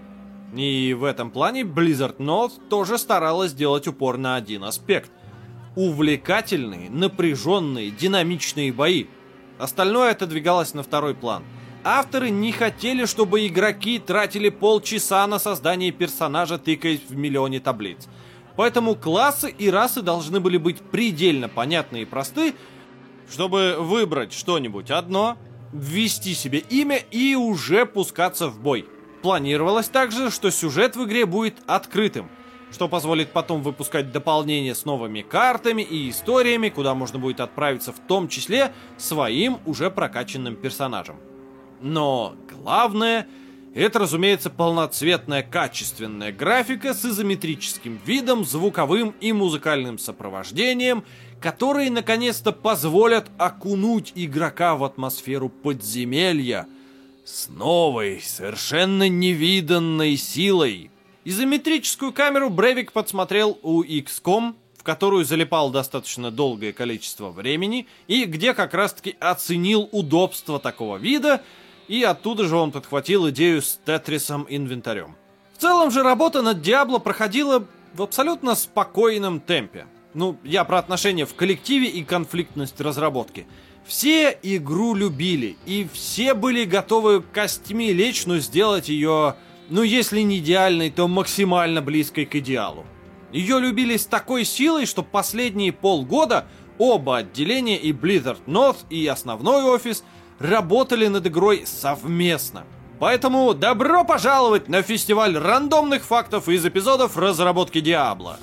И 0.55 0.93
в 0.93 1.05
этом 1.05 1.31
плане 1.31 1.61
Blizzard 1.61 2.17
North 2.17 2.67
тоже 2.69 2.97
старалась 2.97 3.51
сделать 3.51 3.87
упор 3.87 4.17
на 4.17 4.35
один 4.35 4.65
аспект. 4.65 5.11
Увлекательные, 5.77 6.89
напряженные, 6.89 7.91
динамичные 7.91 8.73
бои. 8.73 9.05
Остальное 9.61 10.13
отодвигалось 10.13 10.73
на 10.73 10.81
второй 10.81 11.13
план. 11.13 11.43
Авторы 11.83 12.31
не 12.31 12.51
хотели, 12.51 13.05
чтобы 13.05 13.45
игроки 13.45 13.99
тратили 13.99 14.49
полчаса 14.49 15.27
на 15.27 15.37
создание 15.37 15.91
персонажа, 15.91 16.57
тыкаясь 16.57 17.01
в 17.07 17.15
миллионе 17.15 17.59
таблиц. 17.59 18.07
Поэтому 18.55 18.95
классы 18.95 19.51
и 19.51 19.69
расы 19.69 20.01
должны 20.01 20.39
были 20.39 20.57
быть 20.57 20.81
предельно 20.81 21.47
понятны 21.47 22.01
и 22.01 22.05
просты, 22.05 22.55
чтобы 23.31 23.75
выбрать 23.77 24.33
что-нибудь 24.33 24.89
одно, 24.89 25.37
ввести 25.71 26.33
себе 26.33 26.57
имя 26.57 26.97
и 26.97 27.35
уже 27.35 27.85
пускаться 27.85 28.47
в 28.47 28.59
бой. 28.59 28.87
Планировалось 29.21 29.89
также, 29.89 30.31
что 30.31 30.49
сюжет 30.49 30.95
в 30.95 31.05
игре 31.05 31.27
будет 31.27 31.57
открытым, 31.67 32.31
что 32.71 32.87
позволит 32.87 33.31
потом 33.31 33.61
выпускать 33.61 34.11
дополнения 34.11 34.75
с 34.75 34.85
новыми 34.85 35.21
картами 35.21 35.81
и 35.81 36.09
историями, 36.09 36.69
куда 36.69 36.93
можно 36.93 37.19
будет 37.19 37.39
отправиться 37.39 37.91
в 37.91 37.99
том 37.99 38.27
числе 38.27 38.73
своим 38.97 39.59
уже 39.65 39.89
прокачанным 39.89 40.55
персонажем. 40.55 41.17
Но 41.81 42.35
главное, 42.49 43.27
это, 43.73 43.99
разумеется, 43.99 44.49
полноцветная 44.49 45.43
качественная 45.43 46.31
графика 46.31 46.93
с 46.93 47.03
изометрическим 47.05 47.99
видом, 48.05 48.45
звуковым 48.45 49.15
и 49.19 49.33
музыкальным 49.33 49.97
сопровождением, 49.97 51.03
которые 51.39 51.89
наконец-то 51.89 52.51
позволят 52.51 53.29
окунуть 53.37 54.11
игрока 54.15 54.75
в 54.75 54.83
атмосферу 54.83 55.49
подземелья– 55.49 56.67
с 57.23 57.49
новой, 57.49 58.21
совершенно 58.21 59.07
невиданной 59.07 60.17
силой. 60.17 60.90
Изометрическую 61.23 62.11
камеру 62.11 62.49
Бревик 62.49 62.91
подсмотрел 62.91 63.59
у 63.61 63.83
XCOM, 63.83 64.55
в 64.77 64.83
которую 64.83 65.23
залипал 65.23 65.69
достаточно 65.69 66.31
долгое 66.31 66.73
количество 66.73 67.29
времени, 67.29 67.87
и 68.07 68.25
где 68.25 68.55
как 68.55 68.73
раз-таки 68.73 69.15
оценил 69.19 69.87
удобство 69.91 70.59
такого 70.59 70.97
вида, 70.97 71.43
и 71.87 72.01
оттуда 72.03 72.45
же 72.45 72.55
он 72.55 72.71
подхватил 72.71 73.29
идею 73.29 73.61
с 73.61 73.79
Тетрисом 73.85 74.47
инвентарем. 74.49 75.15
В 75.55 75.61
целом 75.61 75.91
же 75.91 76.01
работа 76.01 76.41
над 76.41 76.61
Диабло 76.61 76.97
проходила 76.97 77.67
в 77.93 78.01
абсолютно 78.01 78.55
спокойном 78.55 79.41
темпе. 79.41 79.85
Ну, 80.15 80.37
я 80.43 80.63
про 80.63 80.79
отношения 80.79 81.27
в 81.27 81.35
коллективе 81.35 81.87
и 81.87 82.03
конфликтность 82.03 82.81
разработки– 82.81 83.45
все 83.85 84.37
игру 84.43 84.93
любили, 84.93 85.57
и 85.65 85.87
все 85.91 86.33
были 86.33 86.65
готовы 86.65 87.21
костями 87.21 87.91
лечь, 87.91 88.25
но 88.25 88.37
сделать 88.37 88.89
ее, 88.89 89.35
ну 89.71 89.83
если 89.83 90.19
не 90.19 90.39
идеальной, 90.39 90.91
то 90.91 91.07
максимально 91.07 91.81
близкой 91.81 92.25
к 92.25 92.35
идеалу. 92.35 92.85
Ее 93.31 93.59
любили 93.59 93.95
с 93.95 94.05
такой 94.05 94.43
силой, 94.43 94.85
что 94.85 95.01
последние 95.01 95.71
полгода 95.71 96.45
оба 96.77 97.17
отделения, 97.17 97.77
и 97.77 97.93
Blizzard 97.93 98.39
North, 98.47 98.79
и 98.89 99.07
основной 99.07 99.63
офис, 99.63 100.03
работали 100.39 101.07
над 101.07 101.25
игрой 101.25 101.63
совместно. 101.65 102.65
Поэтому 102.99 103.53
добро 103.53 104.03
пожаловать 104.03 104.67
на 104.67 104.81
фестиваль 104.81 105.37
рандомных 105.37 106.03
фактов 106.03 106.49
из 106.49 106.65
эпизодов 106.65 107.17
разработки 107.17 107.79
Диабло. 107.79 108.37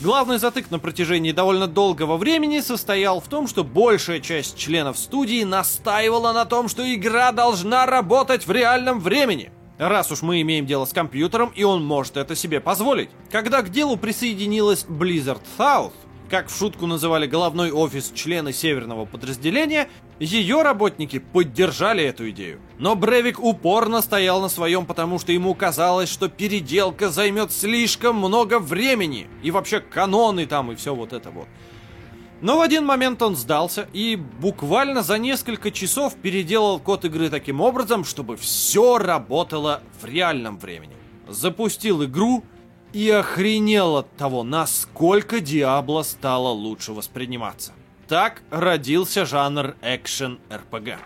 Главный 0.00 0.38
затык 0.38 0.70
на 0.70 0.78
протяжении 0.78 1.32
довольно 1.32 1.66
долгого 1.66 2.18
времени 2.18 2.60
состоял 2.60 3.20
в 3.20 3.26
том, 3.26 3.48
что 3.48 3.64
большая 3.64 4.20
часть 4.20 4.56
членов 4.56 4.98
студии 4.98 5.42
настаивала 5.44 6.32
на 6.32 6.44
том, 6.44 6.68
что 6.68 6.82
игра 6.94 7.32
должна 7.32 7.86
работать 7.86 8.46
в 8.46 8.52
реальном 8.52 9.00
времени. 9.00 9.50
Раз 9.78 10.10
уж 10.10 10.22
мы 10.22 10.40
имеем 10.40 10.66
дело 10.66 10.84
с 10.84 10.92
компьютером, 10.92 11.52
и 11.54 11.62
он 11.62 11.84
может 11.84 12.16
это 12.16 12.34
себе 12.34 12.60
позволить. 12.60 13.10
Когда 13.30 13.62
к 13.62 13.70
делу 13.70 13.96
присоединилась 13.96 14.84
Blizzard 14.88 15.42
South, 15.56 15.92
как 16.28 16.48
в 16.48 16.58
шутку 16.58 16.86
называли 16.86 17.26
головной 17.26 17.70
офис 17.70 18.12
члены 18.14 18.52
северного 18.52 19.06
подразделения, 19.06 19.88
ее 20.18 20.62
работники 20.62 21.20
поддержали 21.20 22.02
эту 22.02 22.28
идею. 22.30 22.60
Но 22.78 22.96
Бревик 22.96 23.38
упорно 23.38 24.02
стоял 24.02 24.42
на 24.42 24.48
своем, 24.48 24.84
потому 24.84 25.18
что 25.20 25.32
ему 25.32 25.54
казалось, 25.54 26.10
что 26.10 26.28
переделка 26.28 27.08
займет 27.08 27.52
слишком 27.52 28.16
много 28.16 28.58
времени. 28.58 29.28
И 29.44 29.50
вообще 29.52 29.80
каноны 29.80 30.46
там 30.46 30.72
и 30.72 30.74
все 30.74 30.94
вот 30.94 31.12
это 31.12 31.30
вот. 31.30 31.46
Но 32.40 32.58
в 32.58 32.60
один 32.60 32.86
момент 32.86 33.20
он 33.20 33.34
сдался 33.34 33.88
и 33.92 34.16
буквально 34.16 35.02
за 35.02 35.18
несколько 35.18 35.72
часов 35.72 36.14
переделал 36.14 36.78
код 36.78 37.04
игры 37.04 37.30
таким 37.30 37.60
образом, 37.60 38.04
чтобы 38.04 38.36
все 38.36 38.98
работало 38.98 39.82
в 40.00 40.04
реальном 40.04 40.58
времени. 40.58 40.94
Запустил 41.26 42.04
игру 42.04 42.44
и 42.92 43.10
охренел 43.10 43.96
от 43.96 44.16
того, 44.16 44.44
насколько 44.44 45.40
Диабло 45.40 46.02
стало 46.02 46.48
лучше 46.48 46.92
восприниматься. 46.92 47.72
Так 48.06 48.42
родился 48.50 49.26
жанр 49.26 49.74
экшен-РПГ. 49.82 50.96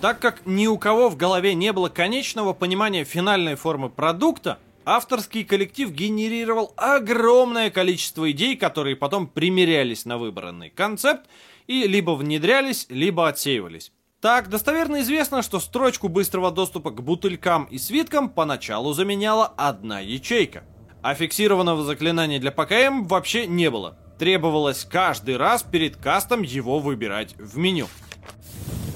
Так 0.00 0.20
как 0.20 0.44
ни 0.44 0.66
у 0.66 0.76
кого 0.76 1.08
в 1.08 1.16
голове 1.16 1.54
не 1.54 1.72
было 1.72 1.88
конечного 1.88 2.52
понимания 2.52 3.04
финальной 3.04 3.54
формы 3.54 3.88
продукта, 3.88 4.58
авторский 4.84 5.44
коллектив 5.44 5.90
генерировал 5.90 6.72
огромное 6.76 7.70
количество 7.70 8.30
идей, 8.30 8.56
которые 8.56 8.96
потом 8.96 9.26
примерялись 9.26 10.04
на 10.04 10.18
выбранный 10.18 10.70
концепт 10.70 11.28
и 11.66 11.86
либо 11.86 12.12
внедрялись, 12.12 12.86
либо 12.88 13.28
отсеивались. 13.28 13.92
Так, 14.20 14.48
достоверно 14.48 15.00
известно, 15.00 15.42
что 15.42 15.60
строчку 15.60 16.08
быстрого 16.08 16.50
доступа 16.50 16.90
к 16.90 17.02
бутылькам 17.02 17.64
и 17.64 17.78
свиткам 17.78 18.28
поначалу 18.28 18.92
заменяла 18.92 19.46
одна 19.46 20.00
ячейка– 20.00 20.64
а 21.04 21.14
фиксированного 21.14 21.84
заклинания 21.84 22.40
для 22.40 22.50
ПКМ 22.50 23.04
вообще 23.04 23.46
не 23.46 23.68
было. 23.68 23.98
Требовалось 24.18 24.86
каждый 24.90 25.36
раз 25.36 25.62
перед 25.62 25.96
кастом 25.96 26.40
его 26.40 26.78
выбирать 26.78 27.34
в 27.36 27.58
меню. 27.58 27.88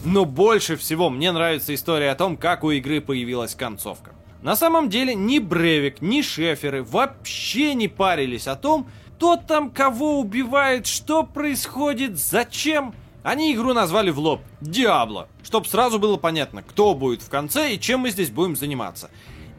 Но 0.07 0.25
больше 0.25 0.79
всего 0.79 1.11
мне 1.11 1.33
нравится 1.33 1.75
история 1.75 2.11
о 2.11 2.15
том, 2.15 2.39
как 2.39 2.65
у 2.65 2.71
игры 2.71 3.03
появилась 3.03 3.55
концовка. 3.55 4.15
На 4.43 4.55
самом 4.55 4.89
деле 4.89 5.15
ни 5.15 5.39
Бревик, 5.39 6.01
ни 6.01 6.23
Шеферы 6.23 6.83
вообще 6.85 7.75
не 7.75 7.89
парились 7.89 8.47
о 8.47 8.55
том, 8.57 8.89
кто 9.17 9.37
там 9.37 9.71
кого 9.71 10.21
убивает, 10.21 10.87
что 10.87 11.25
происходит, 11.25 12.17
зачем. 12.17 12.95
Они 13.25 13.53
игру 13.53 13.73
назвали 13.73 14.11
в 14.11 14.19
лоб 14.21 14.41
«Диабло», 14.61 15.29
чтоб 15.43 15.67
сразу 15.67 15.99
было 15.99 16.17
понятно, 16.17 16.63
кто 16.63 16.95
будет 16.95 17.23
в 17.23 17.29
конце 17.29 17.75
и 17.75 17.81
чем 17.81 18.01
мы 18.01 18.11
здесь 18.11 18.31
будем 18.31 18.55
заниматься. 18.55 19.11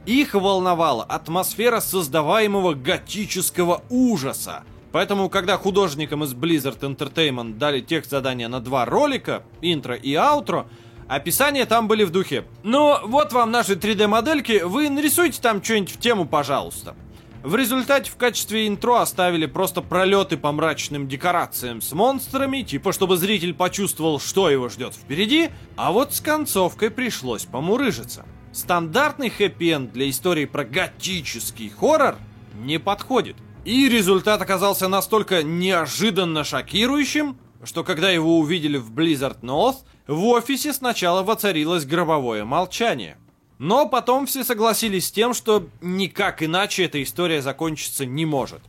Их 0.06 0.34
волновала 0.34 1.04
атмосфера 1.04 1.82
создаваемого 1.82 2.74
готического 2.74 3.84
ужаса. 3.90 4.64
Поэтому, 4.94 5.30
когда 5.30 5.58
художникам 5.58 6.24
из 6.24 6.34
Blizzard 6.34 6.80
Entertainment 6.80 7.58
дали 7.58 7.82
тех 7.82 8.06
задания 8.06 8.48
на 8.48 8.62
два 8.62 8.86
ролика, 8.86 9.44
интро 9.62 9.94
и 9.94 10.16
аутро, 10.16 10.68
описания 11.10 11.66
там 11.66 11.90
были 11.90 12.06
в 12.06 12.12
духе. 12.12 12.46
Ну, 12.64 12.98
вот 13.06 13.34
вам 13.34 13.52
наши 13.52 13.74
3D-модельки, 13.74 14.64
вы 14.64 14.90
нарисуйте 14.90 15.42
там 15.42 15.62
что-нибудь 15.62 15.92
в 15.92 16.00
тему, 16.00 16.26
пожалуйста. 16.26 16.96
В 17.44 17.56
результате 17.56 18.12
в 18.12 18.18
качестве 18.18 18.68
интро 18.68 19.02
оставили 19.02 19.46
просто 19.46 19.82
пролеты 19.82 20.36
по 20.36 20.52
мрачным 20.52 21.08
декорациям 21.08 21.82
с 21.82 21.94
монстрами, 21.94 22.64
типа 22.64 22.92
чтобы 22.92 23.16
зритель 23.16 23.54
почувствовал, 23.54 24.20
что 24.20 24.50
его 24.50 24.68
ждет 24.68 24.94
впереди, 24.94 25.50
а 25.78 25.94
вот 25.94 26.14
с 26.14 26.20
концовкой 26.20 26.92
пришлось 26.92 27.46
помурыжиться. 27.46 28.26
Стандартный 28.52 29.30
хэппи-энд 29.30 29.94
для 29.94 30.10
истории 30.10 30.46
про 30.46 30.66
готический 30.66 31.70
хоррор 31.70 32.18
не 32.56 32.78
подходит. 32.78 33.38
И 33.64 33.88
результат 33.88 34.42
оказался 34.42 34.90
настолько 34.90 35.42
неожиданно 35.44 36.44
шокирующим, 36.44 37.38
что 37.64 37.84
когда 37.84 38.10
его 38.10 38.40
увидели 38.40 38.78
в 38.78 38.92
Blizzard 38.92 39.42
North, 39.42 39.78
в 40.08 40.26
офисе 40.26 40.74
сначала 40.74 41.24
воцарилось 41.24 41.86
гробовое 41.86 42.46
молчание– 42.46 43.18
но 43.60 43.88
потом 43.88 44.26
все 44.26 44.46
согласились 44.46 45.08
с 45.08 45.12
тем, 45.12 45.34
что 45.34 45.68
никак 45.82 46.42
иначе 46.42 46.86
эта 46.86 47.04
история 47.04 47.42
закончиться 47.42 48.06
не 48.06 48.26
может. 48.26 48.62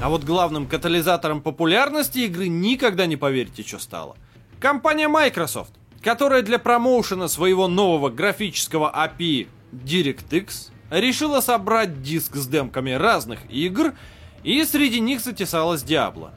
А 0.00 0.10
вот 0.10 0.24
главным 0.24 0.66
катализатором 0.66 1.40
популярности 1.40 2.18
игры 2.20 2.48
никогда 2.48 3.06
не 3.06 3.16
поверите, 3.16 3.62
что 3.62 3.78
стало. 3.78 4.16
Компания 4.58 5.06
Microsoft, 5.06 5.72
которая 6.02 6.42
для 6.42 6.58
промоушена 6.58 7.28
своего 7.28 7.68
нового 7.68 8.10
графического 8.10 8.92
API 8.92 9.46
DirectX 9.72 10.70
решила 10.90 11.40
собрать 11.40 12.02
диск 12.02 12.34
с 12.34 12.48
демками 12.48 12.90
разных 12.90 13.38
игр, 13.48 13.94
и 14.42 14.64
среди 14.64 14.98
них 14.98 15.20
затесалась 15.20 15.84
Diablo. 15.84 16.30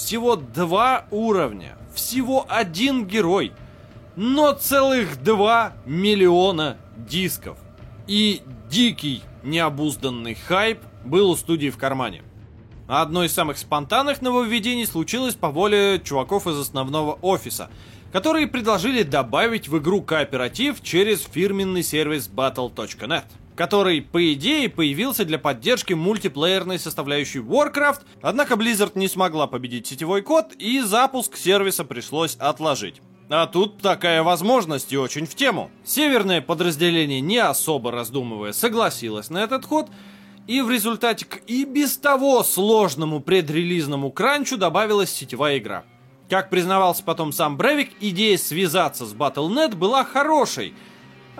Всего 0.00 0.34
два 0.34 1.04
уровня, 1.10 1.76
всего 1.94 2.46
один 2.48 3.06
герой, 3.06 3.52
но 4.16 4.52
целых 4.52 5.22
два 5.22 5.74
миллиона 5.84 6.78
дисков. 6.96 7.58
И 8.06 8.40
дикий, 8.70 9.22
необузданный 9.42 10.34
хайп 10.34 10.80
был 11.04 11.30
у 11.30 11.36
студии 11.36 11.68
в 11.68 11.76
кармане. 11.76 12.22
Одно 12.88 13.24
из 13.24 13.34
самых 13.34 13.58
спонтанных 13.58 14.22
нововведений 14.22 14.86
случилось 14.86 15.34
по 15.34 15.50
воле 15.50 16.00
чуваков 16.02 16.46
из 16.46 16.58
основного 16.58 17.18
офиса, 17.20 17.68
которые 18.10 18.46
предложили 18.46 19.02
добавить 19.02 19.68
в 19.68 19.76
игру 19.78 20.00
кооператив 20.00 20.82
через 20.82 21.22
фирменный 21.22 21.82
сервис 21.82 22.28
Battle.net 22.34 23.24
который, 23.60 24.00
по 24.00 24.32
идее, 24.32 24.70
появился 24.70 25.26
для 25.26 25.38
поддержки 25.38 25.92
мультиплеерной 25.92 26.78
составляющей 26.78 27.40
Warcraft, 27.40 28.00
однако 28.22 28.54
Blizzard 28.54 28.92
не 28.94 29.06
смогла 29.06 29.46
победить 29.46 29.86
сетевой 29.86 30.22
код, 30.22 30.54
и 30.58 30.80
запуск 30.80 31.36
сервиса 31.36 31.84
пришлось 31.84 32.36
отложить. 32.36 33.02
А 33.28 33.46
тут 33.46 33.82
такая 33.82 34.22
возможность 34.22 34.94
и 34.94 34.96
очень 34.96 35.26
в 35.26 35.34
тему. 35.34 35.70
Северное 35.84 36.40
подразделение, 36.40 37.20
не 37.20 37.36
особо 37.36 37.90
раздумывая, 37.92 38.52
согласилось 38.52 39.28
на 39.28 39.44
этот 39.44 39.66
ход, 39.66 39.90
и 40.46 40.62
в 40.62 40.70
результате 40.70 41.26
к 41.26 41.42
и 41.46 41.66
без 41.66 41.98
того 41.98 42.42
сложному 42.42 43.20
предрелизному 43.20 44.10
кранчу 44.10 44.56
добавилась 44.56 45.10
сетевая 45.10 45.58
игра. 45.58 45.84
Как 46.30 46.48
признавался 46.48 47.04
потом 47.04 47.30
сам 47.30 47.58
Бревик, 47.58 47.90
идея 48.00 48.38
связаться 48.38 49.04
с 49.04 49.12
Battle.net 49.12 49.74
была 49.74 50.02
хорошей, 50.02 50.72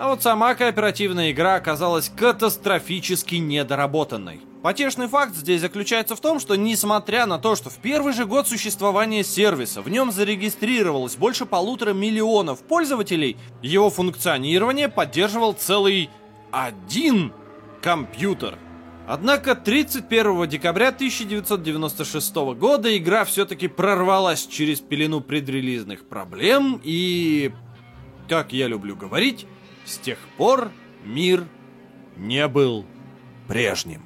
а 0.01 0.07
вот 0.07 0.23
сама 0.23 0.55
кооперативная 0.55 1.29
игра 1.29 1.53
оказалась 1.53 2.09
катастрофически 2.09 3.35
недоработанной. 3.35 4.41
Потешный 4.63 5.07
факт 5.07 5.35
здесь 5.35 5.61
заключается 5.61 6.15
в 6.15 6.21
том, 6.21 6.39
что 6.39 6.55
несмотря 6.55 7.27
на 7.27 7.37
то, 7.37 7.55
что 7.55 7.69
в 7.69 7.75
первый 7.75 8.11
же 8.11 8.25
год 8.25 8.47
существования 8.47 9.23
сервиса 9.23 9.83
в 9.83 9.89
нем 9.89 10.11
зарегистрировалось 10.11 11.17
больше 11.17 11.45
полутора 11.45 11.93
миллионов 11.93 12.63
пользователей, 12.63 13.37
его 13.61 13.91
функционирование 13.91 14.89
поддерживал 14.89 15.53
целый 15.53 16.09
один 16.49 17.31
компьютер. 17.83 18.57
Однако 19.07 19.53
31 19.53 20.49
декабря 20.49 20.87
1996 20.87 22.35
года 22.57 22.97
игра 22.97 23.23
все-таки 23.23 23.67
прорвалась 23.67 24.47
через 24.47 24.79
пелену 24.79 25.21
предрелизных 25.21 26.07
проблем 26.07 26.81
и, 26.83 27.51
как 28.27 28.51
я 28.51 28.67
люблю 28.67 28.95
говорить, 28.95 29.45
с 29.91 29.97
тех 29.97 30.17
пор 30.37 30.71
мир 31.03 31.45
не 32.17 32.47
был 32.47 32.85
прежним. 33.47 34.05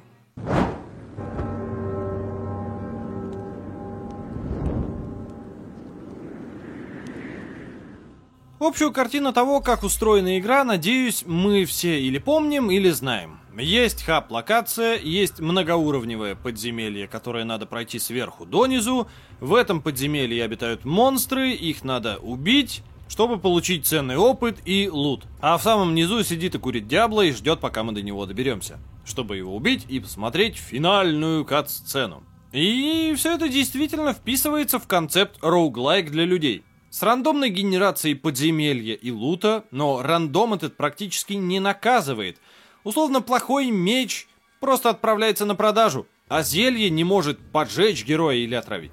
Общую 8.58 8.90
картину 8.90 9.32
того, 9.32 9.60
как 9.60 9.84
устроена 9.84 10.38
игра, 10.38 10.64
надеюсь, 10.64 11.24
мы 11.26 11.64
все 11.66 12.00
или 12.00 12.18
помним, 12.18 12.70
или 12.70 12.90
знаем. 12.90 13.38
Есть 13.56 14.02
хаб-локация, 14.02 14.98
есть 14.98 15.40
многоуровневое 15.40 16.34
подземелье, 16.34 17.06
которое 17.06 17.44
надо 17.44 17.66
пройти 17.66 17.98
сверху 17.98 18.44
донизу. 18.44 19.08
В 19.40 19.54
этом 19.54 19.80
подземелье 19.80 20.42
обитают 20.42 20.84
монстры, 20.84 21.50
их 21.50 21.84
надо 21.84 22.18
убить, 22.18 22.82
чтобы 23.08 23.38
получить 23.38 23.86
ценный 23.86 24.16
опыт 24.16 24.58
и 24.64 24.88
лут. 24.90 25.24
А 25.40 25.58
в 25.58 25.62
самом 25.62 25.94
низу 25.94 26.22
сидит 26.24 26.54
и 26.54 26.58
курит 26.58 26.88
Диабло 26.88 27.22
и 27.22 27.32
ждет, 27.32 27.60
пока 27.60 27.82
мы 27.82 27.92
до 27.92 28.02
него 28.02 28.26
доберемся, 28.26 28.78
чтобы 29.04 29.36
его 29.36 29.54
убить 29.54 29.86
и 29.88 30.00
посмотреть 30.00 30.56
финальную 30.56 31.44
кат-сцену. 31.44 32.22
И 32.52 33.14
все 33.16 33.34
это 33.34 33.48
действительно 33.48 34.12
вписывается 34.12 34.78
в 34.78 34.86
концепт 34.86 35.38
роуглайк 35.42 36.10
для 36.10 36.24
людей. 36.24 36.64
С 36.90 37.02
рандомной 37.02 37.50
генерацией 37.50 38.14
подземелья 38.14 38.94
и 38.94 39.10
лута, 39.10 39.64
но 39.70 40.02
рандом 40.02 40.54
этот 40.54 40.76
практически 40.76 41.34
не 41.34 41.60
наказывает. 41.60 42.38
Условно 42.84 43.20
плохой 43.20 43.70
меч 43.70 44.28
просто 44.60 44.90
отправляется 44.90 45.44
на 45.44 45.54
продажу, 45.54 46.06
а 46.28 46.42
зелье 46.42 46.88
не 46.88 47.04
может 47.04 47.38
поджечь 47.52 48.04
героя 48.04 48.36
или 48.36 48.54
отравить. 48.54 48.92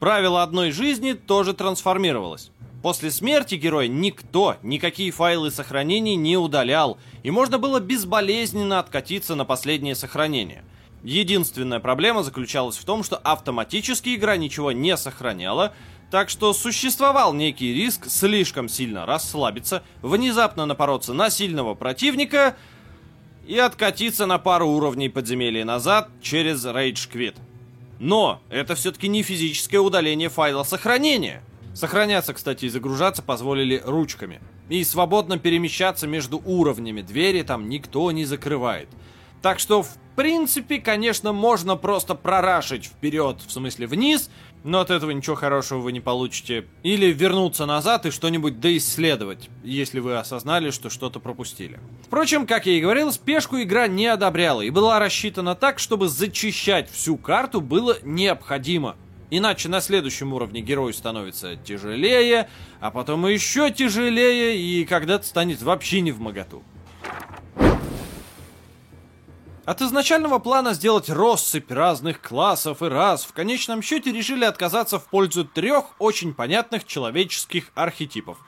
Правило 0.00 0.42
одной 0.42 0.70
жизни 0.70 1.12
тоже 1.14 1.54
трансформировалось. 1.54 2.50
После 2.82 3.10
смерти 3.10 3.56
героя 3.56 3.88
никто 3.88 4.56
никакие 4.62 5.10
файлы 5.10 5.50
сохранений 5.50 6.14
не 6.14 6.36
удалял, 6.36 6.98
и 7.22 7.30
можно 7.30 7.58
было 7.58 7.80
безболезненно 7.80 8.78
откатиться 8.78 9.34
на 9.34 9.44
последнее 9.44 9.96
сохранение. 9.96 10.64
Единственная 11.02 11.80
проблема 11.80 12.22
заключалась 12.22 12.76
в 12.76 12.84
том, 12.84 13.02
что 13.02 13.16
автоматически 13.16 14.14
игра 14.14 14.36
ничего 14.36 14.72
не 14.72 14.96
сохраняла, 14.96 15.74
так 16.10 16.30
что 16.30 16.52
существовал 16.52 17.34
некий 17.34 17.74
риск 17.74 18.06
слишком 18.08 18.68
сильно 18.68 19.06
расслабиться, 19.06 19.82
внезапно 20.00 20.64
напороться 20.64 21.12
на 21.12 21.30
сильного 21.30 21.74
противника 21.74 22.56
и 23.46 23.58
откатиться 23.58 24.26
на 24.26 24.38
пару 24.38 24.68
уровней 24.68 25.08
подземелья 25.08 25.64
назад 25.64 26.08
через 26.22 26.64
Rage 26.64 27.10
Quit. 27.12 27.36
Но 27.98 28.40
это 28.50 28.74
все-таки 28.74 29.08
не 29.08 29.22
физическое 29.22 29.78
удаление 29.78 30.28
файла 30.28 30.62
сохранения. 30.62 31.42
Сохраняться, 31.78 32.34
кстати, 32.34 32.64
и 32.64 32.68
загружаться 32.70 33.22
позволили 33.22 33.80
ручками. 33.84 34.40
И 34.68 34.82
свободно 34.82 35.38
перемещаться 35.38 36.08
между 36.08 36.42
уровнями 36.44 37.02
двери 37.02 37.42
там 37.42 37.68
никто 37.68 38.10
не 38.10 38.24
закрывает. 38.24 38.88
Так 39.42 39.60
что, 39.60 39.84
в 39.84 39.90
принципе, 40.16 40.80
конечно, 40.80 41.32
можно 41.32 41.76
просто 41.76 42.16
прорашить 42.16 42.86
вперед, 42.86 43.36
в 43.46 43.52
смысле 43.52 43.86
вниз, 43.86 44.28
но 44.64 44.80
от 44.80 44.90
этого 44.90 45.12
ничего 45.12 45.36
хорошего 45.36 45.78
вы 45.78 45.92
не 45.92 46.00
получите. 46.00 46.64
Или 46.82 47.12
вернуться 47.12 47.64
назад 47.64 48.06
и 48.06 48.10
что-нибудь 48.10 48.58
доисследовать, 48.58 49.48
если 49.62 50.00
вы 50.00 50.16
осознали, 50.16 50.72
что 50.72 50.90
что-то 50.90 51.20
пропустили. 51.20 51.78
Впрочем, 52.02 52.48
как 52.48 52.66
я 52.66 52.72
и 52.72 52.80
говорил, 52.80 53.12
спешку 53.12 53.56
игра 53.62 53.86
не 53.86 54.08
одобряла 54.08 54.62
и 54.62 54.70
была 54.70 54.98
рассчитана 54.98 55.54
так, 55.54 55.78
чтобы 55.78 56.08
зачищать 56.08 56.90
всю 56.90 57.16
карту 57.16 57.60
было 57.60 57.98
необходимо. 58.02 58.96
Иначе 59.30 59.68
на 59.68 59.80
следующем 59.80 60.32
уровне 60.32 60.60
герой 60.62 60.94
становится 60.94 61.56
тяжелее, 61.56 62.48
а 62.80 62.90
потом 62.90 63.26
еще 63.26 63.70
тяжелее 63.70 64.56
и 64.56 64.84
когда-то 64.86 65.26
станет 65.26 65.60
вообще 65.60 66.00
не 66.00 66.12
в 66.12 66.20
моготу. 66.20 66.62
От 69.66 69.82
изначального 69.82 70.38
плана 70.38 70.72
сделать 70.72 71.10
россыпь 71.10 71.70
разных 71.70 72.22
классов 72.22 72.82
и 72.82 72.86
рас 72.86 73.26
в 73.26 73.34
конечном 73.34 73.82
счете 73.82 74.10
решили 74.12 74.46
отказаться 74.46 74.98
в 74.98 75.04
пользу 75.08 75.44
трех 75.44 75.84
очень 75.98 76.32
понятных 76.32 76.86
человеческих 76.86 77.70
архетипов, 77.74 78.38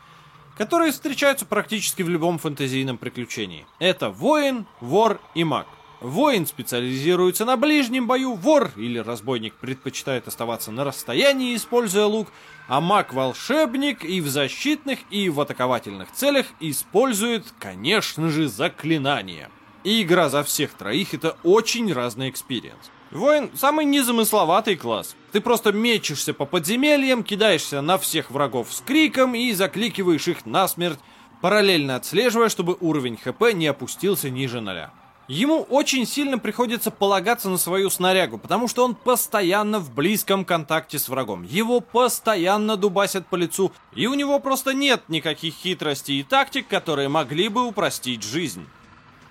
которые 0.56 0.92
встречаются 0.92 1.44
практически 1.44 2.00
в 2.00 2.08
любом 2.08 2.38
фэнтезийном 2.38 2.96
приключении. 2.96 3.66
Это 3.78 4.08
воин, 4.08 4.64
вор 4.80 5.20
и 5.34 5.44
маг. 5.44 5.66
Воин 6.00 6.46
специализируется 6.46 7.44
на 7.44 7.58
ближнем 7.58 8.06
бою, 8.06 8.34
вор 8.34 8.70
или 8.76 8.98
разбойник 8.98 9.54
предпочитает 9.54 10.26
оставаться 10.28 10.70
на 10.72 10.84
расстоянии, 10.84 11.54
используя 11.54 12.06
лук, 12.06 12.28
а 12.68 12.80
маг-волшебник 12.80 14.02
и 14.04 14.22
в 14.22 14.28
защитных, 14.28 15.00
и 15.10 15.28
в 15.28 15.38
атаковательных 15.40 16.10
целях 16.12 16.46
использует, 16.58 17.44
конечно 17.58 18.30
же, 18.30 18.48
заклинания. 18.48 19.50
И 19.84 20.02
игра 20.02 20.30
за 20.30 20.42
всех 20.42 20.72
троих 20.72 21.12
это 21.12 21.36
очень 21.42 21.92
разный 21.92 22.30
experience. 22.30 22.90
Воин— 23.10 23.50
самый 23.54 23.84
незамысловатый 23.84 24.76
класс. 24.76 25.16
Ты 25.32 25.42
просто 25.42 25.72
мечешься 25.72 26.32
по 26.32 26.46
подземельям, 26.46 27.24
кидаешься 27.24 27.82
на 27.82 27.98
всех 27.98 28.30
врагов 28.30 28.68
с 28.70 28.80
криком 28.80 29.34
и 29.34 29.52
закликиваешь 29.52 30.28
их 30.28 30.46
насмерть, 30.46 31.00
параллельно 31.42 31.96
отслеживая, 31.96 32.48
чтобы 32.48 32.78
уровень 32.80 33.18
ХП 33.18 33.52
не 33.52 33.66
опустился 33.66 34.30
ниже 34.30 34.60
ноля. 34.60 34.92
Ему 35.30 35.62
очень 35.70 36.06
сильно 36.06 36.40
приходится 36.40 36.90
полагаться 36.90 37.48
на 37.48 37.56
свою 37.56 37.88
снарягу, 37.88 38.36
потому 38.36 38.66
что 38.66 38.84
он 38.84 38.96
постоянно 38.96 39.78
в 39.78 39.94
близком 39.94 40.44
контакте 40.44 40.98
с 40.98 41.08
врагом. 41.08 41.44
Его 41.44 41.78
постоянно 41.78 42.76
дубасят 42.76 43.28
по 43.28 43.36
лицу, 43.36 43.70
и 43.94 44.08
у 44.08 44.14
него 44.14 44.40
просто 44.40 44.74
нет 44.74 45.04
никаких 45.06 45.54
хитростей 45.54 46.18
и 46.18 46.24
тактик, 46.24 46.66
которые 46.66 47.08
могли 47.08 47.46
бы 47.46 47.64
упростить 47.64 48.24
жизнь. 48.24 48.66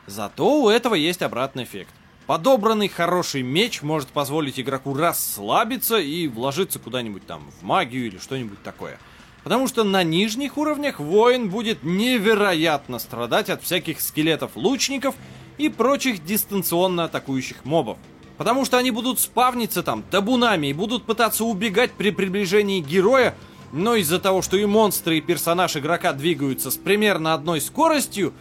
Зато 0.07 0.61
у 0.61 0.69
этого 0.69 0.95
есть 0.95 1.21
обратный 1.21 1.65
эффект. 1.65 1.93
Подобранный 2.27 2.87
хороший 2.87 3.41
меч 3.41 3.81
может 3.81 4.07
позволить 4.07 4.57
игроку 4.57 4.93
расслабиться 4.93 5.97
и 5.97 6.29
вложиться 6.29 6.79
куда-нибудь 6.79 7.27
там 7.27 7.51
в 7.59 7.61
магию 7.61 8.07
или 8.07 8.19
что-нибудь 8.19 8.63
такое. 8.63 8.99
Потому 9.43 9.67
что 9.67 9.83
на 9.83 10.03
нижних 10.03 10.57
уровнях 10.57 11.01
воин 11.01 11.49
будет 11.49 11.83
невероятно 11.83 12.99
страдать 12.99 13.49
от 13.49 13.63
всяких 13.63 13.99
скелетов-лучников 13.99 15.15
и 15.59 15.69
прочих 15.69 16.25
дистанционно 16.25 17.03
атакующих 17.03 17.65
мобов. 17.65 17.99
Потому 18.37 18.65
что 18.65 18.77
они 18.77 18.89
будут 18.89 19.19
спавниться 19.19 19.83
там 19.83 20.01
табунами 20.01 20.67
и 20.67 20.73
будут 20.73 21.03
пытаться 21.03 21.43
убегать 21.43 21.91
при 21.91 22.09
приближении 22.09 22.79
героя, 22.79 23.35
но 23.73 23.95
из-за 23.95 24.19
того, 24.19 24.41
что 24.41 24.57
и 24.57 24.65
монстры, 24.65 25.17
и 25.17 25.21
персонаж 25.21 25.75
игрока 25.75 26.13
двигаются 26.13 26.71
с 26.71 26.77
примерно 26.77 27.33
одной 27.33 27.59
скоростью, 27.61 28.33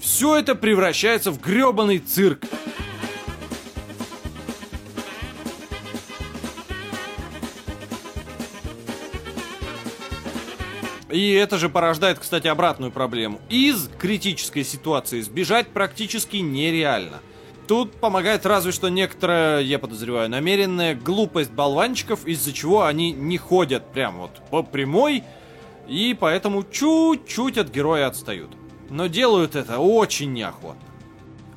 все 0.00 0.36
это 0.36 0.54
превращается 0.54 1.30
в 1.30 1.40
гребаный 1.40 1.98
цирк. 1.98 2.44
И 11.14 11.30
это 11.30 11.58
же 11.58 11.68
порождает, 11.68 12.18
кстати, 12.18 12.48
обратную 12.48 12.90
проблему. 12.90 13.40
Из 13.48 13.88
критической 14.00 14.64
ситуации 14.64 15.20
сбежать 15.20 15.68
практически 15.68 16.38
нереально. 16.38 17.20
Тут 17.68 17.92
помогает 17.92 18.44
разве 18.44 18.72
что 18.72 18.88
некоторая, 18.88 19.60
я 19.60 19.78
подозреваю, 19.78 20.28
намеренная 20.28 20.96
глупость 20.96 21.52
болванчиков, 21.52 22.26
из-за 22.26 22.52
чего 22.52 22.82
они 22.82 23.12
не 23.12 23.38
ходят 23.38 23.92
прям 23.92 24.18
вот 24.18 24.42
по 24.50 24.64
прямой, 24.64 25.22
и 25.86 26.16
поэтому 26.18 26.64
чуть-чуть 26.64 27.58
от 27.58 27.70
героя 27.70 28.08
отстают. 28.08 28.50
Но 28.90 29.06
делают 29.06 29.54
это 29.54 29.78
очень 29.78 30.32
неохотно. 30.32 30.82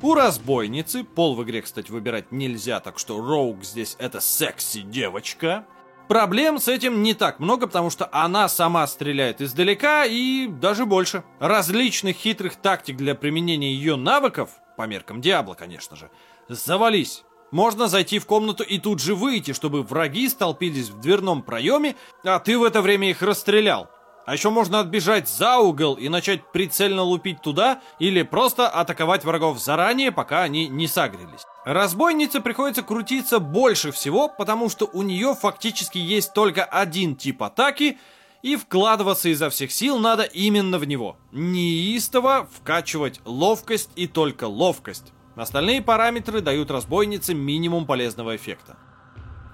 У 0.04 0.14
разбойницы, 0.14 1.04
пол 1.04 1.34
в 1.34 1.44
игре, 1.44 1.64
кстати, 1.64 1.90
выбирать 1.90 2.32
нельзя, 2.32 2.80
так 2.80 3.00
что 3.00 3.20
Роук 3.20 3.64
здесь 3.64 3.96
это 3.98 4.20
секси-девочка, 4.22 5.66
Проблем 6.08 6.58
с 6.58 6.70
этим 6.70 7.04
не 7.04 7.14
так 7.14 7.40
много, 7.40 7.68
потому 7.68 7.90
что 7.90 8.08
она 8.14 8.48
сама 8.48 8.88
стреляет 8.88 9.42
издалека 9.42 10.06
и 10.06 10.48
даже 10.48 10.86
больше. 10.86 11.24
Различных 11.40 12.16
хитрых 12.16 12.56
тактик 12.56 12.96
для 12.96 13.14
применения 13.14 13.74
ее 13.74 13.98
навыков, 13.98 14.52
по 14.78 14.88
меркам 14.88 15.20
Диабло, 15.20 15.54
конечно 15.54 15.98
же, 15.98 16.10
завались. 16.48 17.24
Можно 17.52 17.88
зайти 17.88 18.20
в 18.20 18.26
комнату 18.26 18.64
и 18.64 18.78
тут 18.78 19.02
же 19.02 19.16
выйти, 19.16 19.52
чтобы 19.52 19.84
враги 19.84 20.30
столпились 20.30 20.90
в 20.90 21.00
дверном 21.02 21.42
проеме, 21.42 21.96
а 22.24 22.40
ты 22.40 22.58
в 22.58 22.64
это 22.64 22.82
время 22.82 23.10
их 23.10 23.22
расстрелял. 23.22 23.90
А 24.28 24.34
еще 24.34 24.50
можно 24.50 24.82
отбежать 24.82 25.30
за 25.30 25.58
угол 25.60 25.94
и 25.94 26.10
начать 26.10 26.52
прицельно 26.52 27.02
лупить 27.02 27.42
туда, 27.42 27.80
или 27.98 28.24
просто 28.24 28.68
атаковать 28.68 29.24
врагов 29.24 29.58
заранее, 29.58 30.12
пока 30.12 30.42
они 30.42 30.68
не 30.68 30.86
сагрились. 30.90 31.46
Разбойнице 31.64 32.42
приходится 32.42 32.84
крутиться 32.84 33.40
больше 33.40 33.94
всего, 33.94 34.28
потому 34.28 34.68
что 34.68 34.90
у 34.92 35.02
нее 35.02 35.34
фактически 35.34 35.98
есть 35.98 36.34
только 36.34 36.66
один 36.66 37.16
тип 37.16 37.42
атаки, 37.42 38.00
и 38.44 38.58
вкладываться 38.58 39.30
изо 39.30 39.50
всех 39.50 39.72
сил 39.72 39.98
надо 39.98 40.24
именно 40.24 40.78
в 40.78 40.84
него. 40.84 41.16
Неистово 41.32 42.50
вкачивать 42.54 43.22
ловкость 43.24 43.92
и 43.96 44.08
только 44.08 44.44
ловкость. 44.44 45.14
Остальные 45.38 45.82
параметры 45.82 46.42
дают 46.42 46.70
разбойнице 46.70 47.34
минимум 47.34 47.86
полезного 47.86 48.36
эффекта. 48.36 48.76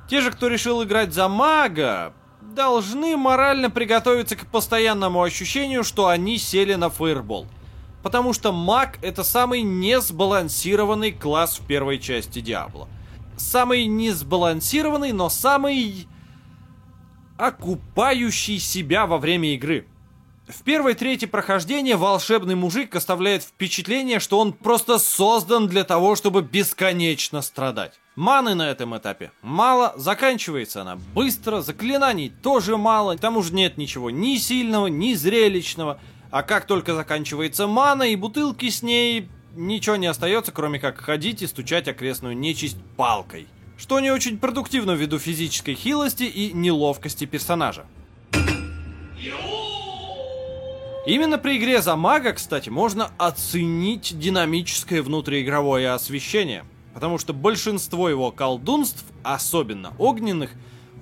Те 0.10 0.22
же, 0.22 0.32
кто 0.32 0.48
решил 0.48 0.84
играть 0.84 1.14
за 1.14 1.28
мага, 1.28 2.16
должны 2.54 3.18
морально 3.18 3.70
приготовиться 3.70 4.36
к 4.36 4.48
постоянному 4.48 5.22
ощущению, 5.22 5.84
что 5.84 6.08
они 6.08 6.38
сели 6.38 6.76
на 6.76 6.90
фейербол. 6.90 7.48
Потому 8.02 8.34
что 8.34 8.52
маг 8.52 9.00
это 9.02 9.24
самый 9.24 9.62
несбалансированный 9.62 11.12
класс 11.12 11.60
в 11.60 11.66
первой 11.66 12.00
части 12.00 12.40
Диабло. 12.40 12.88
Самый 13.38 13.86
несбалансированный, 13.86 15.12
но 15.12 15.30
самый 15.30 16.08
окупающий 17.38 18.60
себя 18.60 19.06
во 19.06 19.18
время 19.18 19.54
игры. 19.54 19.88
В 20.48 20.62
первой 20.64 20.94
трети 20.94 21.26
прохождения 21.26 21.96
волшебный 21.96 22.56
мужик 22.56 22.96
оставляет 22.96 23.44
впечатление, 23.44 24.20
что 24.20 24.40
он 24.40 24.52
просто 24.52 25.00
создан 25.00 25.68
для 25.68 25.86
того, 25.86 26.16
чтобы 26.16 26.42
бесконечно 26.42 27.42
страдать. 27.42 28.00
Маны 28.16 28.54
на 28.54 28.70
этом 28.70 28.96
этапе 28.96 29.32
мало, 29.42 29.94
заканчивается 29.96 30.82
она 30.82 30.98
быстро, 31.16 31.62
заклинаний 31.62 32.30
тоже 32.30 32.78
мало, 32.78 33.16
к 33.16 33.20
тому 33.20 33.42
же 33.42 33.56
нет 33.56 33.78
ничего 33.78 34.12
ни 34.12 34.38
сильного, 34.38 34.86
ни 34.86 35.16
зрелищного. 35.16 36.00
А 36.30 36.44
как 36.44 36.68
только 36.68 36.94
заканчивается 36.94 37.66
мана 37.66 38.04
и 38.04 38.16
бутылки 38.16 38.70
с 38.70 38.84
ней, 38.84 39.30
ничего 39.56 39.96
не 39.96 40.06
остается, 40.06 40.52
кроме 40.52 40.80
как 40.80 41.00
ходить 41.00 41.42
и 41.42 41.48
стучать 41.48 41.88
окрестную 41.88 42.38
нечисть 42.38 42.78
палкой. 42.98 43.48
Что 43.78 44.00
не 44.00 44.12
очень 44.12 44.38
продуктивно 44.38 44.92
ввиду 44.92 45.18
физической 45.18 45.74
хилости 45.74 46.24
и 46.24 46.54
неловкости 46.54 47.26
персонажа. 47.26 47.86
Именно 51.08 51.40
при 51.40 51.58
игре 51.58 51.82
за 51.82 51.96
мага, 51.96 52.34
кстати, 52.34 52.70
можно 52.70 53.10
оценить 53.18 54.18
динамическое 54.18 55.02
внутриигровое 55.02 55.94
освещение, 55.96 56.64
потому 56.94 57.18
что 57.18 57.34
большинство 57.34 58.10
его 58.10 58.32
колдунств, 58.32 59.04
особенно 59.24 59.94
огненных, 59.98 60.52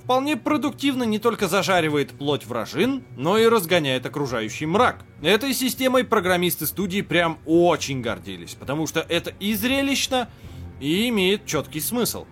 вполне 0.04 0.36
продуктивно 0.36 1.04
не 1.04 1.20
только 1.20 1.48
зажаривает 1.48 2.12
плоть 2.12 2.46
вражин, 2.46 3.04
но 3.18 3.38
и 3.38 3.48
разгоняет 3.48 4.06
окружающий 4.06 4.66
мрак. 4.66 5.06
Этой 5.22 5.54
системой 5.54 6.04
программисты 6.04 6.66
студии 6.66 7.02
прям 7.02 7.38
очень 7.46 8.02
гордились, 8.02 8.56
потому 8.56 8.88
что 8.88 9.06
это 9.08 9.32
и 9.40 9.54
зрелищно, 9.54 10.30
и 10.80 11.10
имеет 11.10 11.46
четкий 11.46 11.80
смысл. 11.80 12.26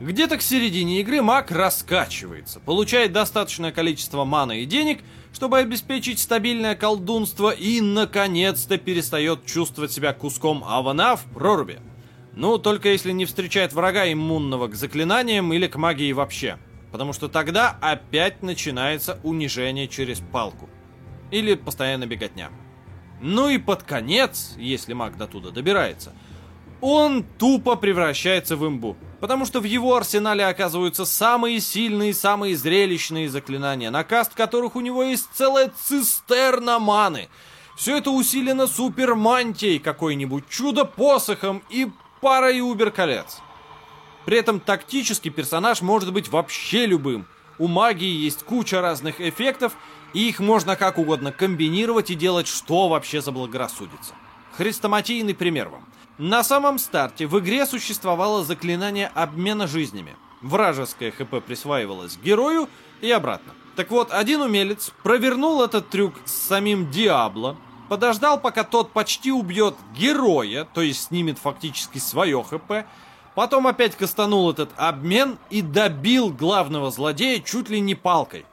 Где-то 0.00 0.36
к 0.36 0.42
середине 0.42 1.00
игры 1.00 1.22
маг 1.22 1.50
раскачивается, 1.50 2.60
получает 2.60 3.12
достаточное 3.12 3.72
количество 3.72 4.24
маны 4.24 4.62
и 4.62 4.66
денег, 4.66 5.00
чтобы 5.32 5.58
обеспечить 5.58 6.18
стабильное 6.18 6.74
колдунство 6.74 7.50
и, 7.50 7.80
наконец-то, 7.80 8.76
перестает 8.76 9.46
чувствовать 9.46 9.92
себя 9.92 10.12
куском 10.12 10.62
авана 10.64 11.16
в 11.16 11.24
проруби. 11.24 11.80
Ну, 12.36 12.58
только 12.58 12.88
если 12.88 13.12
не 13.12 13.26
встречает 13.26 13.72
врага 13.72 14.10
иммунного 14.12 14.68
к 14.68 14.74
заклинаниям 14.74 15.52
или 15.52 15.68
к 15.68 15.76
магии 15.76 16.12
вообще. 16.12 16.58
Потому 16.90 17.12
что 17.12 17.28
тогда 17.28 17.76
опять 17.80 18.42
начинается 18.42 19.20
унижение 19.22 19.88
через 19.88 20.20
палку. 20.20 20.68
Или 21.30 21.54
постоянно 21.54 22.06
беготня. 22.06 22.50
Ну 23.20 23.48
и 23.48 23.58
под 23.58 23.84
конец, 23.84 24.54
если 24.56 24.92
маг 24.92 25.16
до 25.16 25.26
туда 25.26 25.50
добирается, 25.50 26.12
он 26.80 27.24
тупо 27.38 27.76
превращается 27.76 28.56
в 28.56 28.66
имбу. 28.66 28.96
Потому 29.20 29.46
что 29.46 29.60
в 29.60 29.64
его 29.64 29.96
арсенале 29.96 30.44
оказываются 30.44 31.04
самые 31.04 31.60
сильные, 31.60 32.12
самые 32.12 32.56
зрелищные 32.56 33.28
заклинания, 33.28 33.90
на 33.90 34.04
каст 34.04 34.34
которых 34.34 34.76
у 34.76 34.80
него 34.80 35.02
есть 35.02 35.28
целая 35.32 35.72
цистерна 35.82 36.78
маны. 36.78 37.28
Все 37.76 37.96
это 37.96 38.10
усилено 38.10 38.66
супермантией, 38.66 39.78
какой-нибудь 39.78 40.48
чудо-посохом 40.48 41.62
и 41.70 41.88
парой 42.24 42.62
убер-колец. 42.62 43.42
При 44.24 44.38
этом 44.38 44.58
тактический 44.58 45.30
персонаж 45.30 45.82
может 45.82 46.10
быть 46.10 46.30
вообще 46.30 46.86
любым. 46.86 47.26
У 47.58 47.68
магии 47.68 48.24
есть 48.24 48.44
куча 48.44 48.80
разных 48.80 49.20
эффектов, 49.20 49.76
и 50.14 50.30
их 50.30 50.40
можно 50.40 50.74
как 50.74 50.96
угодно 50.96 51.32
комбинировать 51.32 52.10
и 52.10 52.14
делать 52.14 52.48
что 52.48 52.88
вообще 52.88 53.20
заблагорассудится. 53.20 54.14
Хрестоматийный 54.56 55.34
пример 55.34 55.68
вам. 55.68 55.84
На 56.16 56.42
самом 56.42 56.78
старте 56.78 57.26
в 57.26 57.38
игре 57.40 57.66
существовало 57.66 58.42
заклинание 58.42 59.08
обмена 59.08 59.66
жизнями. 59.66 60.16
Вражеское 60.40 61.10
ХП 61.10 61.44
присваивалось 61.44 62.16
герою 62.16 62.70
и 63.02 63.10
обратно. 63.10 63.52
Так 63.76 63.90
вот, 63.90 64.10
один 64.10 64.40
умелец 64.40 64.92
провернул 65.02 65.62
этот 65.62 65.90
трюк 65.90 66.14
с 66.24 66.32
самим 66.32 66.90
Диабло, 66.90 67.58
подождал, 67.88 68.40
пока 68.40 68.64
тот 68.64 68.92
почти 68.92 69.32
убьет 69.32 69.74
героя, 69.96 70.66
то 70.72 70.80
есть 70.80 71.04
снимет 71.04 71.38
фактически 71.38 71.98
свое 71.98 72.42
ХП, 72.42 72.86
потом 73.34 73.66
опять 73.66 73.96
кастанул 73.96 74.50
этот 74.50 74.70
обмен 74.76 75.38
и 75.50 75.62
добил 75.62 76.30
главного 76.30 76.90
злодея 76.90 77.40
чуть 77.40 77.68
ли 77.68 77.80
не 77.80 77.94
палкой. 77.94 78.46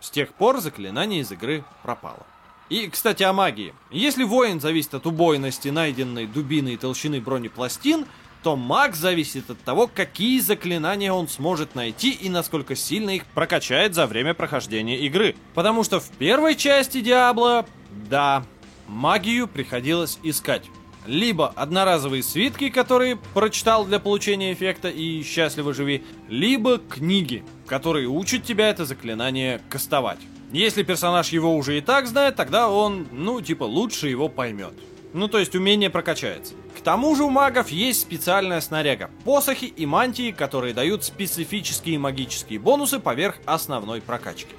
С 0.00 0.10
тех 0.10 0.34
пор 0.34 0.60
заклинание 0.60 1.20
из 1.20 1.32
игры 1.32 1.64
пропало. 1.82 2.26
И, 2.68 2.88
кстати, 2.88 3.22
о 3.22 3.32
магии. 3.32 3.74
Если 3.90 4.24
воин 4.24 4.60
зависит 4.60 4.94
от 4.94 5.06
убойности 5.06 5.68
найденной 5.68 6.26
дубины 6.26 6.74
и 6.74 6.76
толщины 6.76 7.20
бронепластин, 7.20 8.06
то 8.42 8.56
маг 8.56 8.94
зависит 8.94 9.48
от 9.48 9.58
того, 9.60 9.88
какие 9.92 10.38
заклинания 10.38 11.10
он 11.12 11.28
сможет 11.28 11.74
найти 11.74 12.10
и 12.10 12.28
насколько 12.28 12.76
сильно 12.76 13.10
их 13.10 13.24
прокачает 13.26 13.94
за 13.94 14.06
время 14.06 14.34
прохождения 14.34 14.98
игры. 14.98 15.34
Потому 15.54 15.82
что 15.82 15.98
в 15.98 16.08
первой 16.10 16.54
части 16.54 17.00
Диабло, 17.00 17.64
да, 17.90 18.44
магию 18.86 19.48
приходилось 19.48 20.18
искать. 20.22 20.64
Либо 21.06 21.48
одноразовые 21.48 22.22
свитки, 22.22 22.70
которые 22.70 23.16
прочитал 23.34 23.84
для 23.84 23.98
получения 23.98 24.52
эффекта 24.52 24.88
и 24.88 25.22
счастливо 25.22 25.74
живи, 25.74 26.02
либо 26.28 26.78
книги, 26.78 27.44
которые 27.66 28.08
учат 28.08 28.44
тебя 28.44 28.70
это 28.70 28.86
заклинание 28.86 29.60
кастовать. 29.68 30.20
Если 30.50 30.82
персонаж 30.82 31.30
его 31.30 31.54
уже 31.56 31.78
и 31.78 31.80
так 31.80 32.06
знает, 32.06 32.36
тогда 32.36 32.70
он, 32.70 33.06
ну, 33.10 33.40
типа, 33.40 33.64
лучше 33.64 34.08
его 34.08 34.28
поймет. 34.28 34.72
Ну, 35.12 35.28
то 35.28 35.38
есть 35.38 35.54
умение 35.54 35.90
прокачается. 35.90 36.54
К 36.76 36.80
тому 36.80 37.14
же 37.14 37.24
у 37.24 37.30
магов 37.30 37.70
есть 37.70 38.00
специальная 38.00 38.60
снаряга. 38.60 39.10
Посохи 39.24 39.66
и 39.66 39.86
мантии, 39.86 40.32
которые 40.32 40.74
дают 40.74 41.04
специфические 41.04 41.98
магические 41.98 42.58
бонусы 42.58 42.98
поверх 42.98 43.36
основной 43.46 44.00
прокачки. 44.00 44.54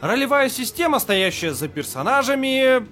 Ролевая 0.00 0.48
система, 0.50 0.98
стоящая 0.98 1.52
за 1.52 1.68
персонажами, 1.68 2.86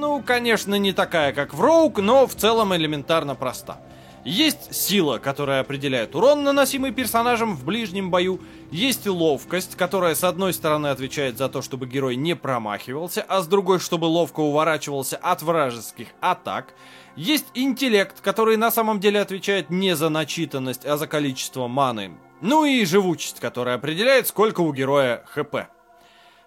ну, 0.00 0.22
конечно, 0.22 0.76
не 0.76 0.94
такая, 0.94 1.34
как 1.34 1.52
в 1.52 1.60
Роук, 1.60 1.98
но 1.98 2.26
в 2.26 2.34
целом 2.34 2.74
элементарно 2.74 3.34
проста. 3.34 3.78
Есть 4.24 4.74
сила, 4.74 5.18
которая 5.18 5.60
определяет 5.60 6.14
урон, 6.14 6.42
наносимый 6.42 6.90
персонажем 6.90 7.54
в 7.54 7.64
ближнем 7.66 8.10
бою. 8.10 8.40
Есть 8.70 9.06
ловкость, 9.06 9.76
которая 9.76 10.14
с 10.14 10.24
одной 10.24 10.54
стороны 10.54 10.86
отвечает 10.86 11.36
за 11.36 11.50
то, 11.50 11.60
чтобы 11.60 11.86
герой 11.86 12.16
не 12.16 12.34
промахивался, 12.34 13.22
а 13.28 13.42
с 13.42 13.46
другой, 13.46 13.78
чтобы 13.78 14.06
ловко 14.06 14.40
уворачивался 14.40 15.18
от 15.18 15.42
вражеских 15.42 16.08
атак. 16.20 16.74
Есть 17.14 17.46
интеллект, 17.52 18.22
который 18.22 18.56
на 18.56 18.70
самом 18.70 19.00
деле 19.00 19.20
отвечает 19.20 19.68
не 19.68 19.94
за 19.94 20.08
начитанность, 20.08 20.86
а 20.86 20.96
за 20.96 21.06
количество 21.06 21.68
маны. 21.68 22.12
Ну 22.40 22.64
и 22.64 22.86
живучесть, 22.86 23.38
которая 23.38 23.76
определяет, 23.76 24.26
сколько 24.26 24.62
у 24.62 24.72
героя 24.72 25.24
хп. 25.26 25.56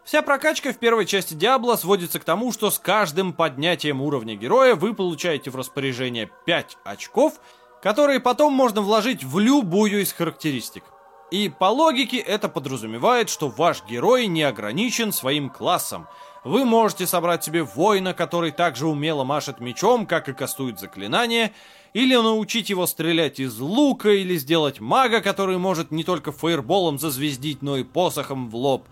Вся 0.04 0.22
прокачка 0.22 0.74
в 0.74 0.78
первой 0.78 1.06
части 1.06 1.34
Диабло 1.34 1.78
сводится 1.78 2.20
к 2.20 2.26
тому, 2.26 2.52
что 2.52 2.70
с 2.70 2.78
каждым 2.78 3.32
поднятием 3.32 4.02
уровня 4.02 4.36
героя 4.36 4.76
вы 4.76 4.94
получаете 4.94 5.50
в 5.50 5.56
распоряжение 5.56 6.30
5 6.46 6.78
очков, 6.84 7.40
которые 7.82 8.20
потом 8.20 8.52
можно 8.54 8.82
вложить 8.82 9.24
в 9.24 9.40
любую 9.40 10.02
из 10.02 10.12
характеристик. 10.12 10.84
И 11.32 11.50
по 11.50 11.66
логике 11.66 12.18
это 12.18 12.50
подразумевает, 12.50 13.30
что 13.30 13.48
ваш 13.48 13.84
герой 13.86 14.28
не 14.28 14.44
ограничен 14.44 15.14
своим 15.14 15.50
классом. 15.50 16.08
Вы 16.44 16.66
можете 16.66 17.08
собрать 17.08 17.44
себе 17.44 17.64
воина, 17.64 18.14
который 18.14 18.52
также 18.52 18.86
умело 18.86 19.24
машет 19.24 19.62
мечом, 19.62 20.06
как 20.06 20.28
и 20.28 20.34
кастует 20.34 20.80
заклинания, 20.80 21.54
или 21.94 22.16
научить 22.16 22.70
его 22.70 22.86
стрелять 22.86 23.40
из 23.40 23.58
лука, 23.60 24.10
или 24.10 24.36
сделать 24.36 24.80
мага, 24.80 25.22
который 25.22 25.58
может 25.58 25.92
не 25.92 26.04
только 26.04 26.32
фаерболом 26.32 27.00
зазвездить, 27.00 27.62
но 27.62 27.78
и 27.78 27.84
посохом 27.84 28.50
в 28.50 28.56
лоб. 28.56 28.88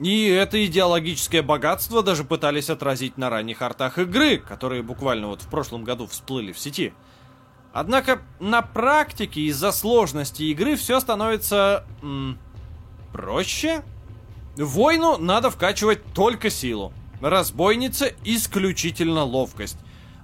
И 0.00 0.28
это 0.28 0.64
идеологическое 0.64 1.42
богатство 1.42 2.02
даже 2.02 2.24
пытались 2.24 2.70
отразить 2.70 3.18
на 3.18 3.28
ранних 3.28 3.60
артах 3.60 3.98
игры, 3.98 4.38
которые 4.38 4.82
буквально 4.82 5.26
вот 5.26 5.42
в 5.42 5.48
прошлом 5.48 5.84
году 5.84 6.06
всплыли 6.06 6.52
в 6.52 6.58
сети. 6.58 6.94
Однако 7.72 8.22
на 8.40 8.62
практике 8.62 9.42
из-за 9.42 9.72
сложности 9.72 10.44
игры 10.44 10.76
все 10.76 11.00
становится... 11.00 11.84
М, 12.02 12.38
проще? 13.12 13.82
Войну 14.56 15.18
надо 15.18 15.50
вкачивать 15.50 16.02
только 16.14 16.48
силу. 16.48 16.94
Разбойнице 17.20 18.16
исключительно 18.24 19.24
ловкость. 19.24 19.78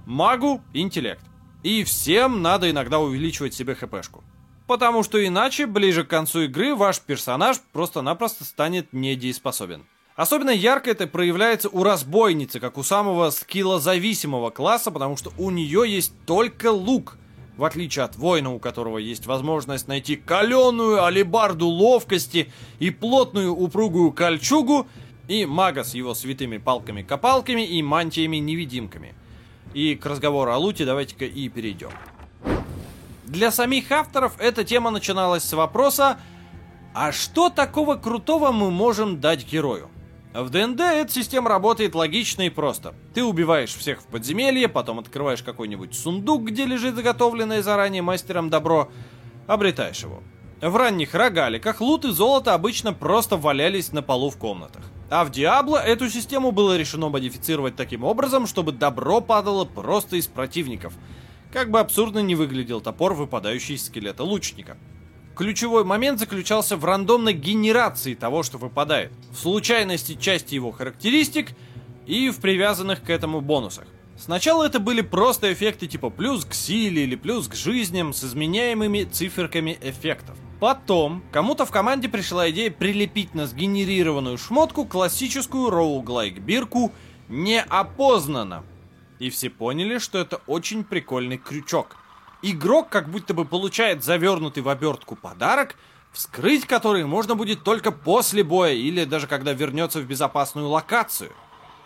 Магу 0.07 0.61
интеллект. 0.73 1.23
И 1.61 1.83
всем 1.83 2.41
надо 2.41 2.69
иногда 2.71 2.99
увеличивать 2.99 3.53
себе 3.53 3.75
хпшку. 3.75 4.23
Потому 4.67 5.03
что 5.03 5.25
иначе, 5.25 5.65
ближе 5.65 6.03
к 6.03 6.09
концу 6.09 6.41
игры, 6.41 6.75
ваш 6.75 6.99
персонаж 6.99 7.59
просто-напросто 7.71 8.43
станет 8.43 8.93
недееспособен. 8.93 9.85
Особенно 10.15 10.49
ярко 10.49 10.91
это 10.91 11.07
проявляется 11.07 11.69
у 11.69 11.83
разбойницы, 11.83 12.59
как 12.59 12.77
у 12.77 12.83
самого 12.83 13.29
скиллозависимого 13.29 14.49
класса, 14.49 14.91
потому 14.91 15.15
что 15.15 15.31
у 15.37 15.49
нее 15.49 15.83
есть 15.87 16.13
только 16.25 16.71
лук– 16.71 17.17
в 17.57 17.63
отличие 17.63 18.05
от 18.05 18.15
воина, 18.15 18.53
у 18.53 18.59
которого 18.59 18.99
есть 18.99 19.25
возможность 19.25 19.87
найти 19.87 20.15
каленую 20.15 21.03
алибарду 21.03 21.67
ловкости 21.67 22.51
и 22.79 22.91
плотную 22.91 23.53
упругую 23.53 24.11
кольчугу, 24.11 24.87
и 25.27 25.45
мага 25.45 25.83
с 25.83 25.93
его 25.93 26.13
святыми 26.13 26.57
палками-копалками 26.57 27.65
и 27.65 27.81
мантиями-невидимками. 27.81 29.15
И 29.73 29.95
к 29.95 30.05
разговору 30.05 30.51
о 30.51 30.57
луте 30.57 30.85
давайте-ка 30.85 31.25
и 31.25 31.49
перейдем. 31.49 31.89
Для 33.27 33.51
самих 33.51 33.91
авторов 33.91 34.35
эта 34.39 34.63
тема 34.63 34.89
начиналась 34.89 35.43
с 35.43 35.51
вопроса, 35.51 36.17
а 36.93 37.11
что 37.11 37.49
такого 37.49 37.95
крутого 37.95 38.53
мы 38.53 38.71
можем 38.71 39.19
дать 39.19 39.45
герою? 39.45 39.89
В 40.33 40.49
ДНД 40.49 40.79
эта 40.79 41.11
система 41.11 41.49
работает 41.49 41.93
логично 41.93 42.43
и 42.43 42.49
просто. 42.49 42.93
Ты 43.13 43.25
убиваешь 43.25 43.75
всех 43.75 43.99
в 43.99 44.05
подземелье, 44.05 44.69
потом 44.69 44.99
открываешь 44.99 45.43
какой-нибудь 45.43 45.93
сундук, 45.93 46.43
где 46.43 46.65
лежит 46.65 46.95
заготовленное 46.95 47.61
заранее 47.61 48.01
мастером 48.01 48.49
добро, 48.49 48.89
обретаешь 49.45 50.03
его. 50.03 50.23
В 50.61 50.75
ранних 50.77 51.13
рогаликах 51.13 51.81
лут 51.81 52.05
и 52.05 52.11
золото 52.11 52.53
обычно 52.53 52.93
просто 52.93 53.35
валялись 53.35 53.91
на 53.91 54.01
полу 54.01 54.29
в 54.29 54.37
комнатах. 54.37 54.83
А 55.09 55.25
в 55.25 55.31
Диабло 55.31 55.77
эту 55.77 56.09
систему 56.09 56.51
было 56.51 56.77
решено 56.77 57.09
модифицировать 57.09 57.75
таким 57.75 58.05
образом, 58.05 58.47
чтобы 58.47 58.71
добро 58.71 59.19
падало 59.19 59.65
просто 59.65 60.15
из 60.15 60.27
противников. 60.27 60.93
Как 61.51 61.71
бы 61.71 61.79
абсурдно 61.79 62.19
не 62.19 62.35
выглядел 62.35 62.81
топор, 62.81 63.13
выпадающий 63.13 63.75
из 63.75 63.85
скелета 63.85 64.23
лучника. 64.23 64.77
Ключевой 65.35 65.83
момент 65.83 66.19
заключался 66.19 66.77
в 66.77 66.83
рандомной 66.83 67.33
генерации 67.33 68.15
того, 68.15 68.43
что 68.43 68.57
выпадает, 68.57 69.11
в 69.31 69.37
случайности 69.37 70.15
части 70.15 70.55
его 70.55 70.71
характеристик 70.71 71.51
и 72.05 72.29
в 72.29 72.39
привязанных 72.39 73.03
к 73.03 73.09
этому 73.09 73.41
бонусах. 73.41 73.85
Сначала 74.17 74.65
это 74.65 74.79
были 74.79 75.01
просто 75.01 75.53
эффекты 75.53 75.85
типа 75.85 76.09
плюс 76.09 76.43
к 76.43 76.55
силе 76.55 77.03
или 77.03 77.15
плюс 77.15 77.47
к 77.47 77.53
жизням 77.53 78.13
с 78.13 78.23
изменяемыми 78.23 79.03
циферками 79.03 79.77
эффектов. 79.79 80.35
Потом 80.59 81.23
кому-то 81.31 81.67
в 81.67 81.71
команде 81.71 82.09
пришла 82.09 82.49
идея 82.49 82.71
прилепить 82.71 83.35
на 83.35 83.45
сгенерированную 83.45 84.39
шмотку 84.39 84.85
классическую 84.85 85.69
роуглайк 85.69 86.39
бирку 86.39 86.91
неопознанно. 87.29 88.63
И 89.19 89.29
все 89.29 89.49
поняли, 89.49 89.97
что 89.97 90.17
это 90.17 90.41
очень 90.47 90.83
прикольный 90.83 91.37
крючок– 91.37 91.95
игрок 92.41 92.89
как 92.89 93.09
будто 93.09 93.33
бы 93.33 93.45
получает 93.45 94.03
завернутый 94.03 94.63
в 94.63 94.69
обертку 94.69 95.15
подарок, 95.15 95.75
вскрыть 96.11 96.65
который 96.65 97.05
можно 97.05 97.35
будет 97.35 97.63
только 97.63 97.91
после 97.91 98.43
боя 98.43 98.73
или 98.73 99.05
даже 99.05 99.27
когда 99.27 99.53
вернется 99.53 99.99
в 99.99 100.05
безопасную 100.05 100.67
локацию. 100.67 101.31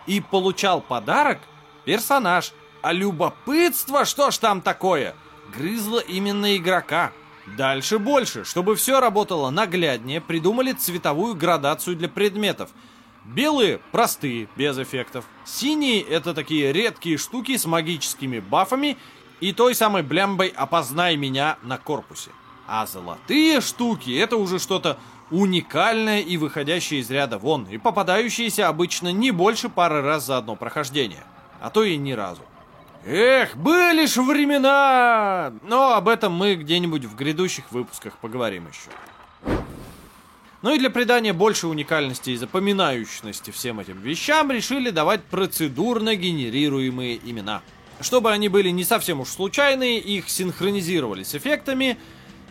И 0.08 0.20
получал 0.20 0.82
подарок 0.82 1.40
персонаж, 1.86 2.54
а 2.82 2.92
любопытство, 2.94 4.06
что 4.06 4.32
ж 4.32 4.38
там 4.38 4.62
такое, 4.62 5.16
грызло 5.56 6.00
именно 6.00 6.56
игрока. 6.56 7.12
Дальше 7.58 8.00
больше. 8.00 8.46
Чтобы 8.46 8.76
все 8.76 9.00
работало 9.00 9.50
нагляднее, 9.50 10.22
придумали 10.22 10.74
цветовую 10.74 11.36
градацию 11.36 11.96
для 11.96 12.08
предметов. 12.08 12.70
Белые– 13.26 13.80
простые, 13.92 14.48
без 14.56 14.78
эффектов. 14.80 15.26
Синие– 15.46 16.02
это 16.10 16.34
такие 16.34 16.74
редкие 16.74 17.18
штуки 17.18 17.56
с 17.56 17.66
магическими 17.66 18.40
бафами 18.40 18.98
и 19.40 19.54
той 19.54 19.76
самой 19.76 20.02
блямбой 20.02 20.48
«Опознай 20.48 21.16
меня» 21.18 21.58
на 21.62 21.78
корпусе. 21.78 22.32
А 22.68 22.86
золотые 22.86 23.62
штуки— 23.62 24.12
это 24.18 24.38
уже 24.38 24.58
что-то 24.58 24.98
уникальное 25.30 26.22
и 26.22 26.38
выходящее 26.38 27.02
из 27.02 27.12
ряда 27.12 27.38
вон, 27.38 27.66
и 27.66 27.78
попадающиеся 27.78 28.68
обычно 28.68 29.12
не 29.12 29.32
больше 29.32 29.70
пары 29.70 30.02
раз 30.02 30.26
за 30.26 30.38
одно 30.38 30.56
прохождение, 30.56 31.24
а 31.62 31.70
то 31.70 31.84
и 31.84 31.98
ни 31.98 32.12
разу. 32.14 32.42
Эх, 33.06 33.56
были 33.56 34.06
ж 34.06 34.18
времена! 34.18 35.54
Но 35.64 35.94
об 35.94 36.08
этом 36.08 36.34
мы 36.34 36.56
где-нибудь 36.56 37.06
в 37.06 37.16
грядущих 37.16 37.72
выпусках 37.72 38.18
поговорим 38.18 38.68
еще. 38.68 38.92
Ну 40.62 40.76
и 40.76 40.80
для 40.80 40.90
придания 40.90 41.34
большей 41.34 41.70
уникальности 41.70 42.32
и 42.32 42.38
запоминающности 42.38 43.52
всем 43.52 43.80
этим 43.80 44.00
вещам 44.00 44.52
решили 44.52 44.90
давать 44.90 45.24
процедурно 45.24 46.16
генерируемые 46.16 47.20
имена– 47.24 47.62
чтобы 48.02 48.32
они 48.32 48.50
были 48.50 48.70
не 48.70 48.84
совсем 48.84 49.22
уж 49.22 49.30
случайные, 49.30 50.00
их 50.00 50.30
синхронизировали 50.30 51.24
с 51.24 51.36
эффектами, 51.36 51.98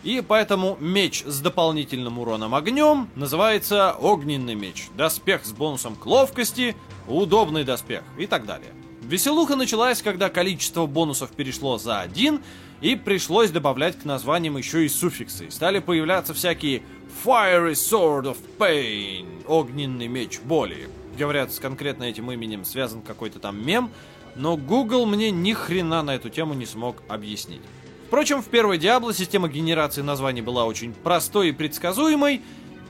и 0.03 0.23
поэтому 0.25 0.77
меч 0.79 1.23
с 1.25 1.41
дополнительным 1.41 2.19
уроном 2.19 2.55
огнем 2.55 3.09
называется 3.15 3.93
огненный 3.93 4.55
меч, 4.55 4.87
доспех 4.95 5.45
с 5.45 5.51
бонусом 5.51 5.95
к 5.95 6.05
ловкости, 6.05 6.75
удобный 7.07 7.63
доспех 7.63 8.03
и 8.17 8.25
так 8.25 8.45
далее. 8.45 8.73
Веселуха 9.03 9.55
началась, 9.55 10.01
когда 10.01 10.29
количество 10.29 10.85
бонусов 10.85 11.31
перешло 11.31 11.77
за 11.77 12.01
один, 12.01 12.41
и 12.81 12.95
пришлось 12.95 13.51
добавлять 13.51 13.99
к 13.99 14.05
названиям 14.05 14.57
еще 14.57 14.85
и 14.85 14.89
суффиксы. 14.89 15.51
Стали 15.51 15.79
появляться 15.79 16.33
всякие 16.33 16.81
Fiery 17.23 17.73
Sword 17.73 18.23
of 18.23 18.37
Pain, 18.57 19.45
огненный 19.47 20.07
меч 20.07 20.39
боли, 20.41 20.89
Говорят, 21.17 21.51
с 21.51 21.59
конкретно 21.59 22.05
этим 22.05 22.31
именем 22.31 22.65
связан 22.65 23.01
какой-то 23.01 23.39
там 23.39 23.63
мем, 23.65 23.91
но 24.35 24.55
Google 24.57 25.05
мне 25.05 25.29
ни 25.29 25.53
хрена 25.53 26.01
на 26.01 26.15
эту 26.15 26.29
тему 26.29 26.53
не 26.53 26.65
смог 26.65 27.03
объяснить. 27.07 27.61
Впрочем, 28.07 28.41
в 28.41 28.47
первой 28.47 28.77
Diablo 28.77 29.13
система 29.13 29.47
генерации 29.47 30.01
названий 30.01 30.41
была 30.41 30.65
очень 30.65 30.93
простой 30.93 31.49
и 31.49 31.51
предсказуемой, 31.51 32.41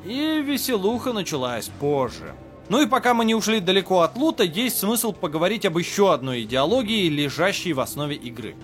и 0.06 0.42
веселуха 0.42 1.14
началась 1.14 1.70
позже. 1.80 2.34
Ну 2.70 2.82
и 2.82 2.88
пока 2.88 3.14
мы 3.14 3.26
не 3.26 3.36
ушли 3.36 3.60
далеко 3.60 4.02
от 4.02 4.16
лута, 4.16 4.44
есть 4.44 4.80
смысл 4.80 5.12
поговорить 5.12 5.66
об 5.66 5.78
еще 5.78 6.14
одной 6.14 6.44
идеологии, 6.44 7.10
лежащей 7.10 7.74
в 7.74 7.80
основе 7.80 8.16
игры. 8.16 8.56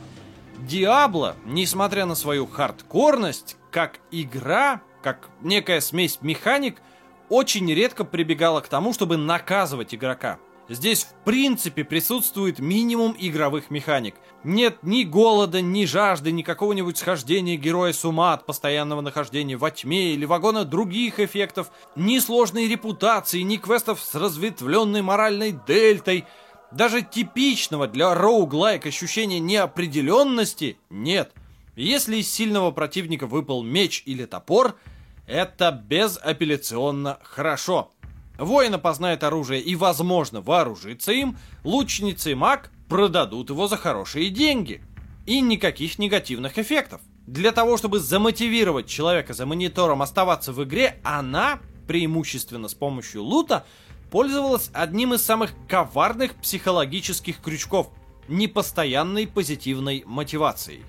Диабло, 0.59 1.35
несмотря 1.45 2.05
на 2.05 2.15
свою 2.15 2.47
хардкорность, 2.47 3.57
как 3.69 3.99
игра, 4.11 4.81
как 5.01 5.29
некая 5.41 5.81
смесь 5.81 6.19
механик, 6.21 6.81
очень 7.29 7.71
редко 7.73 8.03
прибегала 8.03 8.61
к 8.61 8.67
тому, 8.67 8.93
чтобы 8.93 9.17
наказывать 9.17 9.93
игрока. 9.93 10.39
Здесь 10.69 11.05
в 11.05 11.23
принципе 11.23 11.85
присутствует 11.85 12.59
минимум 12.59 13.15
игровых 13.17 13.69
механик. 13.69 14.15
Нет 14.43 14.79
ни 14.81 15.03
голода, 15.03 15.61
ни 15.61 15.85
жажды, 15.85 16.33
ни 16.33 16.41
какого-нибудь 16.41 16.97
схождения 16.97 17.55
героя 17.55 17.93
с 17.93 18.03
ума 18.03 18.33
от 18.33 18.45
постоянного 18.45 18.99
нахождения 18.99 19.55
во 19.55 19.71
тьме 19.71 20.13
или 20.13 20.25
вагона 20.25 20.65
других 20.65 21.21
эффектов, 21.21 21.71
ни 21.95 22.19
сложной 22.19 22.67
репутации, 22.67 23.41
ни 23.41 23.55
квестов 23.55 24.01
с 24.01 24.13
разветвленной 24.15 25.01
моральной 25.01 25.57
дельтой. 25.65 26.25
Даже 26.71 27.01
типичного 27.01 27.87
для 27.87 28.13
роуглайк 28.13 28.85
ощущения 28.85 29.39
неопределенности 29.39 30.77
нет. 30.89 31.31
Если 31.77 32.17
из 32.17 32.33
сильного 32.33 32.71
противника 32.71 33.27
выпал 33.27 33.61
меч 33.61 34.01
или 34.07 34.25
топор, 34.25 34.79
это 35.27 35.71
безапелляционно 35.71 37.19
хорошо. 37.21 37.91
Воин 38.39 38.73
опознает 38.73 39.23
оружие 39.23 39.61
и, 39.61 39.75
возможно, 39.75 40.41
вооружится 40.41 41.11
им, 41.11 41.37
лучница 41.63 42.31
и 42.31 42.33
маг 42.33 42.71
продадут 42.89 43.51
его 43.51 43.67
за 43.67 43.77
хорошие 43.77 44.31
деньги. 44.31 44.83
И 45.27 45.39
никаких 45.39 45.99
негативных 45.99 46.57
эффектов. 46.57 46.99
Для 47.27 47.51
того, 47.51 47.77
чтобы 47.77 47.99
замотивировать 47.99 48.87
человека 48.87 49.35
за 49.35 49.45
монитором 49.45 50.01
оставаться 50.01 50.53
в 50.53 50.63
игре, 50.63 50.99
она, 51.03 51.59
преимущественно 51.87 52.69
с 52.69 52.73
помощью 52.73 53.21
лута, 53.21 53.67
пользовалась 54.09 54.71
одним 54.73 55.13
из 55.13 55.23
самых 55.23 55.51
коварных 55.67 56.33
психологических 56.35 57.39
крючков– 57.39 57.91
непостоянной 58.27 59.27
позитивной 59.27 60.03
мотивацией. 60.07 60.83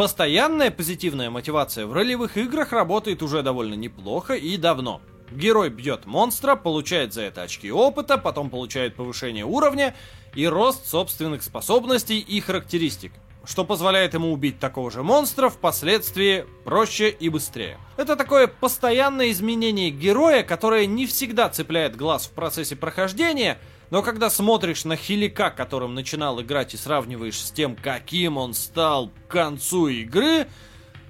Постоянная 0.00 0.70
позитивная 0.70 1.28
мотивация 1.28 1.84
в 1.84 1.92
ролевых 1.92 2.38
играх 2.38 2.72
работает 2.72 3.22
уже 3.22 3.42
довольно 3.42 3.74
неплохо 3.74 4.32
и 4.32 4.56
давно– 4.56 5.02
Герой 5.30 5.68
бьет 5.68 6.06
монстра, 6.06 6.56
получает 6.56 7.12
за 7.12 7.20
это 7.20 7.42
очки 7.42 7.70
опыта, 7.70 8.16
потом 8.16 8.48
получает 8.48 8.96
повышение 8.96 9.44
уровня 9.44 9.94
и 10.34 10.46
рост 10.46 10.86
собственных 10.86 11.42
способностей 11.42 12.18
и 12.18 12.40
характеристик, 12.40 13.12
что 13.44 13.66
позволяет 13.66 14.14
ему 14.14 14.32
убить 14.32 14.58
такого 14.58 14.90
же 14.90 15.02
монстра 15.02 15.50
впоследствии 15.50 16.46
проще 16.64 17.10
и 17.10 17.28
быстрее. 17.28 17.76
Это 17.98 18.16
такое 18.16 18.46
постоянное 18.46 19.30
изменение 19.30 19.90
героя, 19.90 20.42
которое 20.42 20.86
не 20.86 21.06
всегда 21.06 21.50
цепляет 21.50 21.94
глаз 21.94 22.24
в 22.24 22.30
процессе 22.30 22.74
прохождения, 22.74 23.58
но 23.90 24.02
когда 24.02 24.30
смотришь 24.30 24.84
на 24.84 24.96
Хилика, 24.96 25.50
которым 25.50 25.94
начинал 25.94 26.40
играть 26.40 26.74
и 26.74 26.76
сравниваешь 26.76 27.40
с 27.40 27.50
тем, 27.50 27.76
каким 27.76 28.36
он 28.36 28.54
стал 28.54 29.08
к 29.08 29.30
концу 29.30 29.88
игры, 29.88 30.46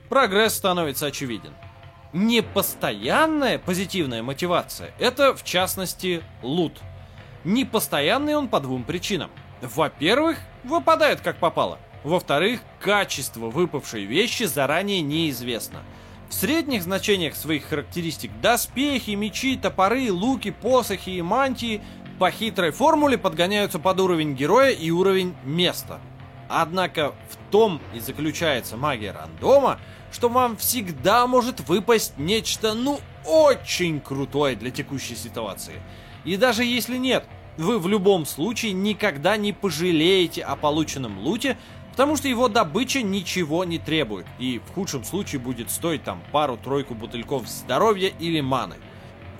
прогресс 0.08 0.54
становится 0.54 1.06
очевиден 1.06 1.52
непостоянная 2.12 3.58
позитивная 3.58 4.22
мотивация– 4.22 4.92
это, 4.98 5.34
в 5.34 5.44
частности, 5.44 6.22
лут. 6.42 6.78
Непостоянный 7.44 8.36
он 8.36 8.48
по 8.48 8.60
двум 8.60 8.84
причинам. 8.84 9.30
Во-первых, 9.62 10.38
выпадает 10.64 11.20
как 11.20 11.36
попало. 11.36 11.78
Во-вторых, 12.04 12.60
качество 12.80 13.50
выпавшей 13.50 14.04
вещи 14.04 14.44
заранее 14.44 15.02
неизвестно. 15.02 15.82
В 16.28 16.34
средних 16.34 16.82
значениях 16.82 17.34
своих 17.34 17.64
характеристик 17.64 18.30
доспехи, 18.40 19.10
мечи, 19.10 19.56
топоры, 19.56 20.12
луки, 20.12 20.50
посохи 20.50 21.10
и 21.10 21.22
мантии 21.22 21.82
по 22.20 22.30
хитрой 22.30 22.70
формуле 22.70 23.16
подгоняются 23.16 23.78
под 23.78 23.98
уровень 23.98 24.34
героя 24.34 24.72
и 24.72 24.90
уровень 24.90 25.34
места. 25.42 26.00
Однако 26.50 27.14
в 27.30 27.50
том 27.50 27.80
и 27.94 28.00
заключается 28.00 28.76
магия 28.76 29.12
рандома, 29.12 29.80
что 30.12 30.28
вам 30.28 30.58
всегда 30.58 31.26
может 31.26 31.60
выпасть 31.60 32.18
нечто, 32.18 32.74
ну, 32.74 33.00
очень 33.26 34.00
крутое 34.00 34.54
для 34.54 34.70
текущей 34.70 35.16
ситуации. 35.16 35.80
И 36.26 36.36
даже 36.36 36.62
если 36.62 36.98
нет, 36.98 37.24
вы 37.56 37.78
в 37.78 37.88
любом 37.88 38.26
случае 38.26 38.72
никогда 38.72 39.38
не 39.38 39.54
пожалеете 39.54 40.42
о 40.42 40.56
полученном 40.56 41.20
луте, 41.20 41.56
потому 41.92 42.16
что 42.16 42.28
его 42.28 42.48
добыча 42.48 43.00
ничего 43.00 43.64
не 43.64 43.78
требует, 43.78 44.26
и 44.38 44.60
в 44.68 44.74
худшем 44.74 45.04
случае 45.04 45.40
будет 45.40 45.70
стоить 45.70 46.04
там 46.04 46.20
пару-тройку 46.32 46.94
бутыльков 46.94 47.48
здоровья 47.48 48.12
или 48.18 48.42
маны. 48.42 48.76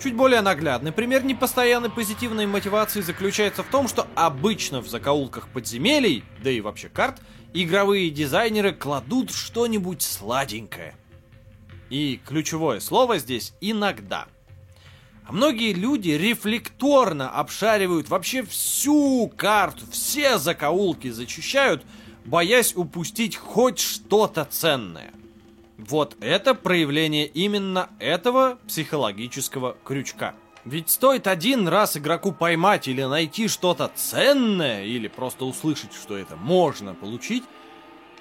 Чуть 0.03 0.15
более 0.15 0.41
наглядный 0.41 0.93
пример 0.93 1.25
непостоянной 1.25 1.91
позитивной 1.91 2.47
мотивации 2.47 3.03
заключается 3.03 3.63
в 3.63 3.67
том, 3.67 3.87
что 3.87 4.07
обычно 4.15 4.81
в 4.81 4.89
закоулках 4.89 5.49
подземелий, 5.49 6.25
да 6.43 6.51
и 6.51 6.63
вообще 6.63 6.89
карт, 6.89 7.21
игровые 7.53 8.09
дизайнеры 8.09 8.73
кладут 8.73 9.31
что-нибудь 9.31 10.01
сладенькое. 10.01 10.97
И 11.91 12.19
ключевое 12.25 12.81
слово 12.81 13.19
здесь 13.19 13.53
«иногда». 13.61 14.27
А 15.27 15.33
многие 15.33 15.75
люди 15.75 16.11
рефлекторно 16.11 17.29
обшаривают 17.29 18.09
вообще 18.09 18.43
всю 18.43 19.31
карту, 19.37 19.85
все 19.93 20.39
закоулки 20.39 21.11
зачищают, 21.11 21.85
боясь 22.25 22.75
упустить 22.75 23.37
хоть 23.37 23.79
что-то 23.79 24.47
ценное. 24.47 25.13
Вот 25.89 26.17
это 26.21 26.55
проявление 26.55 27.27
именно 27.27 27.91
этого 27.99 28.59
психологического 28.67 29.77
крючка– 29.85 30.35
ведь 30.65 30.91
стоит 30.91 31.27
один 31.27 31.69
раз 31.69 31.97
игроку 31.97 32.33
поймать 32.33 32.87
или 32.87 33.03
найти 33.03 33.49
что-то 33.49 33.91
ценное, 33.95 34.85
или 34.85 35.09
просто 35.09 35.47
услышать, 35.47 35.95
что 35.95 36.19
это 36.19 36.37
можно 36.37 36.95
получить, 36.95 37.45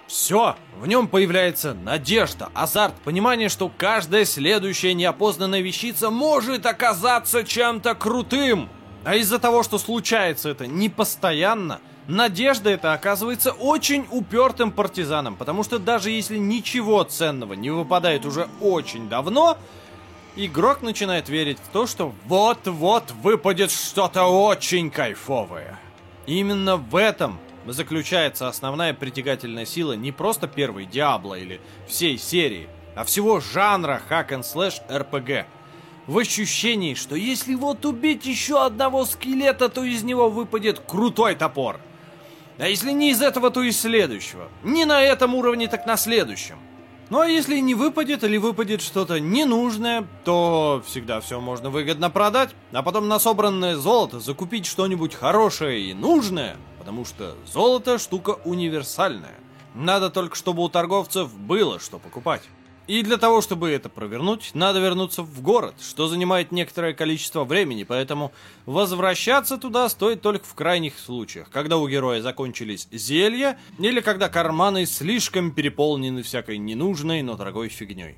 все, 0.07 0.55
в 0.80 0.88
нем 0.88 1.07
появляется 1.07 1.74
надежда, 1.74 2.49
азарт, 2.53 2.95
понимание, 3.03 3.49
что 3.49 3.70
каждая 3.70 4.26
следующая 4.26 4.93
неопознанная 4.93 5.60
вещица 5.60 6.10
может 6.10 6.66
оказаться 6.66 7.43
чем-то 7.43 7.93
крутым. 7.93 8.70
А 9.03 9.16
из-за 9.16 9.38
того, 9.38 9.62
что 9.62 9.78
случается 9.78 10.49
это 10.49 10.66
не 10.66 10.89
постоянно, 10.89 11.80
надежда 12.10 12.72
это 12.72 12.93
оказывается 12.93 13.51
очень 13.51 14.07
упертым 14.10 14.72
партизаном, 14.72 15.36
потому 15.36 15.64
что 15.64 15.80
даже 15.80 16.10
если 16.10 16.38
ничего 16.38 17.03
ценного 17.03 17.53
не 17.53 17.70
выпадает 17.70 18.26
уже 18.26 18.49
очень 18.60 19.07
давно, 19.07 19.57
игрок 20.36 20.82
начинает 20.82 21.30
верить 21.30 21.60
в 21.60 21.70
то, 21.70 21.86
что 21.88 22.14
вот-вот 22.26 23.12
выпадет 23.22 23.72
что-то 23.72 24.26
очень 24.26 24.89
кайфовое. 24.89 25.80
именно 26.26 26.78
в 26.78 26.95
этом 26.95 27.39
заключается 27.68 28.47
основная 28.47 28.93
притягательная 28.93 29.66
сила 29.66 29.93
не 29.93 30.12
просто 30.12 30.47
первой 30.47 30.86
Диабло 30.86 31.36
или 31.36 31.62
всей 31.88 32.18
серии, 32.18 32.68
а 32.95 33.03
всего 33.03 33.39
жанра 33.39 34.01
Hack 34.10 34.30
and 34.30 34.41
Slash 34.41 34.82
RPG. 34.89 35.45
В 36.07 36.18
ощущении, 36.18 36.95
что 36.95 37.16
если 37.16 37.53
вот 37.53 37.86
убить 37.86 38.26
еще 38.26 38.66
одного 38.66 39.05
скелета, 39.05 39.70
то 39.70 39.84
из 39.84 40.01
него 40.01 40.30
выпадет 40.30 40.80
крутой 40.80 41.36
топор. 41.36 41.80
А 42.60 42.68
если 42.68 42.91
не 42.91 43.12
из 43.12 43.22
этого, 43.22 43.51
то 43.51 43.64
из 43.64 43.80
следующего. 43.80 44.49
Не 44.64 44.84
на 44.84 45.01
этом 45.01 45.34
уровне, 45.34 45.70
так 45.70 45.86
на 45.86 45.95
следующем. 45.95 46.60
Ну 47.10 47.22
а 47.22 47.28
если 47.28 47.57
не 47.60 47.74
выпадет 47.74 48.24
или 48.24 48.38
выпадет 48.38 48.82
что-то 48.82 49.20
ненужное, 49.20 50.05
то 50.26 50.84
всегда 50.86 51.22
все 51.22 51.39
можно 51.39 51.70
выгодно 51.70 52.10
продать, 52.10 52.51
а 52.72 52.84
потом 52.84 53.07
на 53.07 53.18
собранное 53.18 53.78
золото 53.78 54.20
закупить 54.20 54.66
что-нибудь 54.66 55.16
хорошее 55.16 55.89
и 55.89 55.93
нужное, 55.93 56.57
потому 56.78 57.05
что 57.05 57.36
золото 57.51 57.97
штука 57.97 58.38
универсальная. 58.43 59.39
Надо 59.74 60.10
только, 60.10 60.36
чтобы 60.36 60.62
у 60.62 60.70
торговцев 60.70 61.34
было 61.34 61.80
что 61.80 61.97
покупать. 61.97 62.43
И 62.89 63.03
для 63.03 63.17
того, 63.17 63.41
чтобы 63.41 63.69
это 63.69 63.87
провернуть, 63.87 64.49
надо 64.55 64.79
вернуться 64.79 65.21
в 65.21 65.43
город, 65.43 65.75
что 65.79 66.07
занимает 66.07 66.51
некоторое 66.51 66.95
количество 66.95 67.43
времени, 67.43 67.83
поэтому 67.83 68.31
возвращаться 68.65 69.59
туда 69.59 69.87
стоит 69.89 70.23
только 70.23 70.43
в 70.43 70.55
крайних 70.55 70.97
случаях, 70.97 71.51
когда 71.51 71.77
у 71.77 71.87
героя 71.87 72.19
закончились 72.23 72.87
зелья 72.91 73.59
или 73.77 74.01
когда 74.01 74.27
карманы 74.27 74.87
слишком 74.87 75.51
переполнены 75.51 76.23
всякой 76.23 76.57
ненужной, 76.57 77.21
но 77.21 77.35
дорогой 77.35 77.69
фигней. 77.69 78.17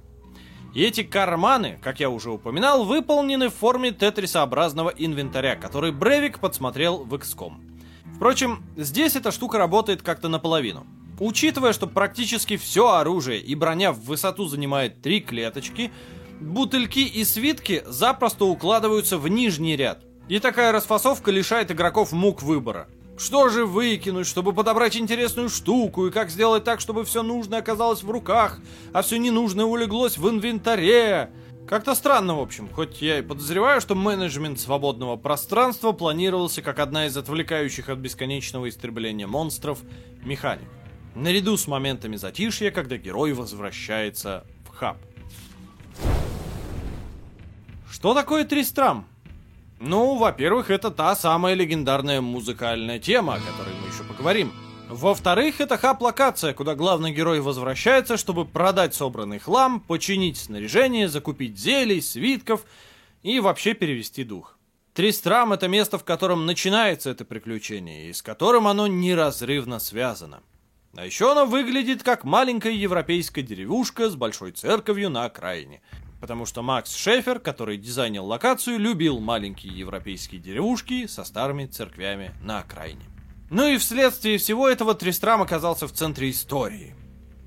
Эти 0.74 1.04
карманы, 1.04 1.78
как 1.84 2.00
я 2.00 2.10
уже 2.10 2.32
упоминал, 2.32 2.86
выполнены 2.86 3.50
в 3.50 3.54
форме 3.54 3.92
тетрисообразного 3.92 4.94
инвентаря, 4.98 5.58
который 5.58 5.92
Бревик 5.92 6.40
подсмотрел 6.40 7.00
в 7.04 7.14
XCOM. 7.14 7.56
Впрочем, 8.16 8.64
здесь 8.78 9.18
эта 9.18 9.32
штука 9.32 9.58
работает 9.58 10.02
как-то 10.02 10.30
наполовину. 10.30 10.88
Учитывая, 11.22 11.72
что 11.72 11.86
практически 11.86 12.58
все 12.58 12.94
оружие 12.94 13.40
и 13.40 13.54
броня 13.54 13.92
в 13.92 14.00
высоту 14.00 14.48
занимает 14.48 15.04
три 15.04 15.22
клеточки, 15.22 15.92
бутыльки 16.40 17.02
и 17.02 17.24
свитки 17.24 17.84
запросто 17.86 18.46
укладываются 18.46 19.20
в 19.20 19.28
нижний 19.28 19.76
ряд. 19.76 20.04
И 20.30 20.40
такая 20.40 20.72
расфасовка 20.72 21.30
лишает 21.30 21.70
игроков 21.70 22.12
мук 22.12 22.42
выбора. 22.42 22.88
Что 23.20 23.50
же 23.50 23.68
выкинуть, 23.68 24.26
чтобы 24.26 24.52
подобрать 24.52 24.98
интересную 24.98 25.50
штуку, 25.50 26.08
и 26.08 26.12
как 26.12 26.32
сделать 26.32 26.64
так, 26.64 26.80
чтобы 26.80 27.06
все 27.06 27.22
нужное 27.22 27.60
оказалось 27.60 28.02
в 28.02 28.10
руках, 28.10 28.58
а 28.92 29.04
все 29.04 29.18
ненужное 29.18 29.66
улеглось 29.66 30.18
в 30.18 30.28
инвентаре? 30.28 31.30
Как-то 31.68 31.94
странно, 31.94 32.36
в 32.36 32.40
общем, 32.40 32.68
хоть 32.68 33.00
я 33.00 33.20
и 33.20 33.22
подозреваю, 33.22 33.80
что 33.80 33.94
менеджмент 33.94 34.60
свободного 34.60 35.18
пространства 35.18 35.92
планировался 35.92 36.64
как 36.64 36.80
одна 36.80 37.06
из 37.06 37.16
отвлекающих 37.16 37.90
от 37.90 38.00
бесконечного 38.00 38.70
истребления 38.70 39.28
монстров 39.28 39.78
механик. 40.24 40.68
Наряду 41.16 41.58
с 41.58 41.68
моментами 41.68 42.16
затишья, 42.16 42.72
когда 42.72 42.98
герой 42.98 43.34
возвращается 43.34 44.46
в 44.66 44.76
хаб. 44.76 44.98
Что 47.90 48.14
такое 48.14 48.46
Тристрам? 48.46 49.06
Ну, 49.80 50.16
во-первых, 50.16 50.70
это 50.70 50.90
та 50.90 51.16
самая 51.16 51.54
легендарная 51.54 52.22
музыкальная 52.22 53.00
тема, 53.00 53.36
о 53.36 53.40
которой 53.40 53.76
мы 53.82 53.88
еще 53.88 54.04
поговорим. 54.04 54.54
Во-вторых, 54.88 55.60
это 55.60 55.78
хаб-локация, 55.78 56.54
куда 56.54 56.76
главный 56.76 57.12
герой 57.12 57.42
возвращается, 57.42 58.18
чтобы 58.18 58.46
продать 58.46 58.94
собранный 58.94 59.40
хлам, 59.40 59.80
починить 59.80 60.38
снаряжение, 60.38 61.10
закупить 61.10 61.58
зелий, 61.58 62.02
свитков 62.02 62.66
и 63.24 63.40
вообще 63.40 63.74
перевести 63.74 64.24
дух. 64.24 64.58
Тристрам— 64.94 65.52
это 65.54 65.68
место, 65.68 65.98
в 65.98 66.04
котором 66.04 66.46
начинается 66.46 67.10
это 67.10 67.26
приключение, 67.26 68.10
и 68.10 68.14
с 68.14 68.22
которым 68.22 68.68
оно 68.68 68.88
неразрывно 68.88 69.80
связано. 69.80 70.42
А 70.96 71.06
еще 71.06 71.32
оно 71.32 71.46
выглядит 71.46 72.04
как 72.04 72.24
маленькая 72.24 72.74
европейская 72.74 73.42
деревушка 73.42 74.10
с 74.10 74.16
большой 74.16 74.52
церковью 74.52 75.10
на 75.10 75.26
окраине— 75.26 75.82
потому 76.22 76.46
что 76.46 76.62
Макс 76.62 76.96
Шефер, 76.96 77.40
который 77.40 77.78
дизайнил 77.78 78.26
локацию, 78.26 78.78
любил 78.78 79.20
маленькие 79.20 79.78
европейские 79.78 80.40
деревушки 80.40 81.08
со 81.08 81.26
старыми 81.26 81.66
церквями 81.66 82.32
на 82.42 82.60
окраине. 82.60 83.04
Ну 83.50 83.68
и 83.68 83.78
вследствие 83.78 84.38
всего 84.38 84.70
этого 84.70 84.94
Тристрам 84.94 85.42
оказался 85.42 85.88
в 85.88 85.92
центре 85.92 86.30
истории. 86.30 86.96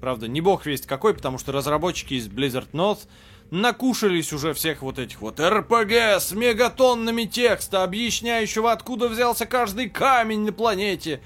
Правда, 0.01 0.29
не 0.29 0.43
бог 0.43 0.67
весть 0.67 0.87
какой, 0.87 1.15
потому 1.15 1.39
что 1.39 1.53
разработчики 1.53 2.15
из 2.15 2.29
Blizzard 2.29 2.73
North 2.73 3.07
накушались 3.51 4.33
уже 4.33 4.53
всех 4.53 4.83
вот 4.83 4.99
этих 4.99 5.21
вот 5.21 5.39
РПГ 5.39 6.21
с 6.21 6.33
мегатоннами 6.33 7.25
текста, 7.25 7.85
объясняющего, 7.85 8.73
откуда 8.73 9.09
взялся 9.09 9.47
каждый 9.47 9.89
камень 9.89 10.41
на 10.41 10.53
планете. 10.53 11.23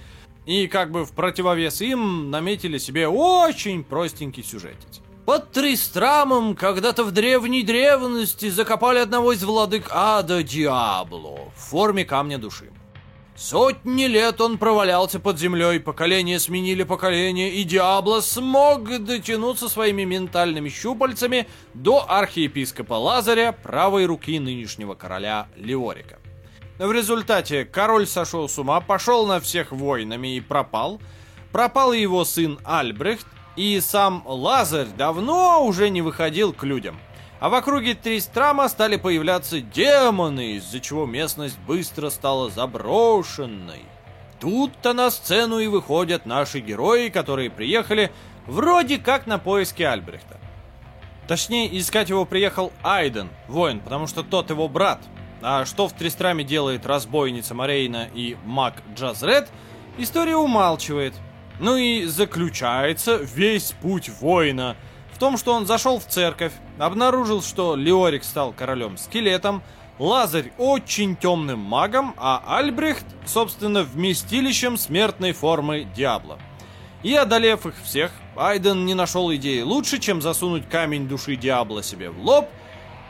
И 0.48 0.66
как 0.66 0.90
бы 0.90 1.04
в 1.04 1.12
противовес 1.12 1.82
им 1.82 2.30
наметили 2.30 2.78
себе 2.78 3.06
очень 3.06 3.84
простенький 3.84 4.42
сюжетец. 4.42 5.02
Под 5.26 5.52
Тристрамом 5.52 6.56
когда-то 6.56 7.04
в 7.04 7.10
древней 7.10 7.62
древности 7.62 8.48
закопали 8.48 8.98
одного 8.98 9.34
из 9.34 9.44
владык 9.44 9.88
ада 9.90 10.42
Диабло 10.42 11.52
в 11.54 11.60
форме 11.68 12.06
камня 12.06 12.38
души. 12.38 12.70
Сотни 13.36 14.04
лет 14.04 14.40
он 14.40 14.56
провалялся 14.56 15.20
под 15.20 15.38
землей, 15.38 15.80
поколения 15.80 16.40
сменили 16.40 16.82
поколение, 16.82 17.52
и 17.52 17.62
Диабло 17.64 18.20
смог 18.20 19.04
дотянуться 19.04 19.68
своими 19.68 20.04
ментальными 20.04 20.70
щупальцами 20.70 21.46
до 21.74 22.06
архиепископа 22.08 22.94
Лазаря, 22.94 23.52
правой 23.52 24.06
руки 24.06 24.40
нынешнего 24.40 24.94
короля 24.94 25.48
Леорика. 25.56 26.18
В 26.78 26.92
результате 26.92 27.64
король 27.64 28.06
сошел 28.06 28.48
с 28.48 28.56
ума, 28.56 28.80
пошел 28.80 29.26
на 29.26 29.40
всех 29.40 29.72
войнами 29.72 30.36
и 30.36 30.40
пропал. 30.40 31.00
Пропал 31.50 31.92
его 31.92 32.24
сын 32.24 32.58
Альбрехт, 32.64 33.26
и 33.56 33.80
сам 33.80 34.22
Лазарь 34.24 34.86
давно 34.96 35.64
уже 35.64 35.90
не 35.90 36.02
выходил 36.02 36.52
к 36.52 36.62
людям. 36.62 37.00
А 37.40 37.48
в 37.48 37.54
округе 37.54 37.94
Тристрама 37.94 38.68
стали 38.68 38.96
появляться 38.96 39.60
демоны, 39.60 40.52
из-за 40.52 40.78
чего 40.78 41.04
местность 41.04 41.58
быстро 41.66 42.10
стала 42.10 42.48
заброшенной. 42.48 43.82
Тут-то 44.38 44.92
на 44.92 45.10
сцену 45.10 45.58
и 45.58 45.66
выходят 45.66 46.26
наши 46.26 46.60
герои, 46.60 47.08
которые 47.08 47.50
приехали 47.50 48.12
вроде 48.46 48.98
как 48.98 49.26
на 49.26 49.38
поиски 49.38 49.82
Альбрехта. 49.82 50.38
Точнее, 51.26 51.76
искать 51.76 52.08
его 52.08 52.24
приехал 52.24 52.72
Айден, 52.84 53.30
воин, 53.48 53.80
потому 53.80 54.06
что 54.06 54.22
тот 54.22 54.50
его 54.50 54.68
брат. 54.68 55.00
А 55.42 55.64
что 55.64 55.88
в 55.88 55.92
Тристраме 55.92 56.44
делает 56.44 56.86
разбойница 56.86 57.54
Морейна 57.54 58.08
и 58.14 58.36
маг 58.44 58.82
Джазред, 58.94 59.48
история 59.98 60.36
умалчивает– 60.36 61.14
ну 61.60 61.76
и 61.76 62.04
заключается 62.04 63.16
весь 63.16 63.72
путь 63.80 64.10
воина 64.20 64.76
в 65.12 65.18
том, 65.18 65.36
что 65.36 65.52
он 65.52 65.66
зашел 65.66 65.98
в 65.98 66.06
церковь, 66.06 66.52
обнаружил, 66.78 67.42
что 67.42 67.74
Леорик 67.74 68.24
стал 68.24 68.52
королем-скелетом, 68.52 69.62
Лазарь 69.98 70.52
очень 70.58 71.16
темным 71.16 71.58
магом, 71.58 72.14
а 72.18 72.40
Альбрехт, 72.46 73.04
собственно, 73.26 73.82
вместилищем 73.82 74.76
смертной 74.76 75.32
формы 75.32 75.88
Диабло. 75.96 76.38
И 77.02 77.14
одолев 77.14 77.66
их 77.66 77.74
всех, 77.82 78.12
Айден 78.36 78.86
не 78.86 78.94
нашел 78.94 79.34
идеи 79.34 79.62
лучше, 79.62 79.98
чем 79.98 80.22
засунуть 80.22 80.68
камень 80.68 81.08
души 81.08 81.34
Диабло 81.34 81.82
себе 81.82 82.10
в 82.10 82.20
лоб 82.20 82.48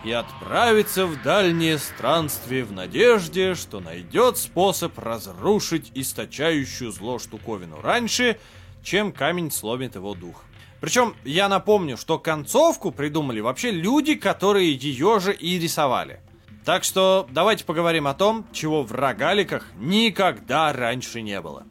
и 0.05 0.13
отправиться 0.13 1.07
в 1.07 1.21
дальнее 1.23 1.79
странствие 1.79 2.65
в 2.65 2.73
надежде, 2.73 3.55
что 3.55 3.81
найдет 3.81 4.39
способ 4.39 4.99
разрушить 4.99 5.91
источающую 5.95 6.93
зло 6.93 7.19
штуковину 7.19 7.81
раньше, 7.81 8.39
чем 8.83 9.13
камень 9.13 9.51
сломит 9.51 9.97
его 9.97 10.15
дух. 10.15 10.45
Причем 10.81 11.15
я 11.25 11.49
напомню, 11.49 11.97
что 11.97 12.19
концовку 12.19 12.93
придумали 12.93 13.41
вообще 13.41 13.71
люди, 13.71 14.15
которые 14.15 14.73
ее 14.73 15.19
же 15.19 15.35
и 15.35 15.59
рисовали. 15.59 16.21
Так 16.65 16.85
что 16.85 17.27
давайте 17.31 17.65
поговорим 17.65 18.07
о 18.07 18.15
том, 18.15 18.47
чего 18.53 18.83
в 18.83 18.93
рогаликах 18.93 19.67
никогда 19.77 20.73
раньше 20.73 21.23
не 21.23 21.41
было. 21.41 21.65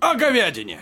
О 0.00 0.14
говядине! 0.14 0.80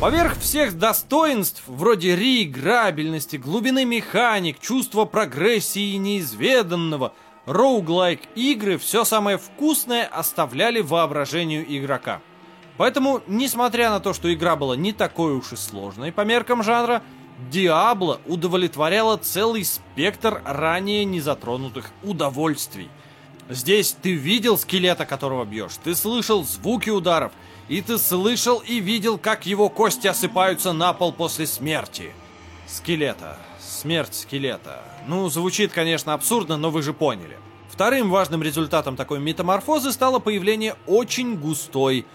Поверх 0.00 0.38
всех 0.38 0.78
достоинств, 0.78 1.62
вроде 1.66 2.16
реиграбельности, 2.16 3.36
глубины 3.36 3.84
механик, 3.84 4.58
чувства 4.58 5.04
прогрессии 5.04 5.94
неизведанного, 5.96 7.12
роуглайк 7.44 8.22
игры 8.34 8.78
все 8.78 9.04
самое 9.04 9.36
вкусное 9.36 10.06
оставляли 10.06 10.80
воображению 10.80 11.66
игрока. 11.68 12.22
Поэтому, 12.78 13.20
несмотря 13.26 13.90
на 13.90 14.00
то, 14.00 14.14
что 14.14 14.32
игра 14.32 14.56
была 14.56 14.74
не 14.74 14.94
такой 14.94 15.34
уж 15.34 15.52
и 15.52 15.56
сложной 15.56 16.12
по 16.12 16.22
меркам 16.22 16.62
жанра, 16.62 17.02
Диабло 17.50 18.22
удовлетворяла 18.26 19.18
целый 19.18 19.66
спектр 19.66 20.40
ранее 20.46 21.04
незатронутых 21.04 21.90
удовольствий. 22.02 22.88
Здесь 23.50 23.94
ты 24.00 24.12
видел 24.12 24.56
скелета, 24.56 25.04
которого 25.04 25.44
бьешь, 25.44 25.76
ты 25.84 25.94
слышал 25.94 26.42
звуки 26.42 26.88
ударов– 26.88 27.32
и 27.70 27.80
ты 27.80 27.98
слышал 27.98 28.58
и 28.58 28.80
видел, 28.80 29.16
как 29.16 29.46
его 29.46 29.68
кости 29.68 30.08
осыпаются 30.08 30.72
на 30.72 30.92
пол 30.92 31.12
после 31.12 31.46
смерти. 31.46 32.12
Скелета. 32.66 33.38
Смерть 33.60 34.14
скелета. 34.14 34.82
Ну, 35.06 35.28
звучит, 35.30 35.72
конечно, 35.72 36.12
абсурдно, 36.12 36.56
но 36.56 36.70
вы 36.70 36.82
же 36.82 36.92
поняли. 36.92 37.38
Вторым 37.70 38.10
важным 38.10 38.42
результатом 38.42 38.96
такой 38.96 39.20
метаморфозы 39.20 39.92
стало 39.92 40.18
появление 40.18 40.74
очень 40.88 41.36
густой 41.36 42.06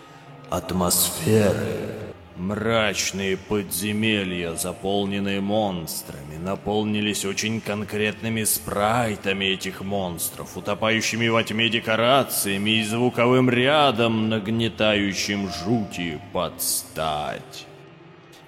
атмосферы. 0.50 2.05
Мрачные 2.38 3.38
подземелья, 3.38 4.56
заполненные 4.56 5.40
монстрами, 5.40 6.36
наполнились 6.36 7.24
очень 7.24 7.62
конкретными 7.62 8.44
спрайтами 8.44 9.46
этих 9.46 9.80
монстров, 9.80 10.58
утопающими 10.58 11.30
во 11.30 11.46
тьме 11.46 11.70
декорациями 11.70 12.82
и 12.82 12.84
звуковым 12.84 13.50
рядом, 13.50 14.28
нагнетающим 14.28 15.50
жути 15.50 16.20
под 16.34 16.62
стать. 16.62 17.68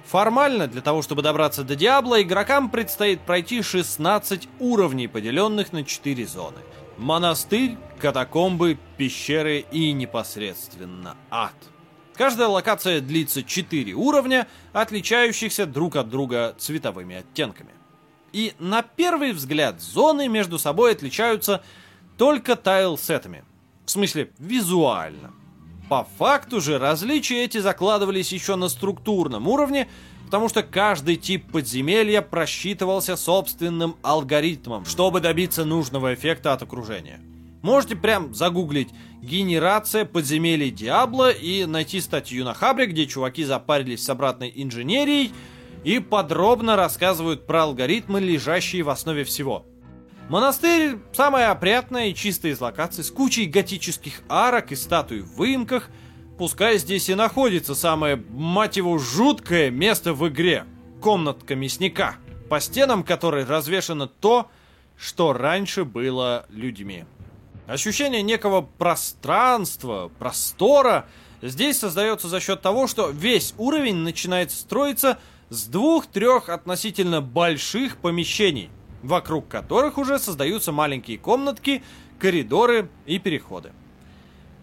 Формально, 0.06 0.68
для 0.68 0.82
того, 0.82 1.02
чтобы 1.02 1.22
добраться 1.22 1.64
до 1.64 1.78
Диабло, 1.78 2.22
игрокам 2.22 2.70
предстоит 2.70 3.22
пройти 3.22 3.62
16 3.62 4.50
уровней, 4.60 5.08
поделенных 5.08 5.72
на 5.72 5.86
4 5.86 6.26
зоны. 6.28 6.58
Монастырь, 6.98 7.78
катакомбы, 8.00 8.78
пещеры 8.98 9.66
и 9.72 9.94
непосредственно 9.94 11.16
ад. 11.30 11.56
Каждая 12.18 12.48
локация 12.48 13.00
длится 13.00 13.44
4 13.44 13.94
уровня, 13.94 14.48
отличающихся 14.74 15.68
друг 15.68 15.96
от 15.96 16.10
друга 16.10 16.56
цветовыми 16.58 17.18
оттенками. 17.18 17.70
И 18.34 18.54
на 18.60 18.82
первый 18.82 19.34
взгляд 19.34 19.80
зоны 19.82 20.28
между 20.28 20.58
собой 20.58 20.94
отличаются 20.94 21.64
только 22.18 22.56
тайл-сетами. 22.56 23.44
В 23.86 23.92
смысле, 23.92 24.32
визуально. 24.40 25.32
По 25.90 26.08
факту 26.18 26.60
же 26.60 26.80
различия 26.80 27.46
эти 27.46 27.60
закладывались 27.60 28.34
еще 28.34 28.56
на 28.56 28.68
структурном 28.68 29.48
уровне, 29.48 29.88
потому 30.26 30.50
что 30.50 30.64
каждый 30.64 31.16
тип 31.16 31.50
подземелья 31.52 32.22
просчитывался 32.22 33.16
собственным 33.16 33.96
алгоритмом, 34.02 34.86
чтобы 34.86 35.22
добиться 35.22 35.64
нужного 35.64 36.14
эффекта 36.16 36.52
от 36.52 36.64
окружения. 36.64 37.22
Можете 37.68 37.98
прям 37.98 38.34
загуглить 38.34 38.94
«Генерация 39.22 40.06
подземелий 40.06 40.72
Диабло» 40.72 41.30
и 41.32 41.66
найти 41.66 42.00
статью 42.00 42.46
на 42.46 42.54
Хабре, 42.54 42.86
где 42.86 43.06
чуваки 43.08 43.44
запарились 43.44 44.06
с 44.06 44.10
обратной 44.10 44.50
инженерией 44.56 45.34
и 45.84 46.00
подробно 46.00 46.78
рассказывают 46.78 47.46
про 47.46 47.64
алгоритмы, 47.64 48.22
лежащие 48.22 48.84
в 48.84 48.90
основе 48.90 49.26
всего. 49.26 49.66
Монастырь– 50.30 51.00
самая 51.12 51.52
опрятная 51.52 52.08
и 52.08 52.16
чистая 52.16 52.54
из 52.54 52.62
локаций, 52.62 53.04
с 53.04 53.12
кучей 53.12 53.48
готических 53.48 54.22
арок 54.30 54.72
и 54.72 54.78
статуй 54.78 55.20
в 55.20 55.36
выемках. 55.36 55.90
Пускай 56.38 56.78
здесь 56.78 57.10
и 57.10 57.16
находится 57.16 57.76
самое, 57.76 58.16
мать 58.16 58.78
его, 58.78 58.98
жуткое 58.98 59.72
место 59.72 60.14
в 60.14 60.26
игре– 60.30 60.64
комнатка 61.02 61.54
мясника, 61.54 62.16
по 62.50 62.62
стенам 62.62 63.04
которой 63.04 63.44
развешено 63.44 64.08
то, 64.08 64.50
что 64.96 65.34
раньше 65.34 65.84
было 65.84 66.46
людьми. 66.50 67.04
Ощущение 67.68 68.22
некого 68.22 68.62
пространства, 68.62 70.10
простора 70.20 71.06
здесь 71.42 71.78
создается 71.78 72.30
за 72.30 72.40
счет 72.40 72.62
того, 72.62 72.88
что 72.88 73.10
весь 73.10 73.54
уровень 73.58 73.98
начинает 73.98 74.52
строиться 74.52 75.20
с 75.50 75.66
двух-трех 75.66 76.48
относительно 76.48 77.22
больших 77.22 77.98
помещений, 77.98 78.70
вокруг 79.04 79.50
которых 79.50 79.98
уже 79.98 80.18
создаются 80.18 80.72
маленькие 80.72 81.18
комнатки, 81.18 81.84
коридоры 82.20 82.90
и 83.06 83.20
переходы. 83.20 83.74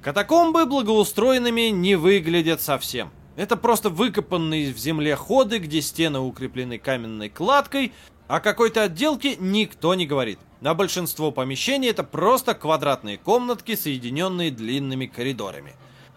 Катакомбы 0.00 0.64
благоустроенными 0.64 1.68
не 1.68 1.96
выглядят 1.96 2.62
совсем. 2.62 3.10
Это 3.36 3.56
просто 3.56 3.90
выкопанные 3.90 4.72
в 4.72 4.78
земле 4.78 5.14
ходы, 5.14 5.58
где 5.58 5.82
стены 5.82 6.20
укреплены 6.20 6.78
каменной 6.78 7.28
кладкой, 7.28 7.92
о 8.26 8.40
какой-то 8.40 8.84
отделке 8.84 9.36
никто 9.36 9.94
не 9.94 10.06
говорит. 10.06 10.38
На 10.60 10.74
большинство 10.74 11.30
помещений 11.30 11.90
это 11.90 12.02
просто 12.02 12.54
квадратные 12.54 13.18
комнатки, 13.18 13.74
соединенные 13.74 14.50
длинными 14.50 15.06
коридорами. 15.06 15.74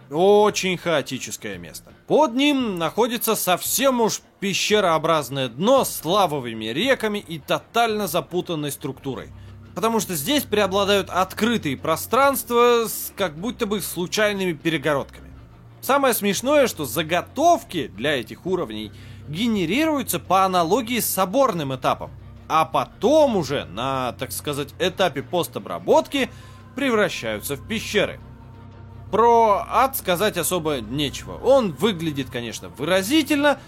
Очень 0.10 0.78
хаотическое 0.78 1.58
место. 1.58 1.92
Под 2.08 2.34
ним 2.34 2.78
находится 2.78 3.36
совсем 3.36 4.00
уж 4.00 4.22
пещерообразное 4.40 5.50
дно 5.50 5.84
с 5.84 6.06
лавовыми 6.06 6.66
реками 6.66 7.20
и 7.20 7.40
тотально 7.40 8.08
запутанной 8.08 8.72
структурой. 8.72 9.30
Потому 9.76 10.00
что 10.00 10.16
здесь 10.16 10.44
преобладают 10.44 11.10
открытые 11.10 11.76
пространства 11.76 12.86
с 12.88 13.12
как 13.18 13.38
будто 13.38 13.66
бы 13.66 13.82
случайными 13.82 14.54
перегородками. 14.54 15.28
Самое 15.82 16.14
смешное, 16.14 16.68
что 16.68 16.86
заготовки 16.86 17.88
для 17.88 18.20
этих 18.20 18.46
уровней 18.46 18.92
генерируются 19.28 20.20
по 20.20 20.46
аналогии 20.46 21.00
с 21.00 21.06
соборным 21.10 21.76
этапом, 21.76 22.12
а 22.48 22.66
потом 22.66 23.38
уже 23.38 23.66
на, 23.66 24.14
так 24.14 24.32
сказать, 24.32 24.74
этапе 24.80 25.22
постобработки 25.22 26.30
превращаются 26.76 27.56
в 27.56 27.68
пещеры. 27.68 28.20
Про 29.12 29.66
ад 29.70 29.96
сказать 29.96 30.38
особо 30.38 30.82
нечего. 30.82 31.38
Он 31.44 31.72
выглядит, 31.72 32.30
конечно, 32.30 32.70
выразительно, 32.70 33.60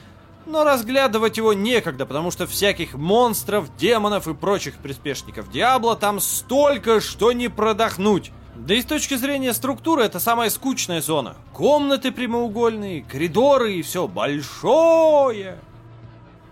но 0.46 0.64
разглядывать 0.64 1.38
его 1.38 1.54
некогда, 1.54 2.06
потому 2.06 2.32
что 2.32 2.48
всяких 2.48 2.96
монстров, 2.96 3.76
демонов 3.78 4.28
и 4.28 4.34
прочих 4.34 4.76
приспешников 4.76 5.50
Диабло 5.52 5.96
там 5.96 6.20
столько, 6.20 7.00
что 7.00 7.32
не 7.32 7.48
продохнуть. 7.48 8.32
Да 8.60 8.74
и 8.76 8.82
с 8.82 8.86
точки 8.86 9.14
зрения 9.16 9.54
структуры 9.54 10.04
это 10.04 10.20
самая 10.20 10.50
скучная 10.50 11.00
зона. 11.00 11.38
Комнаты 11.54 12.12
прямоугольные, 12.12 13.04
коридоры 13.04 13.76
и 13.76 13.82
все 13.82 14.06
большое. 14.06 15.58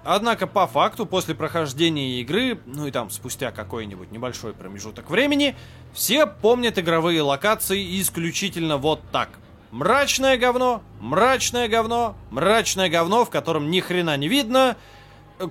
Однако 0.05 0.47
по 0.47 0.67
факту 0.67 1.05
после 1.05 1.35
прохождения 1.35 2.21
игры, 2.21 2.61
ну 2.65 2.87
и 2.87 2.91
там 2.91 3.09
спустя 3.09 3.51
какой-нибудь 3.51 4.09
небольшой 4.09 4.53
промежуток 4.53 5.09
времени, 5.09 5.57
все 5.91 6.25
помнят 6.25 6.79
игровые 6.79 7.21
локации 7.21 7.99
исключительно 7.99 8.77
вот 8.77 9.01
так. 9.11 9.27
Мрачное 9.71 10.37
говно, 10.37 10.81
мрачное 11.01 11.67
говно, 11.67 12.15
мрачное 12.31 12.87
говно, 12.89 13.25
в 13.25 13.29
котором 13.29 13.69
ни 13.69 13.81
хрена 13.81 14.15
не 14.15 14.29
видно, 14.29 14.77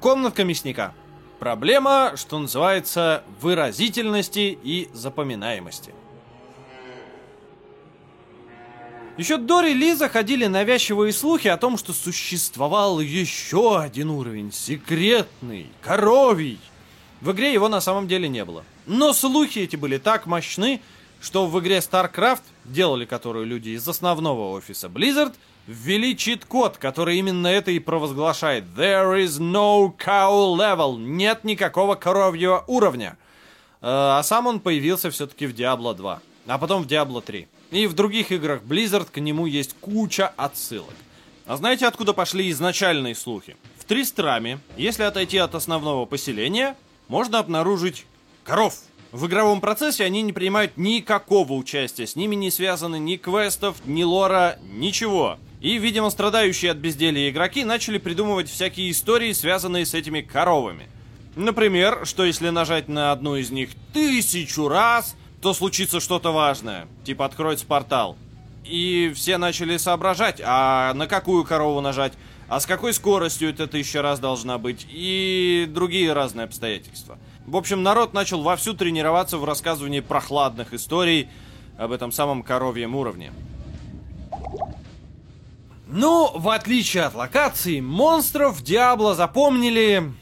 комнатка 0.00 0.42
мясника. 0.42 0.94
Проблема, 1.38 2.12
что 2.16 2.38
называется, 2.38 3.24
выразительности 3.42 4.59
и 4.62 4.88
запоминаемости. 4.94 5.92
Еще 9.16 9.38
до 9.38 9.62
релиза 9.62 10.10
ходили 10.10 10.44
навязчивые 10.44 11.10
слухи 11.10 11.48
о 11.48 11.56
том, 11.56 11.78
что 11.78 11.94
существовал 11.94 13.00
еще 13.00 13.80
один 13.80 14.10
уровень, 14.10 14.52
секретный, 14.52 15.68
коровий. 15.80 16.58
В 17.22 17.32
игре 17.32 17.50
его 17.54 17.70
на 17.70 17.80
самом 17.80 18.08
деле 18.08 18.28
не 18.28 18.44
было. 18.44 18.62
Но 18.84 19.14
слухи 19.14 19.60
эти 19.60 19.76
были 19.76 19.96
так 19.96 20.26
мощны, 20.26 20.82
что 21.22 21.46
в 21.46 21.58
игре 21.60 21.78
StarCraft, 21.78 22.42
делали 22.66 23.06
которую 23.06 23.46
люди 23.46 23.70
из 23.70 23.88
основного 23.88 24.50
офиса 24.50 24.88
Blizzard, 24.88 25.32
ввели 25.66 26.14
чит-код, 26.14 26.76
который 26.76 27.16
именно 27.16 27.46
это 27.46 27.70
и 27.70 27.78
провозглашает. 27.78 28.64
There 28.76 29.24
is 29.24 29.40
no 29.40 29.96
cow 29.96 30.54
level. 30.54 30.98
Нет 30.98 31.42
никакого 31.42 31.94
коровьего 31.94 32.64
уровня. 32.66 33.16
Э, 33.80 34.18
а 34.18 34.22
сам 34.22 34.46
он 34.46 34.60
появился 34.60 35.10
все-таки 35.10 35.46
в 35.46 35.54
Diablo 35.54 35.94
2, 35.94 36.20
а 36.48 36.58
потом 36.58 36.82
в 36.82 36.86
Diablo 36.86 37.22
3. 37.22 37.48
И 37.70 37.86
в 37.86 37.94
других 37.94 38.32
играх 38.32 38.62
Blizzard 38.62 39.08
к 39.10 39.18
нему 39.18 39.46
есть 39.46 39.74
куча 39.80 40.28
отсылок. 40.28 40.94
А 41.46 41.56
знаете, 41.56 41.86
откуда 41.86 42.12
пошли 42.12 42.50
изначальные 42.50 43.14
слухи? 43.14 43.56
В 43.78 43.84
Тристраме, 43.84 44.58
если 44.76 45.02
отойти 45.04 45.38
от 45.38 45.54
основного 45.54 46.06
поселения, 46.06 46.76
можно 47.08 47.38
обнаружить 47.38 48.06
коров. 48.44 48.74
В 49.12 49.26
игровом 49.26 49.60
процессе 49.60 50.04
они 50.04 50.22
не 50.22 50.32
принимают 50.32 50.76
никакого 50.76 51.52
участия, 51.52 52.06
с 52.06 52.16
ними 52.16 52.34
не 52.34 52.50
связаны 52.50 52.98
ни 52.98 53.16
квестов, 53.16 53.76
ни 53.86 54.02
лора, 54.02 54.58
ничего. 54.62 55.38
И, 55.60 55.78
видимо, 55.78 56.10
страдающие 56.10 56.70
от 56.70 56.78
безделья 56.78 57.30
игроки 57.30 57.64
начали 57.64 57.98
придумывать 57.98 58.50
всякие 58.50 58.90
истории, 58.90 59.32
связанные 59.32 59.86
с 59.86 59.94
этими 59.94 60.20
коровами. 60.20 60.88
Например, 61.34 62.00
что 62.04 62.24
если 62.24 62.48
нажать 62.48 62.88
на 62.88 63.12
одну 63.12 63.36
из 63.36 63.50
них 63.50 63.70
тысячу 63.92 64.68
раз, 64.68 65.16
то 65.47 65.55
случится 65.55 66.01
что-то 66.01 66.32
важное, 66.32 66.88
типа 67.05 67.24
откроется 67.24 67.66
портал. 67.66 68.16
И 68.64 69.12
все 69.14 69.38
начали 69.38 69.76
соображать, 69.76 70.42
а 70.44 70.92
на 70.94 71.07
какую 71.07 71.44
корову 71.44 71.80
нажать, 71.80 72.14
а 72.49 72.59
с 72.59 72.66
какой 72.66 72.92
скоростью 72.92 73.51
эта 73.51 73.68
тысяча 73.68 74.03
раз 74.03 74.18
должна 74.18 74.59
быть, 74.59 74.84
и 74.90 75.68
другие 75.70 76.12
разные 76.14 76.47
обстоятельства. 76.47 77.16
В 77.47 77.57
общем, 77.57 77.84
народ 77.84 78.12
начал 78.12 78.42
вовсю 78.42 78.74
тренироваться 78.74 79.38
в 79.38 79.44
рассказывании 79.44 80.01
прохладных 80.01 80.74
историй 80.74 81.28
об 81.78 81.92
этом 81.92 82.11
самом 82.11 82.42
коровьем 82.42 82.97
уровне. 82.97 83.30
Ну, 85.86 86.32
в 86.34 86.49
отличие 86.49 87.05
от 87.05 87.14
локаций, 87.14 87.80
монстров 87.80 88.64
Диабло 88.64 89.14
запомнили... 89.14 90.12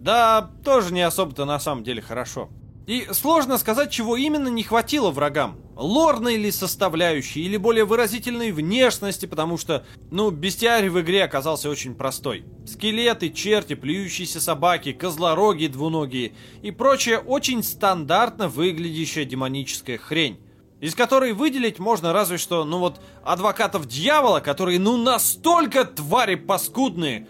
Да, 0.00 0.50
тоже 0.62 0.92
не 0.92 1.00
особо-то 1.00 1.46
на 1.46 1.58
самом 1.58 1.82
деле 1.82 2.02
хорошо. 2.02 2.50
И 2.86 3.06
сложно 3.12 3.56
сказать, 3.56 3.90
чего 3.90 4.16
именно 4.16 4.48
не 4.48 4.62
хватило 4.62 5.10
врагам. 5.10 5.56
Лорной 5.74 6.36
ли 6.36 6.50
составляющей, 6.50 7.42
или 7.42 7.56
более 7.56 7.86
выразительной 7.86 8.52
внешности, 8.52 9.24
потому 9.26 9.56
что, 9.56 9.86
ну, 10.10 10.30
бестиарий 10.30 10.90
в 10.90 11.00
игре 11.00 11.24
оказался 11.24 11.70
очень 11.70 11.94
простой. 11.94 12.44
Скелеты, 12.66 13.30
черти, 13.30 13.74
плюющиеся 13.74 14.40
собаки, 14.40 14.92
козлороги 14.92 15.66
двуногие 15.66 16.34
и 16.62 16.70
прочая 16.70 17.18
очень 17.18 17.62
стандартно 17.62 18.48
выглядящая 18.48 19.24
демоническая 19.24 19.96
хрень. 19.96 20.38
Из 20.80 20.94
которой 20.94 21.32
выделить 21.32 21.78
можно 21.78 22.12
разве 22.12 22.36
что, 22.36 22.64
ну 22.64 22.78
вот, 22.78 23.00
адвокатов 23.24 23.86
дьявола, 23.86 24.40
которые, 24.40 24.78
ну, 24.78 24.98
настолько 24.98 25.86
твари 25.86 26.34
паскудные, 26.34 27.26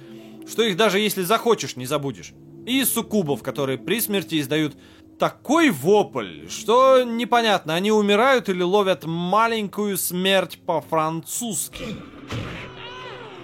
что 0.49 0.65
их 0.65 0.77
даже 0.77 0.99
если 0.99 1.23
захочешь, 1.23 1.77
не 1.77 1.87
забудешь. 1.87 2.33
И 2.67 2.83
суккубов, 2.85 3.43
которые 3.43 3.79
при 3.79 4.01
смерти 4.01 4.41
издают 4.41 4.75
такой 5.19 5.71
вопль, 5.71 6.49
что 6.49 7.03
непонятно, 7.03 7.75
они 7.75 7.93
умирают 7.93 8.49
или 8.49 8.63
ловят 8.63 9.05
маленькую 9.05 9.97
смерть 9.97 10.59
по-французски. 10.65 11.85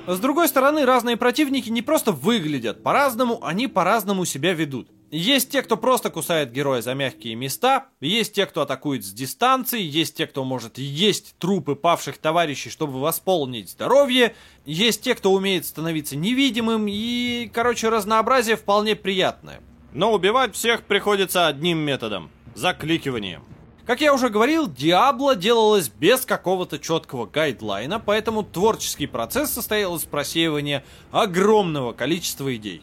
С 0.07 0.19
другой 0.19 0.49
стороны, 0.49 0.85
разные 0.85 1.17
противники 1.17 1.69
не 1.69 1.83
просто 1.83 2.13
выглядят 2.13 2.83
по-разному, 2.83 3.39
они 3.45 3.69
по-разному 3.69 4.25
себя 4.25 4.53
ведут. 4.53 4.89
Есть 5.11 5.51
те, 5.51 5.63
кто 5.63 5.77
просто 5.77 6.09
кусает 6.09 6.53
героя 6.53 6.83
за 6.83 6.95
мягкие 6.95 7.35
места, 7.35 7.89
есть 8.01 8.33
те, 8.33 8.47
кто 8.47 8.63
атакует 8.63 9.05
с 9.05 9.13
дистанции, 9.13 9.81
есть 9.81 10.17
те, 10.17 10.29
кто 10.29 10.45
может 10.45 10.79
есть 10.79 11.35
трупы 11.39 11.75
павших 11.75 12.19
товарищей, 12.19 12.71
чтобы 12.71 13.01
восполнить 13.01 13.71
здоровье, 13.71 14.37
есть 14.65 15.03
те, 15.03 15.17
кто 15.17 15.33
умеет 15.33 15.67
становиться 15.67 16.15
невидимым, 16.15 16.87
и, 16.89 17.51
короче, 17.53 17.89
разнообразие 17.89 18.57
вполне 18.57 18.95
приятное. 18.95 19.61
Но 19.93 20.13
убивать 20.13 20.55
всех 20.55 20.85
приходится 20.85 21.49
одним 21.49 21.79
методом– 21.79 22.31
закликиванием. 22.55 23.43
Как 23.87 24.01
я 24.01 24.15
уже 24.15 24.29
говорил, 24.29 24.69
Диабло 24.69 25.35
делалось 25.35 25.89
без 25.89 26.25
какого-то 26.25 26.79
четкого 26.79 27.27
гайдлайна, 27.27 27.99
поэтому 27.99 28.45
творческий 28.45 29.09
процесс 29.09 29.51
состоял 29.51 29.97
из 29.97 30.05
просеивания 30.05 30.85
огромного 31.11 31.93
количества 31.93 32.55
идей. 32.55 32.83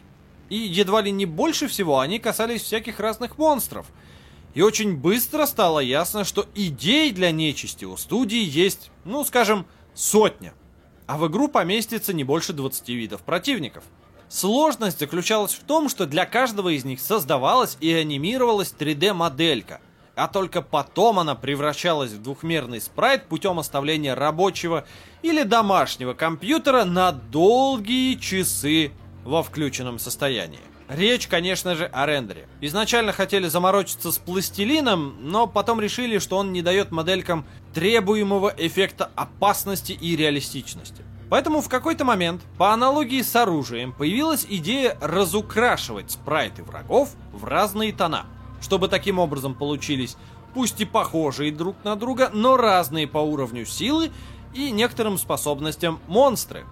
И 0.50 0.56
едва 0.56 1.00
ли 1.00 1.10
не 1.10 1.24
больше 1.24 1.66
всего 1.66 2.00
они 2.00 2.18
касались 2.18 2.62
всяких 2.62 3.00
разных 3.00 3.38
монстров. 3.38 3.86
И 4.52 4.60
очень 4.60 4.94
быстро 4.94 5.46
стало 5.46 5.80
ясно, 5.80 6.24
что 6.24 6.46
идей 6.54 7.10
для 7.12 7.30
нечисти 7.30 7.86
у 7.86 7.96
студии 7.96 8.42
есть, 8.42 8.90
ну 9.04 9.24
скажем, 9.24 9.66
сотня. 9.94 10.52
А 11.06 11.16
в 11.16 11.26
игру 11.28 11.48
поместится 11.48 12.12
не 12.12 12.24
больше 12.24 12.52
20 12.52 12.86
видов 12.90 13.22
противников– 13.22 13.84
Сложность 14.28 15.00
заключалась 15.00 15.54
в 15.54 15.64
том, 15.64 15.88
что 15.88 16.06
для 16.06 16.26
каждого 16.26 16.68
из 16.68 16.84
них 16.84 17.00
создавалась 17.00 17.78
и 17.80 17.92
анимировалась 17.92 18.74
3D-моделька, 18.78 19.80
а 20.14 20.28
только 20.28 20.60
потом 20.60 21.18
она 21.18 21.34
превращалась 21.34 22.12
в 22.12 22.22
двухмерный 22.22 22.80
спрайт 22.80 23.26
путем 23.26 23.58
оставления 23.58 24.14
рабочего 24.14 24.84
или 25.22 25.44
домашнего 25.44 26.12
компьютера 26.12 26.84
на 26.84 27.12
долгие 27.12 28.16
часы 28.16 28.92
во 29.24 29.42
включенном 29.42 29.98
состоянии. 29.98 30.60
Речь, 30.88 31.26
конечно 31.26 31.74
же, 31.74 31.84
о 31.86 32.06
рендере. 32.06 32.48
Изначально 32.62 33.12
хотели 33.12 33.46
заморочиться 33.46 34.10
с 34.10 34.18
пластилином, 34.18 35.16
но 35.20 35.46
потом 35.46 35.80
решили, 35.80 36.18
что 36.18 36.38
он 36.38 36.52
не 36.52 36.62
дает 36.62 36.90
моделькам 36.90 37.46
требуемого 37.74 38.54
эффекта 38.56 39.10
опасности 39.14 39.92
и 39.92 40.16
реалистичности. 40.16 41.04
Поэтому 41.30 41.60
в 41.60 41.68
какой-то 41.68 42.04
момент, 42.04 42.42
по 42.56 42.72
аналогии 42.72 43.22
с 43.22 43.36
оружием, 43.36 43.92
появилась 43.92 44.46
идея 44.48 44.96
разукрашивать 45.00 46.12
спрайты 46.12 46.62
врагов 46.62 47.10
в 47.32 47.44
разные 47.44 47.92
тона, 47.92 48.26
чтобы 48.62 48.88
таким 48.88 49.18
образом 49.18 49.54
получились 49.54 50.16
пусть 50.54 50.80
и 50.80 50.86
похожие 50.86 51.52
друг 51.52 51.76
на 51.84 51.96
друга, 51.96 52.30
но 52.32 52.56
разные 52.56 53.06
по 53.06 53.18
уровню 53.18 53.66
силы 53.66 54.10
и 54.54 54.70
некоторым 54.70 55.18
способностям 55.18 56.00
монстры. 56.08 56.64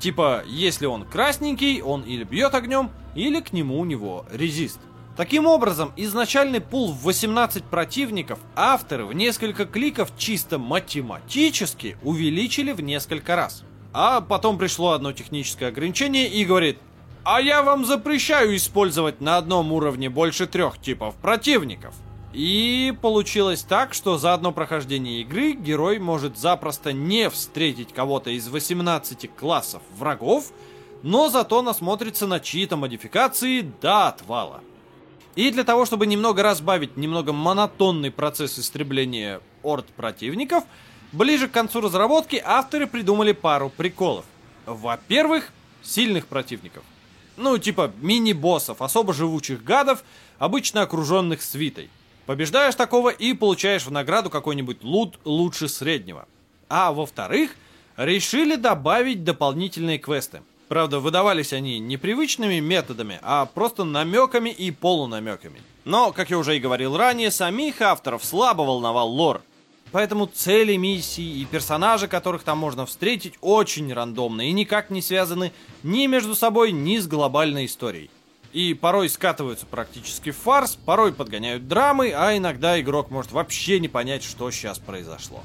Типа, 0.00 0.42
если 0.46 0.86
он 0.86 1.04
красненький, 1.04 1.82
он 1.82 2.02
или 2.02 2.24
бьет 2.24 2.54
огнем, 2.54 2.90
или 3.14 3.40
к 3.40 3.52
нему 3.52 3.78
у 3.78 3.84
него 3.84 4.24
резист. 4.32 4.78
Таким 5.16 5.46
образом, 5.46 5.92
изначальный 5.96 6.60
пул 6.60 6.92
в 6.92 7.02
18 7.02 7.64
противников 7.64 8.38
авторы 8.54 9.04
в 9.04 9.12
несколько 9.12 9.66
кликов 9.66 10.12
чисто 10.16 10.58
математически 10.58 11.96
увеличили 12.04 12.70
в 12.70 12.80
несколько 12.80 13.34
раз. 13.34 13.64
А 14.00 14.20
потом 14.20 14.58
пришло 14.58 14.92
одно 14.92 15.10
техническое 15.10 15.66
ограничение 15.66 16.28
и 16.28 16.44
говорит, 16.44 16.78
а 17.24 17.40
я 17.40 17.64
вам 17.64 17.84
запрещаю 17.84 18.54
использовать 18.54 19.20
на 19.20 19.38
одном 19.38 19.72
уровне 19.72 20.08
больше 20.08 20.46
трех 20.46 20.80
типов 20.80 21.16
противников. 21.16 21.96
И 22.32 22.94
получилось 23.02 23.64
так, 23.64 23.94
что 23.94 24.16
за 24.16 24.34
одно 24.34 24.52
прохождение 24.52 25.22
игры 25.22 25.50
герой 25.50 25.98
может 25.98 26.38
запросто 26.38 26.92
не 26.92 27.28
встретить 27.28 27.92
кого-то 27.92 28.30
из 28.30 28.46
18 28.46 29.34
классов 29.34 29.82
врагов, 29.96 30.52
но 31.02 31.28
зато 31.28 31.60
насмотрится 31.62 32.28
на 32.28 32.38
чьи-то 32.38 32.76
модификации 32.76 33.62
до 33.62 34.06
отвала. 34.06 34.60
И 35.34 35.50
для 35.50 35.64
того, 35.64 35.86
чтобы 35.86 36.06
немного 36.06 36.44
разбавить 36.44 36.96
немного 36.96 37.32
монотонный 37.32 38.12
процесс 38.12 38.60
истребления 38.60 39.40
орд 39.64 39.86
противников, 39.86 40.62
ближе 41.12 41.48
к 41.48 41.52
концу 41.52 41.80
разработки 41.80 42.40
авторы 42.44 42.86
придумали 42.86 43.32
пару 43.32 43.70
приколов. 43.70 44.24
Во-первых, 44.66 45.50
сильных 45.82 46.26
противников. 46.26 46.84
Ну, 47.36 47.56
типа 47.58 47.92
мини-боссов, 48.00 48.82
особо 48.82 49.12
живучих 49.12 49.62
гадов, 49.62 50.02
обычно 50.38 50.82
окруженных 50.82 51.42
свитой. 51.42 51.88
Побеждаешь 52.26 52.74
такого 52.74 53.10
и 53.10 53.32
получаешь 53.32 53.86
в 53.86 53.90
награду 53.90 54.28
какой-нибудь 54.28 54.82
лут 54.82 55.18
лучше 55.24 55.68
среднего. 55.68 56.26
А 56.68 56.92
во-вторых, 56.92 57.56
решили 57.96 58.56
добавить 58.56 59.24
дополнительные 59.24 59.98
квесты. 59.98 60.42
Правда, 60.68 61.00
выдавались 61.00 61.54
они 61.54 61.78
не 61.78 61.96
привычными 61.96 62.60
методами, 62.60 63.18
а 63.22 63.46
просто 63.46 63.84
намеками 63.84 64.50
и 64.50 64.70
полунамеками. 64.70 65.62
Но, 65.86 66.12
как 66.12 66.28
я 66.28 66.36
уже 66.36 66.56
и 66.56 66.60
говорил 66.60 66.96
ранее, 66.96 67.30
самих 67.30 67.80
авторов 67.80 68.22
слабо 68.22 68.62
волновал 68.62 69.08
лор. 69.08 69.40
Поэтому 69.90 70.26
цели 70.26 70.76
миссии 70.76 71.40
и 71.40 71.44
персонажи, 71.46 72.08
которых 72.08 72.42
там 72.42 72.58
можно 72.58 72.84
встретить, 72.84 73.34
очень 73.40 73.92
рандомны 73.92 74.48
и 74.48 74.52
никак 74.52 74.90
не 74.90 75.00
связаны 75.00 75.52
ни 75.82 76.06
между 76.06 76.34
собой, 76.34 76.72
ни 76.72 76.98
с 76.98 77.06
глобальной 77.06 77.66
историей. 77.66 78.10
И 78.52 78.74
порой 78.74 79.08
скатываются 79.08 79.66
практически 79.66 80.30
в 80.30 80.36
фарс, 80.36 80.76
порой 80.76 81.12
подгоняют 81.12 81.68
драмы, 81.68 82.12
а 82.14 82.36
иногда 82.36 82.80
игрок 82.80 83.10
может 83.10 83.32
вообще 83.32 83.78
не 83.78 83.88
понять, 83.88 84.22
что 84.22 84.50
сейчас 84.50 84.78
произошло. 84.78 85.42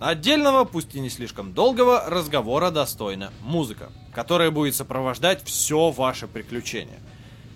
Отдельного, 0.00 0.64
пусть 0.64 0.94
и 0.94 1.00
не 1.00 1.08
слишком 1.08 1.52
долгого, 1.54 2.04
разговора 2.08 2.70
достойна 2.70 3.32
музыка, 3.40 3.90
которая 4.12 4.50
будет 4.50 4.74
сопровождать 4.74 5.44
все 5.44 5.90
ваше 5.90 6.26
приключение. 6.26 6.98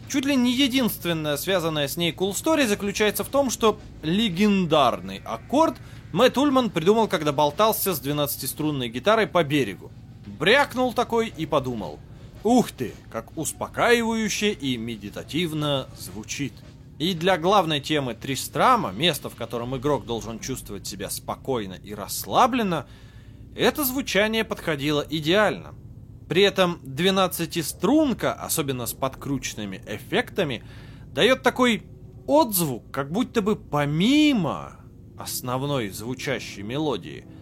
Чуть 0.09 0.25
ли 0.25 0.37
не 0.37 0.53
единственная 0.53 1.37
связанная 1.37 1.89
с 1.89 1.97
ней 1.97 2.13
cool 2.13 2.33
story 2.33 2.67
заключается 2.67 3.25
в 3.25 3.29
том, 3.29 3.51
что 3.51 3.79
легендарный 4.03 5.21
аккорд 5.25 5.77
Мэтт 6.13 6.39
Ульман 6.39 6.71
придумал, 6.71 7.09
когда 7.09 7.33
болтался 7.33 7.95
с 7.95 8.01
12-струнной 8.01 8.89
гитарой 8.89 9.27
по 9.27 9.45
берегу. 9.45 9.91
Брякнул 10.27 10.93
такой 10.93 11.29
и 11.29 11.45
подумал– 11.45 11.99
Ух 12.45 12.71
ты, 12.71 12.95
как 13.11 13.37
успокаивающе 13.37 14.53
и 14.53 14.77
медитативно 14.77 15.89
звучит. 15.99 16.53
И 16.99 17.15
для 17.15 17.37
главной 17.37 17.81
темы 17.81 18.15
Тристрама, 18.15 18.93
места, 18.93 19.29
в 19.29 19.35
котором 19.35 19.77
игрок 19.77 20.07
должен 20.07 20.39
чувствовать 20.39 20.87
себя 20.87 21.11
спокойно 21.11 21.75
и 21.75 21.95
расслабленно, 21.95 22.87
это 23.57 23.85
звучание 23.85 24.45
подходило 24.45 25.05
идеально. 25.09 25.75
При 26.29 26.43
этом 26.43 26.81
12-струнка, 26.85 28.33
особенно 28.33 28.87
с 28.87 28.93
подкрученными 28.93 29.83
эффектами, 29.87 30.63
дает 31.13 31.43
такой 31.43 31.85
отзвук, 32.27 32.91
как 32.91 33.11
будто 33.11 33.43
бы 33.43 33.57
помимо 33.57 34.81
основной 35.19 35.89
звучащей 35.89 36.63
мелодии– 36.63 37.27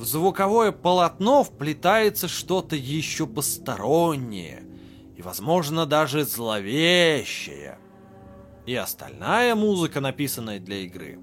в 0.00 0.04
звуковое 0.04 0.72
полотно 0.72 1.44
вплетается 1.44 2.26
что-то 2.26 2.74
еще 2.74 3.26
постороннее 3.26 4.62
и, 5.14 5.20
возможно, 5.20 5.84
даже 5.84 6.24
зловещее. 6.24 7.78
И 8.64 8.74
остальная 8.74 9.54
музыка, 9.54 10.00
написанная 10.00 10.58
для 10.58 10.78
игры, 10.78 11.18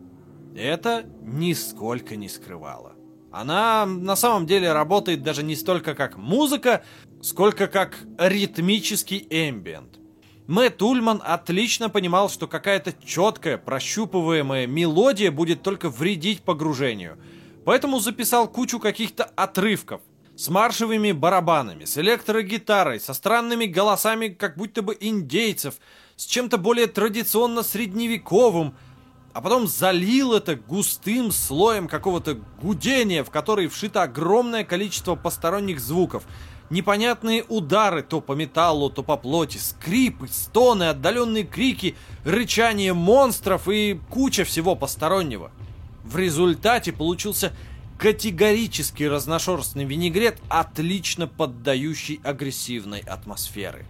это 0.56 1.06
нисколько 1.22 2.16
не 2.16 2.30
скрывала. 2.30 2.94
Она 3.32 3.86
на 3.86 4.16
самом 4.16 4.46
деле 4.46 4.72
работает 4.72 5.24
даже 5.24 5.44
не 5.44 5.56
столько 5.56 5.96
как 5.96 6.18
музыка, 6.18 6.84
сколько 7.22 7.68
как 7.68 7.98
ритмический 8.18 9.28
эмбиент. 9.30 10.00
Мэтт 10.48 10.82
Ульман 10.82 11.22
отлично 11.24 11.90
понимал, 11.90 12.30
что 12.30 12.48
какая-то 12.48 12.94
четкая, 13.06 13.58
прощупываемая 13.58 14.66
мелодия 14.66 15.32
будет 15.32 15.62
только 15.62 15.90
вредить 15.90 16.42
погружению– 16.42 17.18
Поэтому 17.68 18.00
записал 18.00 18.48
кучу 18.48 18.80
каких-то 18.80 19.26
отрывков 19.26 20.00
с 20.38 20.48
маршевыми 20.48 21.12
барабанами, 21.12 21.84
с 21.84 21.98
электрогитарой, 21.98 23.02
со 23.02 23.14
странными 23.14 23.66
голосами 23.66 24.30
как 24.30 24.56
будто 24.56 24.82
бы 24.82 24.96
индейцев, 24.98 25.76
с 26.16 26.26
чем-то 26.26 26.58
более 26.60 26.88
традиционно 26.88 27.64
средневековым, 27.64 28.78
а 29.38 29.42
потом 29.42 29.68
залил 29.68 30.34
это 30.34 30.56
густым 30.56 31.32
слоем 31.32 31.88
какого-то 31.88 32.40
гудения, 32.60 33.24
в 33.24 33.30
который 33.30 33.68
вшито 33.68 34.02
огромное 34.02 34.64
количество 34.64 35.14
посторонних 35.14 35.80
звуков, 35.80 36.24
непонятные 36.72 37.44
удары 37.44 38.02
то 38.02 38.20
по 38.20 38.32
металлу, 38.32 38.90
то 38.90 39.04
по 39.04 39.16
плоти, 39.16 39.60
скрипы, 39.60 40.28
стоны, 40.28 40.86
отдаленные 40.86 41.44
крики, 41.44 41.96
рычание 42.26 42.94
монстров 42.94 43.70
и 43.70 44.02
куча 44.10 44.44
всего 44.44 44.74
постороннего. 44.74 45.52
В 46.04 46.18
результате 46.18 46.92
получился 46.92 47.54
категорически 48.00 49.04
разношерстный 49.04 49.86
винегрет, 49.86 50.40
отлично 50.50 51.28
поддающий 51.28 52.20
агрессивной 52.24 53.02
атмосферы. 53.02 53.86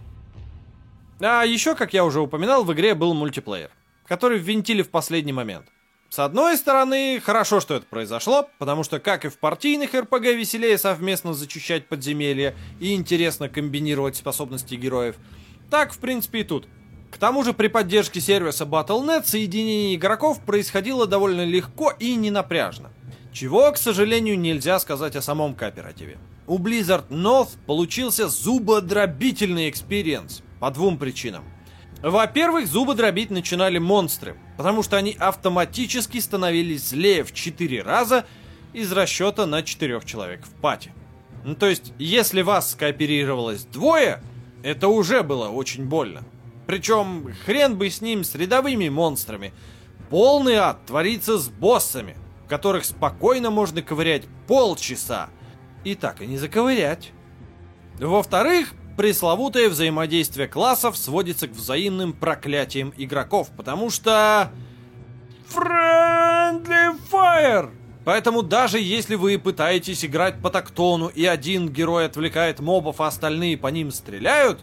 А 1.21 1.43
еще, 1.43 1.73
как 1.73 1.93
я 1.93 2.03
уже 2.03 2.19
упоминал, 2.19 2.65
в 2.65 2.73
игре 2.73 2.95
был 2.95 3.13
мультиплеер, 3.13 3.71
который 4.07 4.39
ввинтили 4.39 4.81
в 4.81 4.89
последний 4.89 5.33
момент. 5.33 5.67
С 6.09 6.19
одной 6.19 6.55
стороны, 6.55 7.21
хорошо, 7.23 7.59
что 7.59 7.75
это 7.75 7.85
произошло, 7.85 8.49
потому 8.59 8.83
что, 8.83 8.99
как 8.99 9.25
и 9.25 9.29
в 9.29 9.37
партийных 9.39 9.93
РПГ, 9.93 10.23
веселее 10.27 10.77
совместно 10.77 11.33
зачищать 11.33 11.87
подземелья 11.87 12.55
и 12.79 12.95
интересно 12.95 13.49
комбинировать 13.49 14.15
способности 14.15 14.75
героев, 14.75 15.17
так, 15.69 15.93
в 15.93 15.97
принципе, 15.99 16.39
и 16.39 16.43
тут. 16.43 16.67
К 17.11 17.17
тому 17.17 17.43
же 17.43 17.53
при 17.53 17.67
поддержке 17.67 18.21
сервиса 18.21 18.63
Battle.net 18.63 19.25
соединение 19.25 19.95
игроков 19.95 20.41
происходило 20.41 21.07
довольно 21.07 21.45
легко 21.45 21.91
и 21.99 22.15
ненапряжно. 22.15 22.91
Чего, 23.33 23.71
к 23.71 23.77
сожалению, 23.77 24.39
нельзя 24.39 24.79
сказать 24.79 25.15
о 25.15 25.21
самом 25.21 25.55
кооперативе. 25.55 26.17
У 26.47 26.57
Blizzard 26.57 27.09
North 27.09 27.57
получился 27.65 28.29
зубодробительный 28.29 29.69
experience 29.69 30.41
по 30.59 30.71
двум 30.71 30.97
причинам. 30.97 31.43
Во-первых, 32.01 32.67
зубы 32.67 32.93
дробить 32.93 33.31
начинали 33.31 33.79
монстры, 33.79 34.37
потому 34.55 34.83
что 34.83 34.97
они 34.97 35.15
автоматически 35.17 36.19
становились 36.19 36.89
злее 36.89 37.23
в 37.23 37.33
4 37.33 37.81
раза 37.81 38.25
из 38.73 38.91
расчета 38.91 39.45
на 39.45 39.63
4 39.63 40.01
человек 40.05 40.45
в 40.45 40.51
пати. 40.61 40.93
Ну, 41.43 41.55
то 41.55 41.65
есть, 41.67 41.93
если 41.97 42.41
вас 42.41 42.71
скооперировалось 42.71 43.63
двое, 43.65 44.21
это 44.63 44.89
уже 44.89 45.23
было 45.23 45.49
очень 45.49 45.85
больно. 45.85 46.23
Причем 46.67 47.33
хрен 47.45 47.77
бы 47.77 47.89
с 47.89 48.01
ним, 48.01 48.23
с 48.23 48.35
рядовыми 48.35 48.89
монстрами. 48.89 49.53
Полный 50.09 50.55
ад 50.55 50.85
творится 50.85 51.37
с 51.37 51.47
боссами, 51.47 52.17
которых 52.47 52.85
спокойно 52.85 53.49
можно 53.49 53.81
ковырять 53.81 54.23
полчаса. 54.47 55.29
И 55.83 55.95
так 55.95 56.21
и 56.21 56.27
не 56.27 56.37
заковырять. 56.37 57.11
Во-вторых, 57.99 58.73
пресловутое 58.97 59.69
взаимодействие 59.69 60.47
классов 60.47 60.97
сводится 60.97 61.47
к 61.47 61.51
взаимным 61.51 62.11
проклятиям 62.11 62.93
игроков, 62.97 63.49
потому 63.55 63.89
что... 63.89 64.51
Friendly 65.53 66.99
Fire! 67.09 67.69
Поэтому 68.03 68.41
даже 68.41 68.79
если 68.79 69.15
вы 69.15 69.37
пытаетесь 69.37 70.03
играть 70.03 70.41
по 70.41 70.49
тактону 70.49 71.07
и 71.07 71.25
один 71.25 71.69
герой 71.69 72.05
отвлекает 72.05 72.59
мобов, 72.59 72.99
а 72.99 73.07
остальные 73.07 73.57
по 73.57 73.67
ним 73.67 73.91
стреляют, 73.91 74.61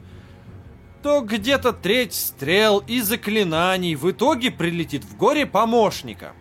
то 1.02 1.20
где-то 1.20 1.72
треть 1.72 2.14
стрел 2.14 2.82
и 2.86 3.00
заклинаний 3.00 3.94
в 3.94 4.10
итоге 4.10 4.50
прилетит 4.50 5.04
в 5.04 5.16
горе 5.16 5.46
помощника. 5.46 6.32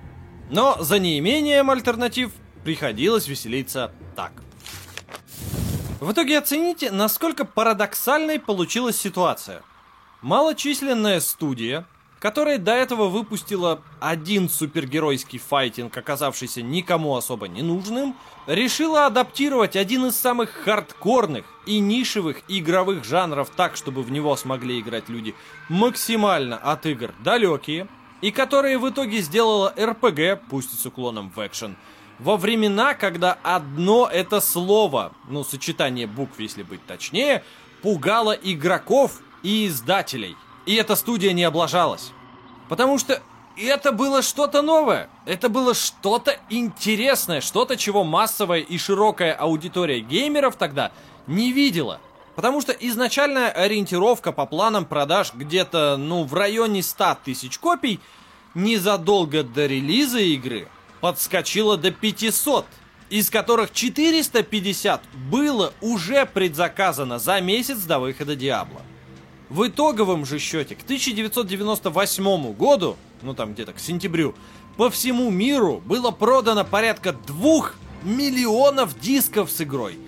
Но 0.50 0.78
за 0.80 1.00
неимением 1.00 1.70
альтернатив 1.70 2.32
приходилось 2.64 3.28
веселиться 3.28 3.92
так. 4.16 4.32
В 6.04 6.12
итоге 6.12 6.38
оцените, 6.38 6.92
насколько 6.92 7.46
парадоксальной 7.46 8.38
получилась 8.38 8.98
ситуация. 8.98 9.62
Малочисленная 10.22 11.22
студия, 11.22 11.86
которая 12.20 12.58
до 12.58 12.74
этого 12.74 13.08
выпустила 13.08 13.82
один 14.02 14.50
супергеройский 14.50 15.40
файтинг, 15.40 15.96
оказавшийся 15.96 16.62
никому 16.62 17.16
особо 17.16 17.48
не 17.48 17.62
нужным, 17.62 18.18
решила 18.48 19.06
адаптировать 19.06 19.78
один 19.78 20.08
из 20.08 20.18
самых 20.18 20.50
хардкорных 20.50 21.46
и 21.66 21.80
нишевых 21.80 22.42
игровых 22.50 23.06
жанров 23.06 23.50
так, 23.56 23.78
чтобы 23.78 24.04
в 24.04 24.12
него 24.12 24.36
смогли 24.36 24.82
играть 24.82 25.08
люди 25.08 25.34
максимально 25.70 26.58
от 26.58 26.86
игр 26.86 27.14
далекие, 27.24 27.88
и 28.20 28.32
которая 28.32 28.78
в 28.78 28.90
итоге 28.90 29.22
сделала 29.22 29.74
РПГ, 29.80 30.42
пусть 30.50 30.74
и 30.74 30.78
с 30.78 30.86
уклоном 30.86 31.32
в 31.34 31.40
экшен, 31.48 31.78
во 32.20 32.38
времена, 32.38 32.94
когда 32.94 33.38
одно 33.44 34.10
это 34.12 34.40
слово, 34.42 35.14
ну, 35.28 35.44
сочетание 35.44 36.08
букв, 36.08 36.40
если 36.40 36.64
быть 36.64 36.86
точнее, 36.86 37.44
пугало 37.82 38.32
игроков 38.32 39.22
и 39.42 39.68
издателей. 39.68 40.36
И 40.66 40.76
эта 40.76 40.96
студия 40.96 41.34
не 41.34 41.44
облажалась. 41.44 42.12
Потому 42.70 42.98
что 42.98 43.22
это 43.58 43.92
было 43.92 44.22
что-то 44.22 44.62
новое. 44.62 45.10
Это 45.26 45.50
было 45.50 45.74
что-то 45.74 46.40
интересное, 46.50 47.42
что-то, 47.42 47.78
чего 47.78 48.04
массовая 48.04 48.60
и 48.60 48.78
широкая 48.78 49.34
аудитория 49.34 50.00
геймеров 50.00 50.56
тогда 50.56 50.92
не 51.28 51.52
видела. 51.52 52.00
Потому 52.36 52.62
что 52.62 52.72
изначальная 52.72 53.50
ориентировка 53.50 54.32
по 54.32 54.46
планам 54.46 54.86
продаж 54.86 55.34
где-то, 55.34 55.98
ну, 55.98 56.24
в 56.24 56.34
районе 56.34 56.82
100 56.82 57.18
тысяч 57.26 57.60
копий 57.60 58.00
незадолго 58.56 59.44
до 59.44 59.66
релиза 59.66 60.20
игры 60.20 60.68
подскочила 61.04 61.76
до 61.76 61.92
500, 61.92 62.66
из 63.10 63.30
которых 63.30 63.74
450 63.74 65.02
было 65.30 65.74
уже 65.82 66.26
предзаказано 66.26 67.20
за 67.20 67.42
месяц 67.42 67.80
до 67.80 68.00
выхода 68.00 68.38
Диабло. 68.38 68.82
В 69.50 69.68
итоговом 69.68 70.26
же 70.26 70.40
счете 70.40 70.76
к 70.76 70.84
1998 70.84 72.54
году, 72.54 72.96
ну 73.22 73.34
там 73.34 73.54
где-то 73.54 73.74
к 73.74 73.80
сентябрю, 73.80 74.34
по 74.78 74.90
всему 74.90 75.30
миру 75.30 75.84
было 75.86 76.12
продано 76.12 76.64
порядка 76.64 77.12
2 77.12 77.72
миллионов 78.04 78.98
дисков 78.98 79.52
с 79.52 79.60
игрой. 79.60 80.00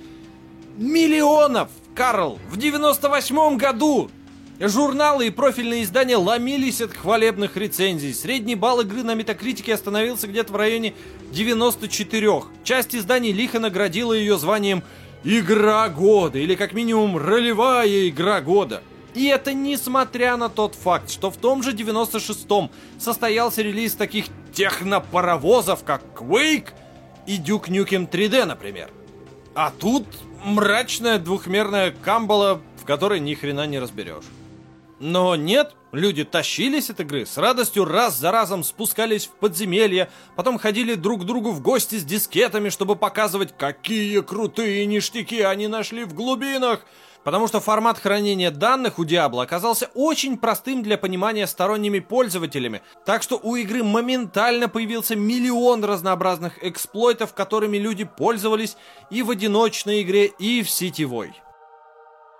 Миллионов! 0.78 1.68
Карл, 1.93 2.39
в 2.50 2.56
98 2.56 3.58
году 3.58 4.10
Журналы 4.60 5.28
и 5.28 5.32
профильные 5.32 5.84
издания 5.84 6.16
ломились 6.16 6.80
от 6.80 6.93
хвалебных 6.93 7.58
рецензий. 7.58 8.14
Средний 8.14 8.56
балл 8.56 8.80
игры 8.80 9.03
на 9.03 9.14
метакритике 9.14 9.74
остановился 9.74 10.28
где-то 10.28 10.53
в 10.53 10.56
районе 10.56 10.93
94. 11.34 12.43
Часть 12.64 12.95
изданий 12.95 13.34
лихо 13.34 13.60
наградила 13.60 14.14
ее 14.14 14.38
званием 14.38 14.82
«Игра 15.26 15.89
года» 15.89 16.39
или 16.39 16.56
как 16.56 16.72
минимум 16.72 17.18
«Ролевая 17.18 18.08
игра 18.08 18.39
года». 18.39 18.82
И 19.14 19.26
это 19.26 19.53
несмотря 19.53 20.38
на 20.38 20.47
тот 20.47 20.76
факт, 20.76 21.10
что 21.10 21.32
в 21.32 21.38
том 21.38 21.62
же 21.62 21.74
96-м 21.74 22.70
состоялся 22.97 23.62
релиз 23.62 23.93
таких 23.93 24.28
технопаровозов, 24.53 25.84
как 25.84 26.01
Quake 26.16 26.70
и 27.28 27.39
Duke 27.39 27.68
Nukem 27.68 28.10
3D, 28.10 28.45
например. 28.45 28.89
А 29.53 29.72
тут 29.78 30.06
мрачная 30.45 31.20
двухмерная 31.20 31.93
камбала, 32.03 32.62
в 32.82 32.86
которой 32.86 33.20
ни 33.20 33.34
хрена 33.34 33.66
не 33.68 33.80
разберешь. 33.80 34.24
Но 35.00 35.36
нет, 35.36 35.76
люди 35.91 36.24
тащились 36.24 36.89
от 36.89 37.02
игры, 37.02 37.26
с 37.26 37.38
радостью 37.38 37.84
раз 37.86 38.18
за 38.18 38.32
разом 38.32 38.64
спускались 38.64 39.26
в 39.26 39.32
подземелье, 39.32 40.10
потом 40.38 40.58
ходили 40.58 40.96
друг 40.96 41.22
к 41.22 41.26
другу 41.26 41.52
в 41.52 41.62
гости 41.62 41.96
с 41.96 42.06
дискетами, 42.06 42.70
чтобы 42.70 42.96
показывать, 42.96 43.58
какие 43.58 44.22
крутые 44.22 44.86
ништяки 44.86 45.41
они 45.41 45.68
нашли 45.68 46.06
в 46.06 46.14
глубинах. 46.14 46.86
Потому 47.26 47.48
что 47.48 47.60
формат 47.60 47.98
хранения 47.98 48.52
данных 48.52 49.00
у 49.00 49.04
Diablo 49.04 49.41
оказался 49.41 49.89
очень 49.96 50.38
простым 50.38 50.84
для 50.84 50.96
понимания 50.96 51.48
сторонними 51.48 51.98
пользователями, 51.98 52.84
так 53.04 53.24
что 53.24 53.39
у 53.41 53.56
игры 53.56 53.84
моментально 53.84 54.70
появился 54.70 55.16
миллион 55.16 55.84
разнообразных 55.84 56.64
эксплойтов, 56.64 57.34
которыми 57.34 57.78
люди 57.78 58.04
пользовались 58.04 58.78
и 59.10 59.24
в 59.24 59.32
одиночной 59.32 60.04
игре, 60.04 60.28
и 60.28 60.62
в 60.62 60.70
сетевой. 60.70 61.34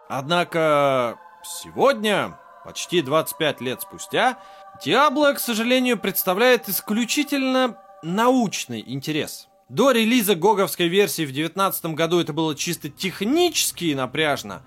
Однако 0.08 1.18
сегодня 1.44 2.38
Почти 2.66 3.04
25 3.04 3.62
лет 3.62 3.82
спустя 3.82 4.40
Diablo, 4.84 5.36
к 5.36 5.40
сожалению, 5.40 6.00
представляет 6.00 6.68
исключительно 6.68 7.78
научный 8.02 8.84
интерес. 8.86 9.48
До 9.70 9.92
релиза 9.92 10.34
гоговской 10.34 10.88
версии 10.88 11.22
в 11.22 11.32
2019 11.32 11.86
году 11.94 12.20
это 12.20 12.34
было 12.34 12.56
чисто 12.56 12.90
технически 12.90 13.94
напряжно, 13.94 14.64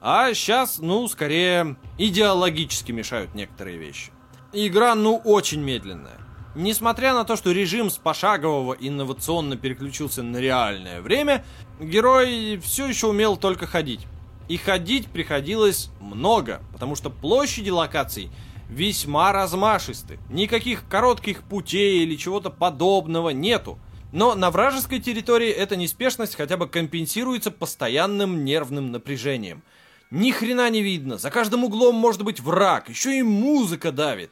а 0.00 0.32
сейчас, 0.32 0.78
ну, 0.78 1.06
скорее, 1.08 1.76
идеологически 1.98 2.90
мешают 2.90 3.34
некоторые 3.34 3.76
вещи. 3.76 4.12
Игра, 4.54 4.94
ну, 4.94 5.16
очень 5.16 5.60
медленная. 5.60 6.18
Несмотря 6.54 7.12
на 7.12 7.24
то, 7.24 7.36
что 7.36 7.52
режим 7.52 7.90
с 7.90 7.98
пошагового 7.98 8.74
инновационно 8.80 9.56
переключился 9.56 10.22
на 10.22 10.38
реальное 10.38 11.02
время, 11.02 11.44
герой 11.80 12.58
все 12.62 12.86
еще 12.86 13.08
умел 13.08 13.36
только 13.36 13.66
ходить. 13.66 14.06
И 14.48 14.56
ходить 14.56 15.08
приходилось 15.08 15.90
много, 16.00 16.60
потому 16.72 16.94
что 16.96 17.10
площади 17.10 17.70
локаций 17.70 18.30
весьма 18.68 19.32
размашисты. 19.32 20.18
Никаких 20.30 20.88
коротких 20.88 21.42
путей 21.42 22.02
или 22.02 22.16
чего-то 22.16 22.50
подобного 22.50 23.30
нету. 23.30 23.78
Но 24.12 24.34
на 24.34 24.50
вражеской 24.50 25.00
территории 25.00 25.48
эта 25.48 25.76
неспешность 25.76 26.34
хотя 26.34 26.56
бы 26.56 26.68
компенсируется 26.68 27.50
постоянным 27.50 28.44
нервным 28.44 28.92
напряжением. 28.92 29.62
Ни 30.10 30.30
хрена 30.30 30.68
не 30.68 30.82
видно, 30.82 31.16
за 31.16 31.30
каждым 31.30 31.64
углом 31.64 31.94
может 31.94 32.22
быть 32.22 32.40
враг, 32.40 32.90
еще 32.90 33.18
и 33.18 33.22
музыка 33.22 33.92
давит. 33.92 34.30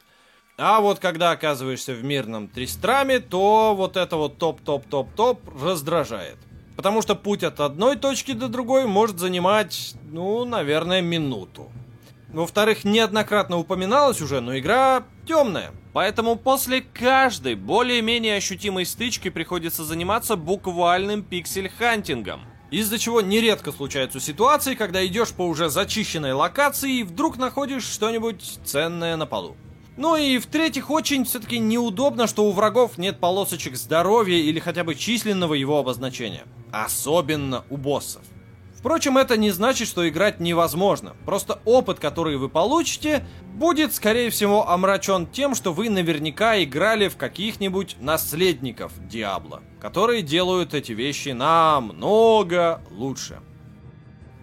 А 0.59 0.83
вот 0.83 0.99
когда 0.99 1.31
оказываешься 1.31 1.95
в 1.95 2.05
мирном 2.05 2.49
Тристраме, 2.49 3.21
то 3.21 3.75
вот 3.75 3.97
это 3.97 4.17
вот 4.17 4.37
топ-топ-топ-топ 4.37 5.41
раздражает. 5.59 6.37
Потому 6.81 7.03
что 7.03 7.15
путь 7.15 7.43
от 7.43 7.61
одной 7.61 7.97
точки 7.97 8.33
до 8.33 8.49
другой 8.49 8.87
может 8.87 9.19
занимать, 9.19 9.93
ну, 10.11 10.47
наверное, 10.47 11.03
минуту. 11.03 11.71
Во-вторых, 12.33 12.85
неоднократно 12.85 13.59
упоминалось 13.59 14.23
уже, 14.23 14.41
но 14.41 14.59
игра 14.59 15.05
темная. 15.29 15.73
Поэтому 15.93 16.37
после 16.37 16.81
каждой 16.81 17.55
более-менее 17.55 18.39
ощутимой 18.39 18.87
стычки 18.87 19.29
приходится 19.29 19.85
заниматься 19.85 20.37
буквальным 20.37 21.23
пиксель-хантингом. 21.23 22.41
Из-за 22.71 22.99
чего 22.99 23.21
нередко 23.21 23.73
случаются 23.73 24.19
ситуации, 24.19 24.75
когда 24.75 25.07
идешь 25.07 25.35
по 25.35 25.43
уже 25.43 25.69
зачищенной 25.69 26.33
локации 26.33 27.01
и 27.01 27.03
вдруг 27.03 27.37
находишь 27.37 27.85
что-нибудь 27.85 28.59
ценное 28.65 29.19
на 29.19 29.27
полу. 29.27 29.55
Ну 29.97 30.17
и 30.17 30.39
в-третьих, 30.39 30.91
очень 30.91 31.25
все-таки 31.25 31.59
неудобно, 31.59 32.27
что 32.27 32.45
у 32.45 32.53
врагов 32.53 32.97
нет 32.97 33.19
полосочек 33.21 33.77
здоровья 33.77 34.39
или 34.39 34.59
хотя 34.59 34.85
бы 34.85 34.95
численного 34.95 35.55
его 35.55 35.79
обозначения. 35.79 36.45
Особенно 36.73 37.65
у 37.69 37.77
боссов. 37.77 38.23
Впрочем, 38.81 39.19
это 39.19 39.37
не 39.37 39.51
значит, 39.51 39.89
что 39.89 40.09
играть 40.09 40.41
невозможно. 40.41 41.15
Просто 41.27 41.61
опыт, 41.67 41.99
который 41.99 42.39
вы 42.39 42.49
получите, 42.49 43.27
будет, 43.53 43.95
скорее 43.95 44.31
всего, 44.31 44.71
омрачен 44.71 45.27
тем, 45.27 45.55
что 45.55 45.75
вы 45.75 45.91
наверняка 45.91 46.63
играли 46.63 47.09
в 47.09 47.19
каких-нибудь 47.19 47.97
наследников 48.01 48.93
Диабло, 49.07 49.61
которые 49.83 50.23
делают 50.23 50.73
эти 50.73 50.93
вещи 50.93 51.29
намного 51.31 52.81
лучше. 52.91 53.41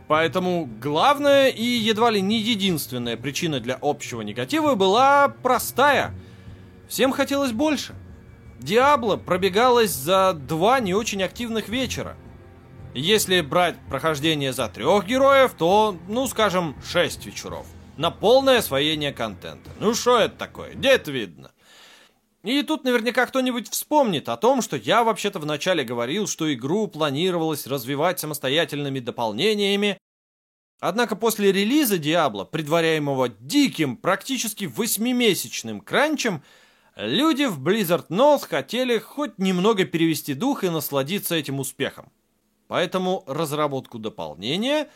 Поэтому 0.07 0.69
главная 0.81 1.49
и 1.49 1.63
едва 1.63 2.11
ли 2.11 2.21
не 2.21 2.39
единственная 2.39 3.17
причина 3.17 3.59
для 3.59 3.77
общего 3.81 4.21
негатива 4.21 4.75
была 4.75 5.27
простая. 5.27 6.13
Всем 6.87 7.11
хотелось 7.11 7.51
больше. 7.51 7.93
Диабло 8.59 9.17
пробегалось 9.17 9.91
за 9.91 10.33
два 10.33 10.79
не 10.79 10.93
очень 10.93 11.21
активных 11.21 11.67
вечера. 11.67 12.15
Если 12.93 13.41
брать 13.41 13.75
прохождение 13.89 14.53
за 14.53 14.69
трех 14.69 15.05
героев, 15.05 15.53
то, 15.57 15.95
ну, 16.07 16.25
скажем, 16.27 16.75
шесть 16.83 17.25
вечеров. 17.25 17.67
На 17.97 18.09
полное 18.09 18.59
освоение 18.59 19.11
контента. 19.11 19.69
Ну, 19.79 19.93
что 19.93 20.17
это 20.17 20.35
такое? 20.35 20.73
Где 20.73 20.89
это 20.91 21.11
видно? 21.11 21.51
И 22.47 22.63
тут 22.63 22.85
наверняка 22.85 23.25
кто-нибудь 23.25 23.69
вспомнит 23.69 24.29
о 24.29 24.37
том, 24.37 24.61
что 24.61 24.77
я 24.77 25.03
вообще-то 25.03 25.37
вначале 25.37 25.83
говорил, 25.83 26.27
что 26.27 26.53
игру 26.53 26.87
планировалось 26.87 27.67
развивать 27.67 28.21
самостоятельными 28.21 28.99
дополнениями, 28.99 29.97
Однако 30.79 31.15
после 31.15 31.51
релиза 31.51 31.97
Diablo, 31.97 32.45
предваряемого 32.45 33.29
диким, 33.29 33.97
практически 33.97 34.65
восьмимесячным 34.65 35.81
кранчем, 35.81 36.43
люди 36.95 37.45
в 37.45 37.59
Blizzard 37.59 38.09
North 38.09 38.47
хотели 38.47 38.99
хоть 38.99 39.39
немного 39.39 39.85
перевести 39.85 40.35
дух 40.35 40.63
и 40.63 40.69
насладиться 40.69 41.33
этим 41.33 41.59
успехом. 41.59 42.11
Поэтому 42.67 43.23
разработку 43.25 43.97
дополнения 43.97 44.87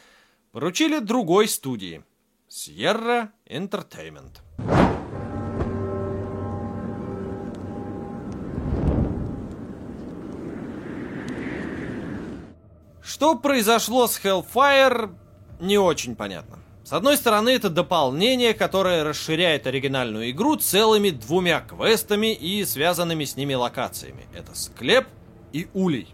поручили 0.51 0.99
другой 0.99 1.47
студии– 1.47 2.03
Sierra 2.47 3.29
Entertainment. 3.47 4.37
Что 13.21 13.35
произошло 13.35 14.07
с 14.07 14.19
Hellfire, 14.19 15.13
не 15.59 15.77
очень 15.77 16.15
понятно. 16.15 16.57
С 16.83 16.91
одной 16.91 17.17
стороны, 17.17 17.49
это 17.49 17.69
дополнение, 17.69 18.55
которое 18.55 19.03
расширяет 19.03 19.67
оригинальную 19.67 20.31
игру 20.31 20.55
целыми 20.55 21.11
двумя 21.11 21.59
квестами 21.59 22.33
и 22.33 22.65
связанными 22.65 23.25
с 23.25 23.35
ними 23.35 23.53
локациями. 23.53 24.25
Это 24.35 24.55
склеп 24.55 25.05
и 25.53 25.67
улей. 25.75 26.07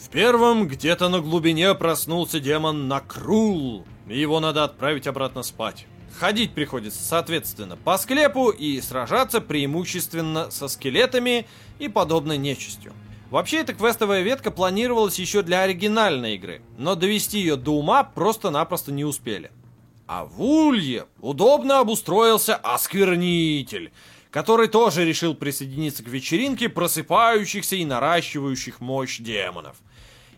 В 0.00 0.08
первом 0.10 0.68
где-то 0.68 1.08
на 1.08 1.18
глубине 1.18 1.74
проснулся 1.74 2.38
демон 2.38 2.86
Накрул, 2.86 3.84
его 4.06 4.38
надо 4.38 4.62
отправить 4.62 5.08
обратно 5.08 5.42
спать. 5.42 5.88
Ходить 6.20 6.54
приходится, 6.54 7.02
соответственно, 7.02 7.76
по 7.76 7.98
склепу 7.98 8.50
и 8.50 8.80
сражаться 8.80 9.40
преимущественно 9.40 10.52
со 10.52 10.68
скелетами 10.68 11.48
и 11.80 11.88
подобной 11.88 12.38
нечистью. 12.38 12.92
Вообще, 13.34 13.62
эта 13.62 13.74
квестовая 13.74 14.22
ветка 14.22 14.52
планировалась 14.52 15.18
еще 15.18 15.42
для 15.42 15.62
оригинальной 15.62 16.36
игры, 16.36 16.62
но 16.78 16.94
довести 16.94 17.40
ее 17.40 17.56
до 17.56 17.72
ума 17.72 18.04
просто-напросто 18.04 18.92
не 18.92 19.04
успели. 19.04 19.50
А 20.06 20.24
в 20.24 20.40
Улье 20.40 21.06
удобно 21.18 21.80
обустроился 21.80 22.54
Осквернитель, 22.54 23.90
который 24.30 24.68
тоже 24.68 25.04
решил 25.04 25.34
присоединиться 25.34 26.04
к 26.04 26.06
вечеринке 26.06 26.68
просыпающихся 26.68 27.74
и 27.74 27.84
наращивающих 27.84 28.78
мощь 28.80 29.18
демонов. 29.18 29.78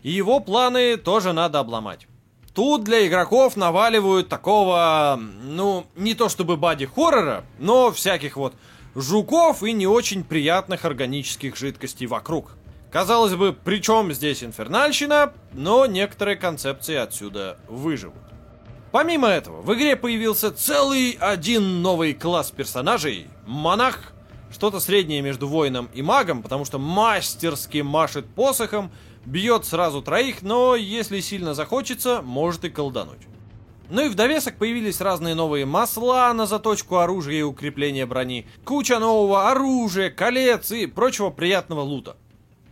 И 0.01 0.09
его 0.09 0.39
планы 0.39 0.97
тоже 0.97 1.33
надо 1.33 1.59
обломать. 1.59 2.07
Тут 2.55 2.83
для 2.83 3.05
игроков 3.05 3.55
наваливают 3.55 4.27
такого, 4.27 5.19
ну, 5.43 5.85
не 5.95 6.15
то 6.15 6.29
чтобы 6.29 6.57
бади-хоррора, 6.57 7.45
но 7.59 7.91
всяких 7.91 8.37
вот 8.37 8.55
жуков 8.95 9.61
и 9.61 9.71
не 9.71 9.85
очень 9.85 10.23
приятных 10.23 10.83
органических 10.83 11.55
жидкостей 11.55 12.07
вокруг. 12.07 12.56
Казалось 12.91 13.35
бы, 13.35 13.51
при 13.51 13.81
чем 13.81 14.13
здесь 14.13 14.43
инфернальщина, 14.43 15.33
но 15.53 15.85
некоторые 15.85 16.37
концепции 16.37 16.95
отсюда 16.95 17.57
выживут. 17.67 18.15
Помимо 18.91 19.27
этого, 19.27 19.61
в 19.61 19.73
игре 19.73 19.97
появился 19.97 20.51
целый 20.51 21.17
один 21.19 21.81
новый 21.81 22.13
класс 22.13 22.51
персонажей– 22.51 23.27
монах, 23.45 24.13
что-то 24.49 24.79
среднее 24.79 25.21
между 25.21 25.49
воином 25.49 25.89
и 25.93 26.01
магом, 26.01 26.41
потому 26.41 26.63
что 26.63 26.79
мастерски 26.79 27.79
машет 27.79 28.25
посохом, 28.25 28.89
бьет 29.25 29.65
сразу 29.65 30.01
троих, 30.01 30.41
но 30.41 30.77
если 30.77 31.19
сильно 31.19 31.53
захочется, 31.53 32.21
может 32.21 32.63
и 32.63 32.69
колдануть. 32.69 33.27
Ну 33.89 34.05
и 34.05 34.09
в 34.09 34.15
довесок 34.15 34.57
появились 34.57 35.01
разные 35.01 35.35
новые 35.35 35.65
масла 35.65 36.31
на 36.33 36.45
заточку 36.45 36.97
оружия 36.97 37.39
и 37.39 37.43
укрепление 37.43 38.05
брони, 38.05 38.47
куча 38.63 38.99
нового 38.99 39.49
оружия, 39.51 40.09
колец 40.09 40.71
и 40.71 40.85
прочего 40.85 41.29
приятного 41.29 41.81
лута– 41.81 42.15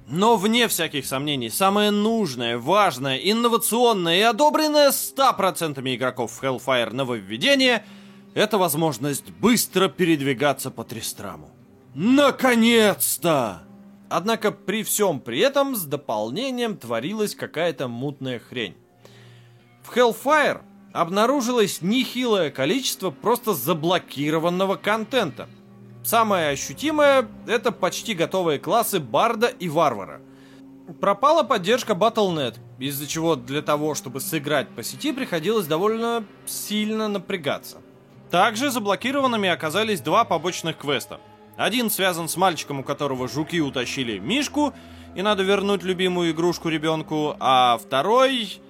но 0.07 0.37
вне 0.37 0.67
всяких 0.67 1.05
сомнений, 1.05 1.49
самое 1.49 1.91
нужное, 1.91 2.57
важное, 2.57 3.17
инновационное 3.17 4.17
и 4.19 4.21
одобренное 4.21 4.91
100% 4.91 5.95
игроков 5.95 6.31
в 6.31 6.43
Hellfire 6.43 6.93
нововведение— 6.93 7.83
это 8.35 8.57
возможность 8.57 9.31
быстро 9.31 9.87
передвигаться 9.87 10.69
по 10.69 10.83
Тристраму. 10.83 11.49
Наконец-то! 11.95 13.63
Однако 14.07 14.51
при 14.51 14.83
всем 14.83 15.19
при 15.19 15.39
этом 15.39 15.75
с 15.75 15.83
дополнением 15.83 16.77
творилась 16.77 17.33
какая-то 17.33 17.87
мутная 17.87 18.39
хрень. 18.39 18.75
В 19.83 19.95
Hellfire 19.95 20.61
обнаружилось 20.93 21.81
нехилое 21.81 22.51
количество 22.51 23.09
просто 23.09 23.53
заблокированного 23.53 24.75
контента— 24.75 25.49
Самое 26.05 26.49
ощутимое— 26.49 27.27
это 27.47 27.71
почти 27.71 28.13
готовые 28.13 28.59
классы 28.59 28.99
Барда 28.99 29.47
и 29.47 29.67
Варвара. 29.67 30.21
Пропала 31.01 31.41
поддержка 31.41 31.93
Battle.net, 31.93 32.59
из-за 32.77 33.07
чего 33.07 33.35
для 33.35 33.63
того, 33.63 33.95
чтобы 33.95 34.21
сыграть 34.21 34.69
по 34.69 34.83
сети, 34.83 35.13
приходилось 35.13 35.65
довольно 35.65 36.23
сильно 36.45 37.07
напрягаться. 37.07 37.81
Также 38.29 38.69
заблокированными 38.69 39.49
оказались 39.49 39.99
два 39.99 40.25
побочных 40.25 40.77
квеста. 40.77 41.19
Один 41.57 41.89
связан 41.89 42.29
с 42.29 42.37
мальчиком, 42.37 42.81
у 42.81 42.83
которого 42.83 43.27
жуки 43.27 43.59
утащили 43.59 44.19
Мишку, 44.19 44.75
и 45.15 45.23
надо 45.23 45.41
вернуть 45.41 45.81
любимую 45.81 46.33
игрушку 46.33 46.69
ребенку, 46.69 47.35
а 47.39 47.79
второй, 47.79 48.61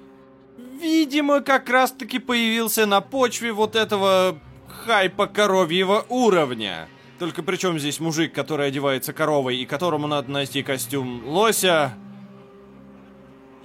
видимо, 0.80 1.42
как 1.42 1.70
раз-таки 1.70 2.20
появился 2.20 2.86
на 2.86 3.02
почве 3.02 3.52
вот 3.52 3.76
этого 3.76 4.40
хайпа 4.86 5.28
коровьего 5.28 6.06
уровня. 6.08 6.88
Только 7.20 7.44
при 7.44 7.56
чем 7.56 7.80
здесь 7.80 8.00
мужик, 8.00 8.34
который 8.34 8.68
одевается 8.68 9.14
коровой 9.14 9.58
и 9.58 9.66
которому 9.66 10.08
надо 10.08 10.30
найти 10.32 10.64
костюм 10.64 11.26
лося? 11.26 11.94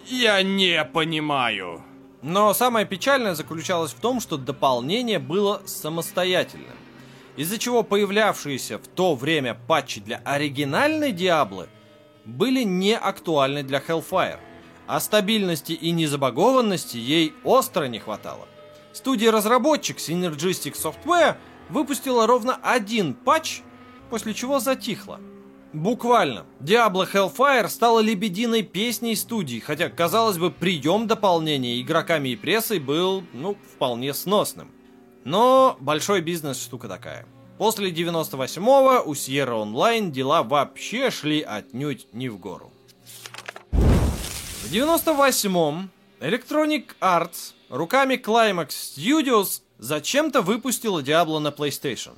Я 0.06 0.42
не 0.42 0.84
понимаю. 0.84 1.82
Но 2.22 2.54
самое 2.54 2.86
печальное 2.86 3.34
заключалось 3.34 3.92
в 3.92 4.00
том, 4.00 4.20
что 4.20 4.36
дополнение 4.36 5.18
было 5.18 5.62
самостоятельным. 5.66 6.76
Из-за 7.36 7.58
чего 7.58 7.82
появлявшиеся 7.82 8.78
в 8.78 8.86
то 8.86 9.14
время 9.14 9.58
патчи 9.66 10.00
для 10.00 10.18
оригинальной 10.18 11.12
Диаблы 11.12 11.68
были 12.24 12.62
не 12.62 12.96
актуальны 12.96 13.62
для 13.62 13.78
Hellfire. 13.78 14.38
А 14.86 15.00
стабильности 15.00 15.72
и 15.72 15.90
незабагованности 15.92 16.98
ей 16.98 17.32
остро 17.44 17.84
не 17.84 17.98
хватало. 17.98 18.46
Студия-разработчик 18.92 19.98
Synergistic 19.98 20.74
Software– 20.74 21.36
выпустила 21.70 22.26
ровно 22.26 22.58
один 22.62 23.14
патч, 23.14 23.62
после 24.10 24.34
чего 24.34 24.58
затихла. 24.58 25.20
Буквально. 25.72 26.46
Diablo 26.58 27.08
Hellfire 27.10 27.68
стала 27.68 28.00
лебединой 28.00 28.62
песней 28.62 29.14
студии, 29.14 29.60
хотя, 29.60 29.88
казалось 29.88 30.36
бы, 30.36 30.50
прием 30.50 31.06
дополнения 31.06 31.80
игроками 31.80 32.30
и 32.30 32.36
прессой 32.36 32.80
был, 32.80 33.22
ну, 33.32 33.56
вполне 33.74 34.12
сносным. 34.12 34.72
Но 35.24 35.76
большой 35.80 36.22
бизнес 36.22 36.60
штука 36.60 36.88
такая. 36.88 37.24
После 37.56 37.90
98-го 37.90 39.08
у 39.08 39.12
Sierra 39.12 39.62
Online 39.62 40.10
дела 40.10 40.42
вообще 40.42 41.10
шли 41.10 41.40
отнюдь 41.42 42.08
не 42.12 42.28
в 42.28 42.38
гору. 42.38 42.72
В 43.70 44.72
98-м 44.72 45.90
Electronic 46.20 46.86
Arts 47.00 47.52
руками 47.68 48.14
Climax 48.14 48.68
Studios 48.70 49.60
зачем-то 49.80 50.42
выпустила 50.42 51.02
Diablo 51.02 51.38
на 51.38 51.48
PlayStation. 51.48 52.12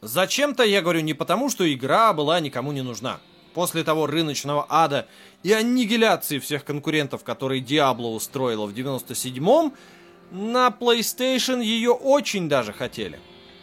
Зачем-то, 0.00 0.62
я 0.62 0.80
говорю, 0.80 1.00
не 1.00 1.12
потому, 1.12 1.50
что 1.50 1.70
игра 1.70 2.12
была 2.12 2.40
никому 2.40 2.72
не 2.72 2.82
нужна. 2.82 3.20
После 3.52 3.82
того 3.82 4.06
рыночного 4.06 4.64
ада 4.68 5.06
и 5.42 5.52
аннигиляции 5.52 6.38
всех 6.38 6.64
конкурентов, 6.64 7.24
которые 7.24 7.60
Diablo 7.60 8.14
устроила 8.14 8.66
в 8.66 8.72
97-м, 8.72 9.74
на 10.30 10.68
PlayStation 10.68 11.62
ее 11.62 11.90
очень 11.90 12.48
даже 12.48 12.72
хотели. 12.72 13.18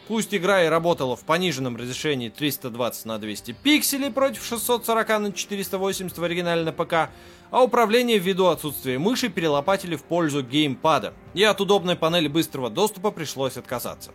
Пусть 0.08 0.34
игра 0.34 0.64
и 0.64 0.70
работала 0.70 1.18
в 1.18 1.26
пониженном 1.26 1.76
разрешении 1.76 2.30
320 2.30 3.06
на 3.06 3.20
200 3.20 3.52
пикселей 3.52 4.10
против 4.10 4.46
640 4.46 5.20
на 5.20 5.34
480 5.34 6.18
в 6.18 6.24
оригинальном 6.24 6.74
ПК, 6.74 7.10
а 7.52 7.64
управление 7.64 8.18
ввиду 8.18 8.46
отсутствия 8.48 9.00
мыши 9.00 9.28
перелопатили 9.28 9.98
в 9.98 10.04
пользу 10.04 10.44
геймпада, 10.44 11.14
и 11.34 11.44
от 11.44 11.60
удобной 11.60 11.98
панели 11.98 12.30
быстрого 12.30 12.70
доступа 12.70 13.12
пришлось 13.12 13.58
отказаться. 13.58 14.12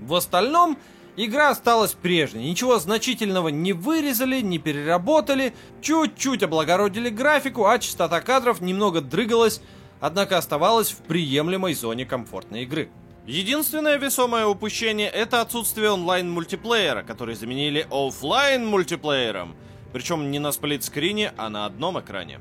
В 0.00 0.14
остальном, 0.14 0.78
игра 1.16 1.50
осталась 1.50 1.92
прежней, 1.92 2.50
ничего 2.50 2.80
значительного 2.80 3.48
не 3.48 3.72
вырезали, 3.72 4.40
не 4.40 4.58
переработали, 4.58 5.54
чуть-чуть 5.80 6.42
облагородили 6.42 7.08
графику, 7.08 7.66
а 7.66 7.78
частота 7.78 8.20
кадров 8.20 8.60
немного 8.60 9.00
дрыгалась, 9.00 9.60
однако 10.00 10.38
оставалась 10.38 10.90
в 10.90 10.98
приемлемой 11.02 11.74
зоне 11.74 12.04
комфортной 12.04 12.62
игры. 12.62 12.90
Единственное 13.26 13.98
весомое 13.98 14.46
упущение 14.46 15.08
это 15.08 15.40
отсутствие 15.40 15.90
онлайн-мультиплеера, 15.90 17.02
который 17.02 17.34
заменили 17.34 17.84
офлайн 17.90 18.64
мультиплеером, 18.64 19.56
причем 19.92 20.30
не 20.30 20.38
на 20.38 20.52
сплитскрине, 20.52 21.32
а 21.36 21.48
на 21.48 21.66
одном 21.66 21.98
экране. 21.98 22.38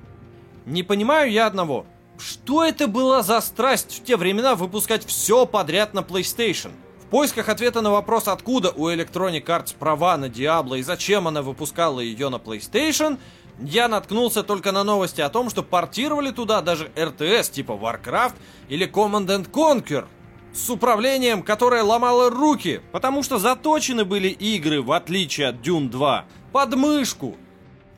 Не 0.67 0.83
понимаю 0.83 1.31
я 1.31 1.47
одного. 1.47 1.87
Что 2.19 2.63
это 2.63 2.87
была 2.87 3.23
за 3.23 3.41
страсть 3.41 3.99
в 3.99 4.03
те 4.03 4.15
времена 4.15 4.53
выпускать 4.53 5.03
все 5.07 5.47
подряд 5.47 5.95
на 5.95 5.99
PlayStation? 5.99 6.71
В 7.01 7.07
поисках 7.07 7.49
ответа 7.49 7.81
на 7.81 7.89
вопрос, 7.89 8.27
откуда 8.27 8.69
у 8.69 8.87
Electronic 8.87 9.43
Arts 9.45 9.75
права 9.77 10.17
на 10.17 10.25
Diablo 10.25 10.77
и 10.77 10.83
зачем 10.83 11.27
она 11.27 11.41
выпускала 11.41 11.99
ее 11.99 12.29
на 12.29 12.35
PlayStation, 12.35 13.17
я 13.59 13.87
наткнулся 13.87 14.43
только 14.43 14.71
на 14.71 14.83
новости 14.83 15.21
о 15.21 15.29
том, 15.29 15.49
что 15.49 15.63
портировали 15.63 16.29
туда 16.29 16.61
даже 16.61 16.91
RTS 16.95 17.51
типа 17.51 17.71
Warcraft 17.71 18.35
или 18.69 18.87
Command 18.87 19.49
Conquer. 19.49 20.05
С 20.55 20.69
управлением, 20.69 21.43
которое 21.43 21.83
ломало 21.83 22.29
руки, 22.29 22.81
потому 22.91 23.23
что 23.23 23.37
заточены 23.37 24.05
были 24.05 24.29
игры, 24.29 24.81
в 24.81 24.91
отличие 24.93 25.47
от 25.47 25.55
Dune 25.57 25.89
2, 25.89 26.25
под 26.53 26.75
мышку. 26.75 27.35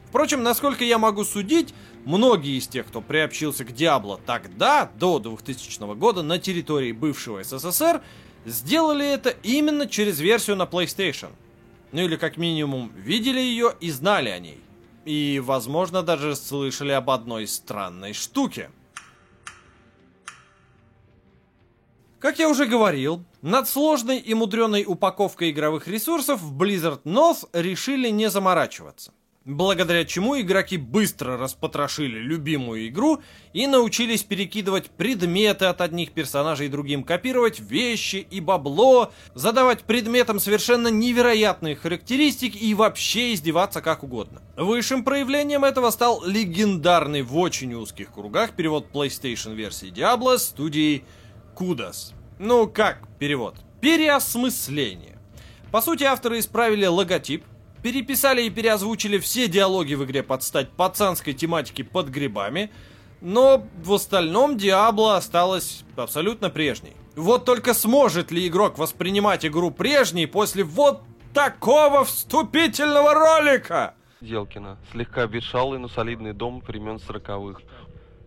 Впрочем, 0.10 0.42
насколько 0.42 0.84
я 0.84 0.98
могу 0.98 1.24
судить, 1.24 1.74
многие 2.06 2.58
из 2.58 2.68
тех, 2.68 2.88
кто 2.88 3.02
приобщился 3.02 3.64
к 3.64 3.70
Diablo 3.70 4.20
тогда, 4.26 4.90
до 4.98 5.20
2000 5.20 5.96
года, 5.96 6.24
на 6.24 6.40
территории 6.40 6.94
бывшего 6.94 7.44
СССР, 7.44 8.02
сделали 8.46 9.06
это 9.06 9.30
именно 9.44 9.88
через 9.88 10.20
версию 10.20 10.56
на 10.56 10.64
PlayStation. 10.64 11.30
Ну 11.92 12.02
или 12.02 12.16
как 12.16 12.38
минимум 12.38 12.92
видели 12.96 13.40
ее 13.40 13.76
и 13.80 13.92
знали 13.92 14.30
о 14.30 14.40
ней. 14.40 14.60
И, 15.06 15.42
возможно, 15.44 16.02
даже 16.02 16.36
слышали 16.36 16.92
об 16.92 17.10
одной 17.10 17.48
странной 17.48 18.14
штуке. 18.14 18.72
Как 22.20 22.40
я 22.40 22.50
уже 22.50 22.66
говорил, 22.66 23.24
над 23.44 23.68
сложной 23.68 24.18
и 24.18 24.34
мудреной 24.34 24.86
упаковкой 24.88 25.52
игровых 25.52 25.88
ресурсов 25.88 26.42
в 26.42 26.58
Blizzard 26.58 27.04
North 27.04 27.48
решили 27.54 28.10
не 28.10 28.30
заморачиваться 28.30 29.12
благодаря 29.48 30.04
чему 30.04 30.40
игроки 30.40 30.78
быстро 30.78 31.38
распотрошили 31.38 32.20
любимую 32.20 32.88
игру 32.90 33.22
и 33.54 33.66
научились 33.66 34.24
перекидывать 34.24 34.90
предметы 34.90 35.66
от 35.66 35.80
одних 35.82 36.12
персонажей 36.12 36.68
другим, 36.68 37.04
копировать 37.04 37.60
вещи 37.60 38.28
и 38.30 38.42
бабло, 38.42 39.12
задавать 39.34 39.84
предметам 39.84 40.40
совершенно 40.40 40.90
невероятные 40.90 41.76
характеристики 41.76 42.58
и 42.58 42.74
вообще 42.74 43.34
издеваться 43.34 43.82
как 43.82 44.04
угодно. 44.04 44.42
Высшим 44.58 45.04
проявлением 45.04 45.64
этого 45.64 45.90
стал 45.92 46.24
легендарный 46.26 47.22
в 47.22 47.38
очень 47.38 47.74
узких 47.74 48.12
кругах 48.12 48.52
перевод 48.52 48.88
PlayStation 48.92 49.56
версии 49.56 49.92
Diablo 49.92 50.38
студии 50.38 51.06
Kudos. 51.58 52.14
Ну 52.40 52.68
как 52.68 53.08
перевод? 53.18 53.56
Переосмысление. 53.82 55.18
По 55.72 55.82
сути, 55.82 56.04
авторы 56.04 56.40
исправили 56.40 56.86
логотип, 56.86 57.44
переписали 57.82 58.44
и 58.44 58.50
переозвучили 58.50 59.18
все 59.18 59.48
диалоги 59.48 59.96
в 59.96 60.06
игре 60.06 60.22
под 60.22 60.44
стать 60.44 60.70
пацанской 60.72 61.34
тематики 61.34 61.82
под 61.82 62.10
грибами, 62.10 62.72
но 63.22 63.66
в 63.84 63.94
остальном 63.94 64.58
Диабло 64.58 65.18
осталась 65.18 65.84
абсолютно 65.96 66.50
прежней. 66.50 66.96
Вот 67.16 67.46
только 67.46 67.74
сможет 67.74 68.32
ли 68.32 68.48
игрок 68.48 68.78
воспринимать 68.78 69.46
игру 69.46 69.72
прежней 69.72 70.28
после 70.28 70.64
вот 70.64 71.02
такого 71.34 72.04
вступительного 72.04 73.14
ролика? 73.14 73.96
Делкина. 74.22 74.78
Слегка 74.92 75.24
обветшалый, 75.24 75.80
но 75.80 75.88
солидный 75.88 76.34
дом 76.34 76.60
времен 76.60 77.00
сороковых. 77.00 77.62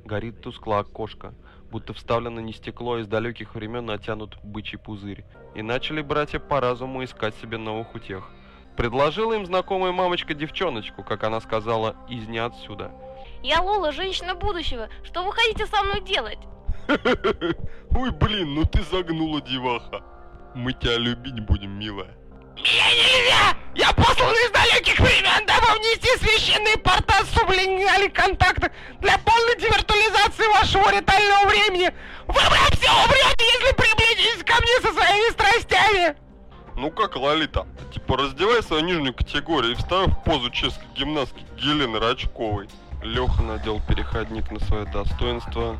Горит 0.05 0.41
тускло 0.41 0.81
окошко, 0.81 1.35
будто 1.71 1.95
вставлено 1.95 2.41
не 2.41 2.53
стекло 2.53 2.99
из 2.99 3.07
далеких 3.07 3.55
времен 3.55 3.87
натянут 3.87 4.37
бычий 4.43 4.79
пузырь. 4.79 5.25
И 5.55 5.63
начали 5.63 6.03
братья 6.03 6.39
по 6.39 6.61
разуму 6.61 7.05
искать 7.05 7.35
себе 7.37 7.59
новых 7.59 7.95
утех. 7.95 8.29
Предложила 8.77 9.35
им 9.35 9.47
знакомая 9.47 9.93
мамочка 9.93 10.35
девчоночку, 10.35 11.03
как 11.03 11.25
она 11.25 11.41
сказала, 11.41 11.97
из 12.09 12.27
не 12.29 12.39
отсюда. 12.39 12.93
Я 13.43 13.61
Лола, 13.61 13.93
женщина 13.93 14.35
будущего. 14.35 14.89
Что 15.05 15.25
вы 15.25 15.33
хотите 15.33 15.67
со 15.67 15.83
мной 15.83 16.01
делать? 16.03 16.39
Ой, 16.89 18.11
блин, 18.11 18.55
ну 18.55 18.65
ты 18.65 18.83
загнула, 18.83 19.41
деваха. 19.41 20.03
Мы 20.55 20.73
тебя 20.73 20.97
любить 20.97 21.41
будем, 21.41 21.79
милая. 21.79 22.17
Меня 22.57 22.91
нельзя! 22.93 23.57
Я 23.75 23.93
послан 23.93 24.35
из 24.35 24.51
далеких 24.51 24.99
времен, 24.99 25.47
дабы 25.47 25.79
внести 25.79 26.09
священные 26.19 26.77
порта 26.79 27.25
сублинали 27.51 28.09
контакты 28.09 28.71
для 29.01 29.19
полной 29.19 29.57
девиртуализации 29.59 30.47
вашего 30.53 30.91
ретального 30.91 31.49
времени. 31.49 31.93
Вы 32.27 32.41
все 32.73 32.91
умрете, 32.91 33.45
если 33.45 33.75
приблизитесь 33.75 34.45
ко 34.45 34.61
мне 34.63 34.77
со 34.81 34.93
своими 34.93 35.33
страстями! 35.33 36.17
Ну 36.77 36.91
как 36.91 37.17
Лолита, 37.17 37.67
типа 37.93 38.17
раздевай 38.17 38.63
свою 38.63 38.85
нижнюю 38.85 39.15
категорию 39.15 39.73
и 39.73 39.75
вставь 39.75 40.11
в 40.11 40.25
позу 40.25 40.51
чешской 40.51 40.87
гимнастки 40.95 41.45
Елены 41.59 41.99
Рачковой. 41.99 42.69
Леха 43.03 43.43
надел 43.43 43.81
переходник 43.87 44.51
на 44.51 44.61
свое 44.61 44.85
достоинство. 44.87 45.77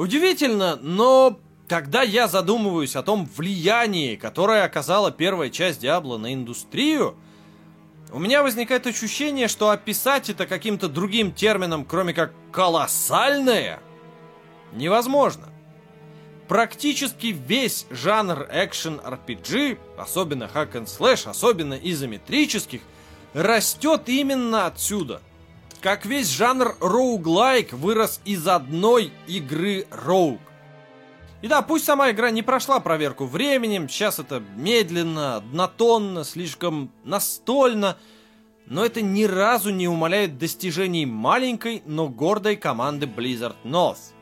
Удивительно, 0.00 0.76
но 0.76 1.38
когда 1.68 2.00
я 2.00 2.26
задумываюсь 2.26 2.96
о 2.96 3.02
том 3.02 3.28
влиянии, 3.36 4.16
которое 4.16 4.64
оказала 4.64 5.12
первая 5.12 5.50
часть 5.50 5.80
Диабло 5.80 6.16
на 6.16 6.32
индустрию, 6.32 7.16
у 8.10 8.18
меня 8.18 8.42
возникает 8.42 8.86
ощущение, 8.86 9.46
что 9.46 9.68
описать 9.68 10.30
это 10.30 10.46
каким-то 10.46 10.88
другим 10.88 11.32
термином, 11.32 11.84
кроме 11.84 12.14
как 12.14 12.32
«колоссальное», 12.50 13.78
невозможно. 14.72 15.50
Практически 16.48 17.26
весь 17.26 17.84
жанр 17.90 18.48
экшен 18.50 19.02
RPG, 19.04 19.78
особенно 19.98 20.44
hack 20.44 20.72
and 20.72 20.86
slash, 20.86 21.28
особенно 21.28 21.74
изометрических, 21.74 22.80
растет 23.34 24.08
именно 24.08 24.64
отсюда. 24.64 25.20
Как 25.80 26.04
весь 26.04 26.28
жанр 26.28 26.76
роуглайк 26.80 27.72
вырос 27.72 28.20
из 28.26 28.46
одной 28.46 29.12
игры 29.26 29.86
роуг. 29.90 30.38
И 31.40 31.48
да, 31.48 31.62
пусть 31.62 31.86
сама 31.86 32.10
игра 32.10 32.30
не 32.30 32.42
прошла 32.42 32.80
проверку 32.80 33.24
временем, 33.24 33.88
сейчас 33.88 34.18
это 34.18 34.42
медленно, 34.56 35.36
однотонно, 35.36 36.22
слишком 36.22 36.92
настольно, 37.02 37.96
но 38.66 38.84
это 38.84 39.00
ни 39.00 39.24
разу 39.24 39.70
не 39.70 39.88
умаляет 39.88 40.36
достижений 40.36 41.06
маленькой, 41.06 41.82
но 41.86 42.08
гордой 42.08 42.56
команды 42.56 43.06
Blizzard 43.06 43.56
North, 43.64 44.12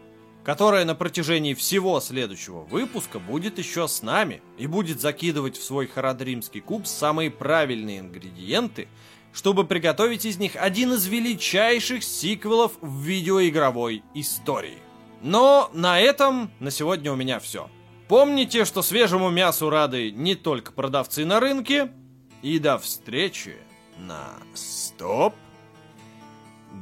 которая 0.45 0.85
на 0.85 0.95
протяжении 0.95 1.55
всего 1.55 1.99
следующего 1.99 2.61
выпуска 2.61 3.19
будет 3.19 3.59
еще 3.59 3.89
с 3.89 4.01
нами 4.03 4.41
и 4.57 4.69
будет 4.69 5.01
закидывать 5.01 5.57
в 5.57 5.65
свой 5.65 5.89
харадримский 5.89 6.61
куб 6.61 6.87
самые 6.87 7.33
правильные 7.33 7.99
ингредиенты, 7.99 8.87
чтобы 9.33 9.65
приготовить 9.65 10.25
из 10.25 10.39
них 10.39 10.57
один 10.57 10.93
из 10.93 11.07
величайших 11.07 12.03
сиквелов 12.03 12.73
в 12.81 13.03
видеоигровой 13.03 14.03
истории. 14.15 14.79
Но 15.23 15.71
на 15.73 16.01
этом 16.01 16.51
на 16.61 16.71
сегодня 16.71 17.13
у 17.13 17.17
меня 17.17 17.39
все. 17.41 17.69
Помните, 18.09 18.65
что 18.65 18.83
свежему 18.83 19.31
мясу 19.31 19.69
рады 19.69 20.11
не 20.11 20.35
только 20.35 20.73
продавцы 20.73 21.25
на 21.25 21.41
рынке. 21.41 21.93
И 22.41 22.59
до 22.59 22.79
встречи 22.79 23.57
на 23.99 24.35
Стоп 24.55 25.35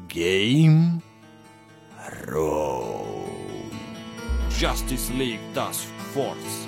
Гейм 0.08 1.02
Роу. 2.26 3.26
Justice 4.50 5.10
League 5.16 5.40
Task 5.54 5.86
Force. 6.14 6.66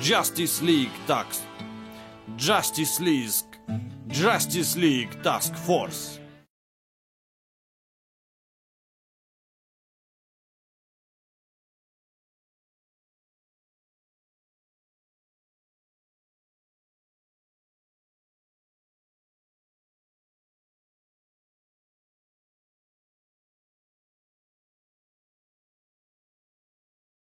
Justice 0.00 0.60
League 0.62 0.90
Task. 1.06 1.40
Justice 2.36 3.00
League. 3.00 3.45
Justice 4.08 4.76
League 4.76 5.22
Task 5.22 5.54
Force. 5.54 6.20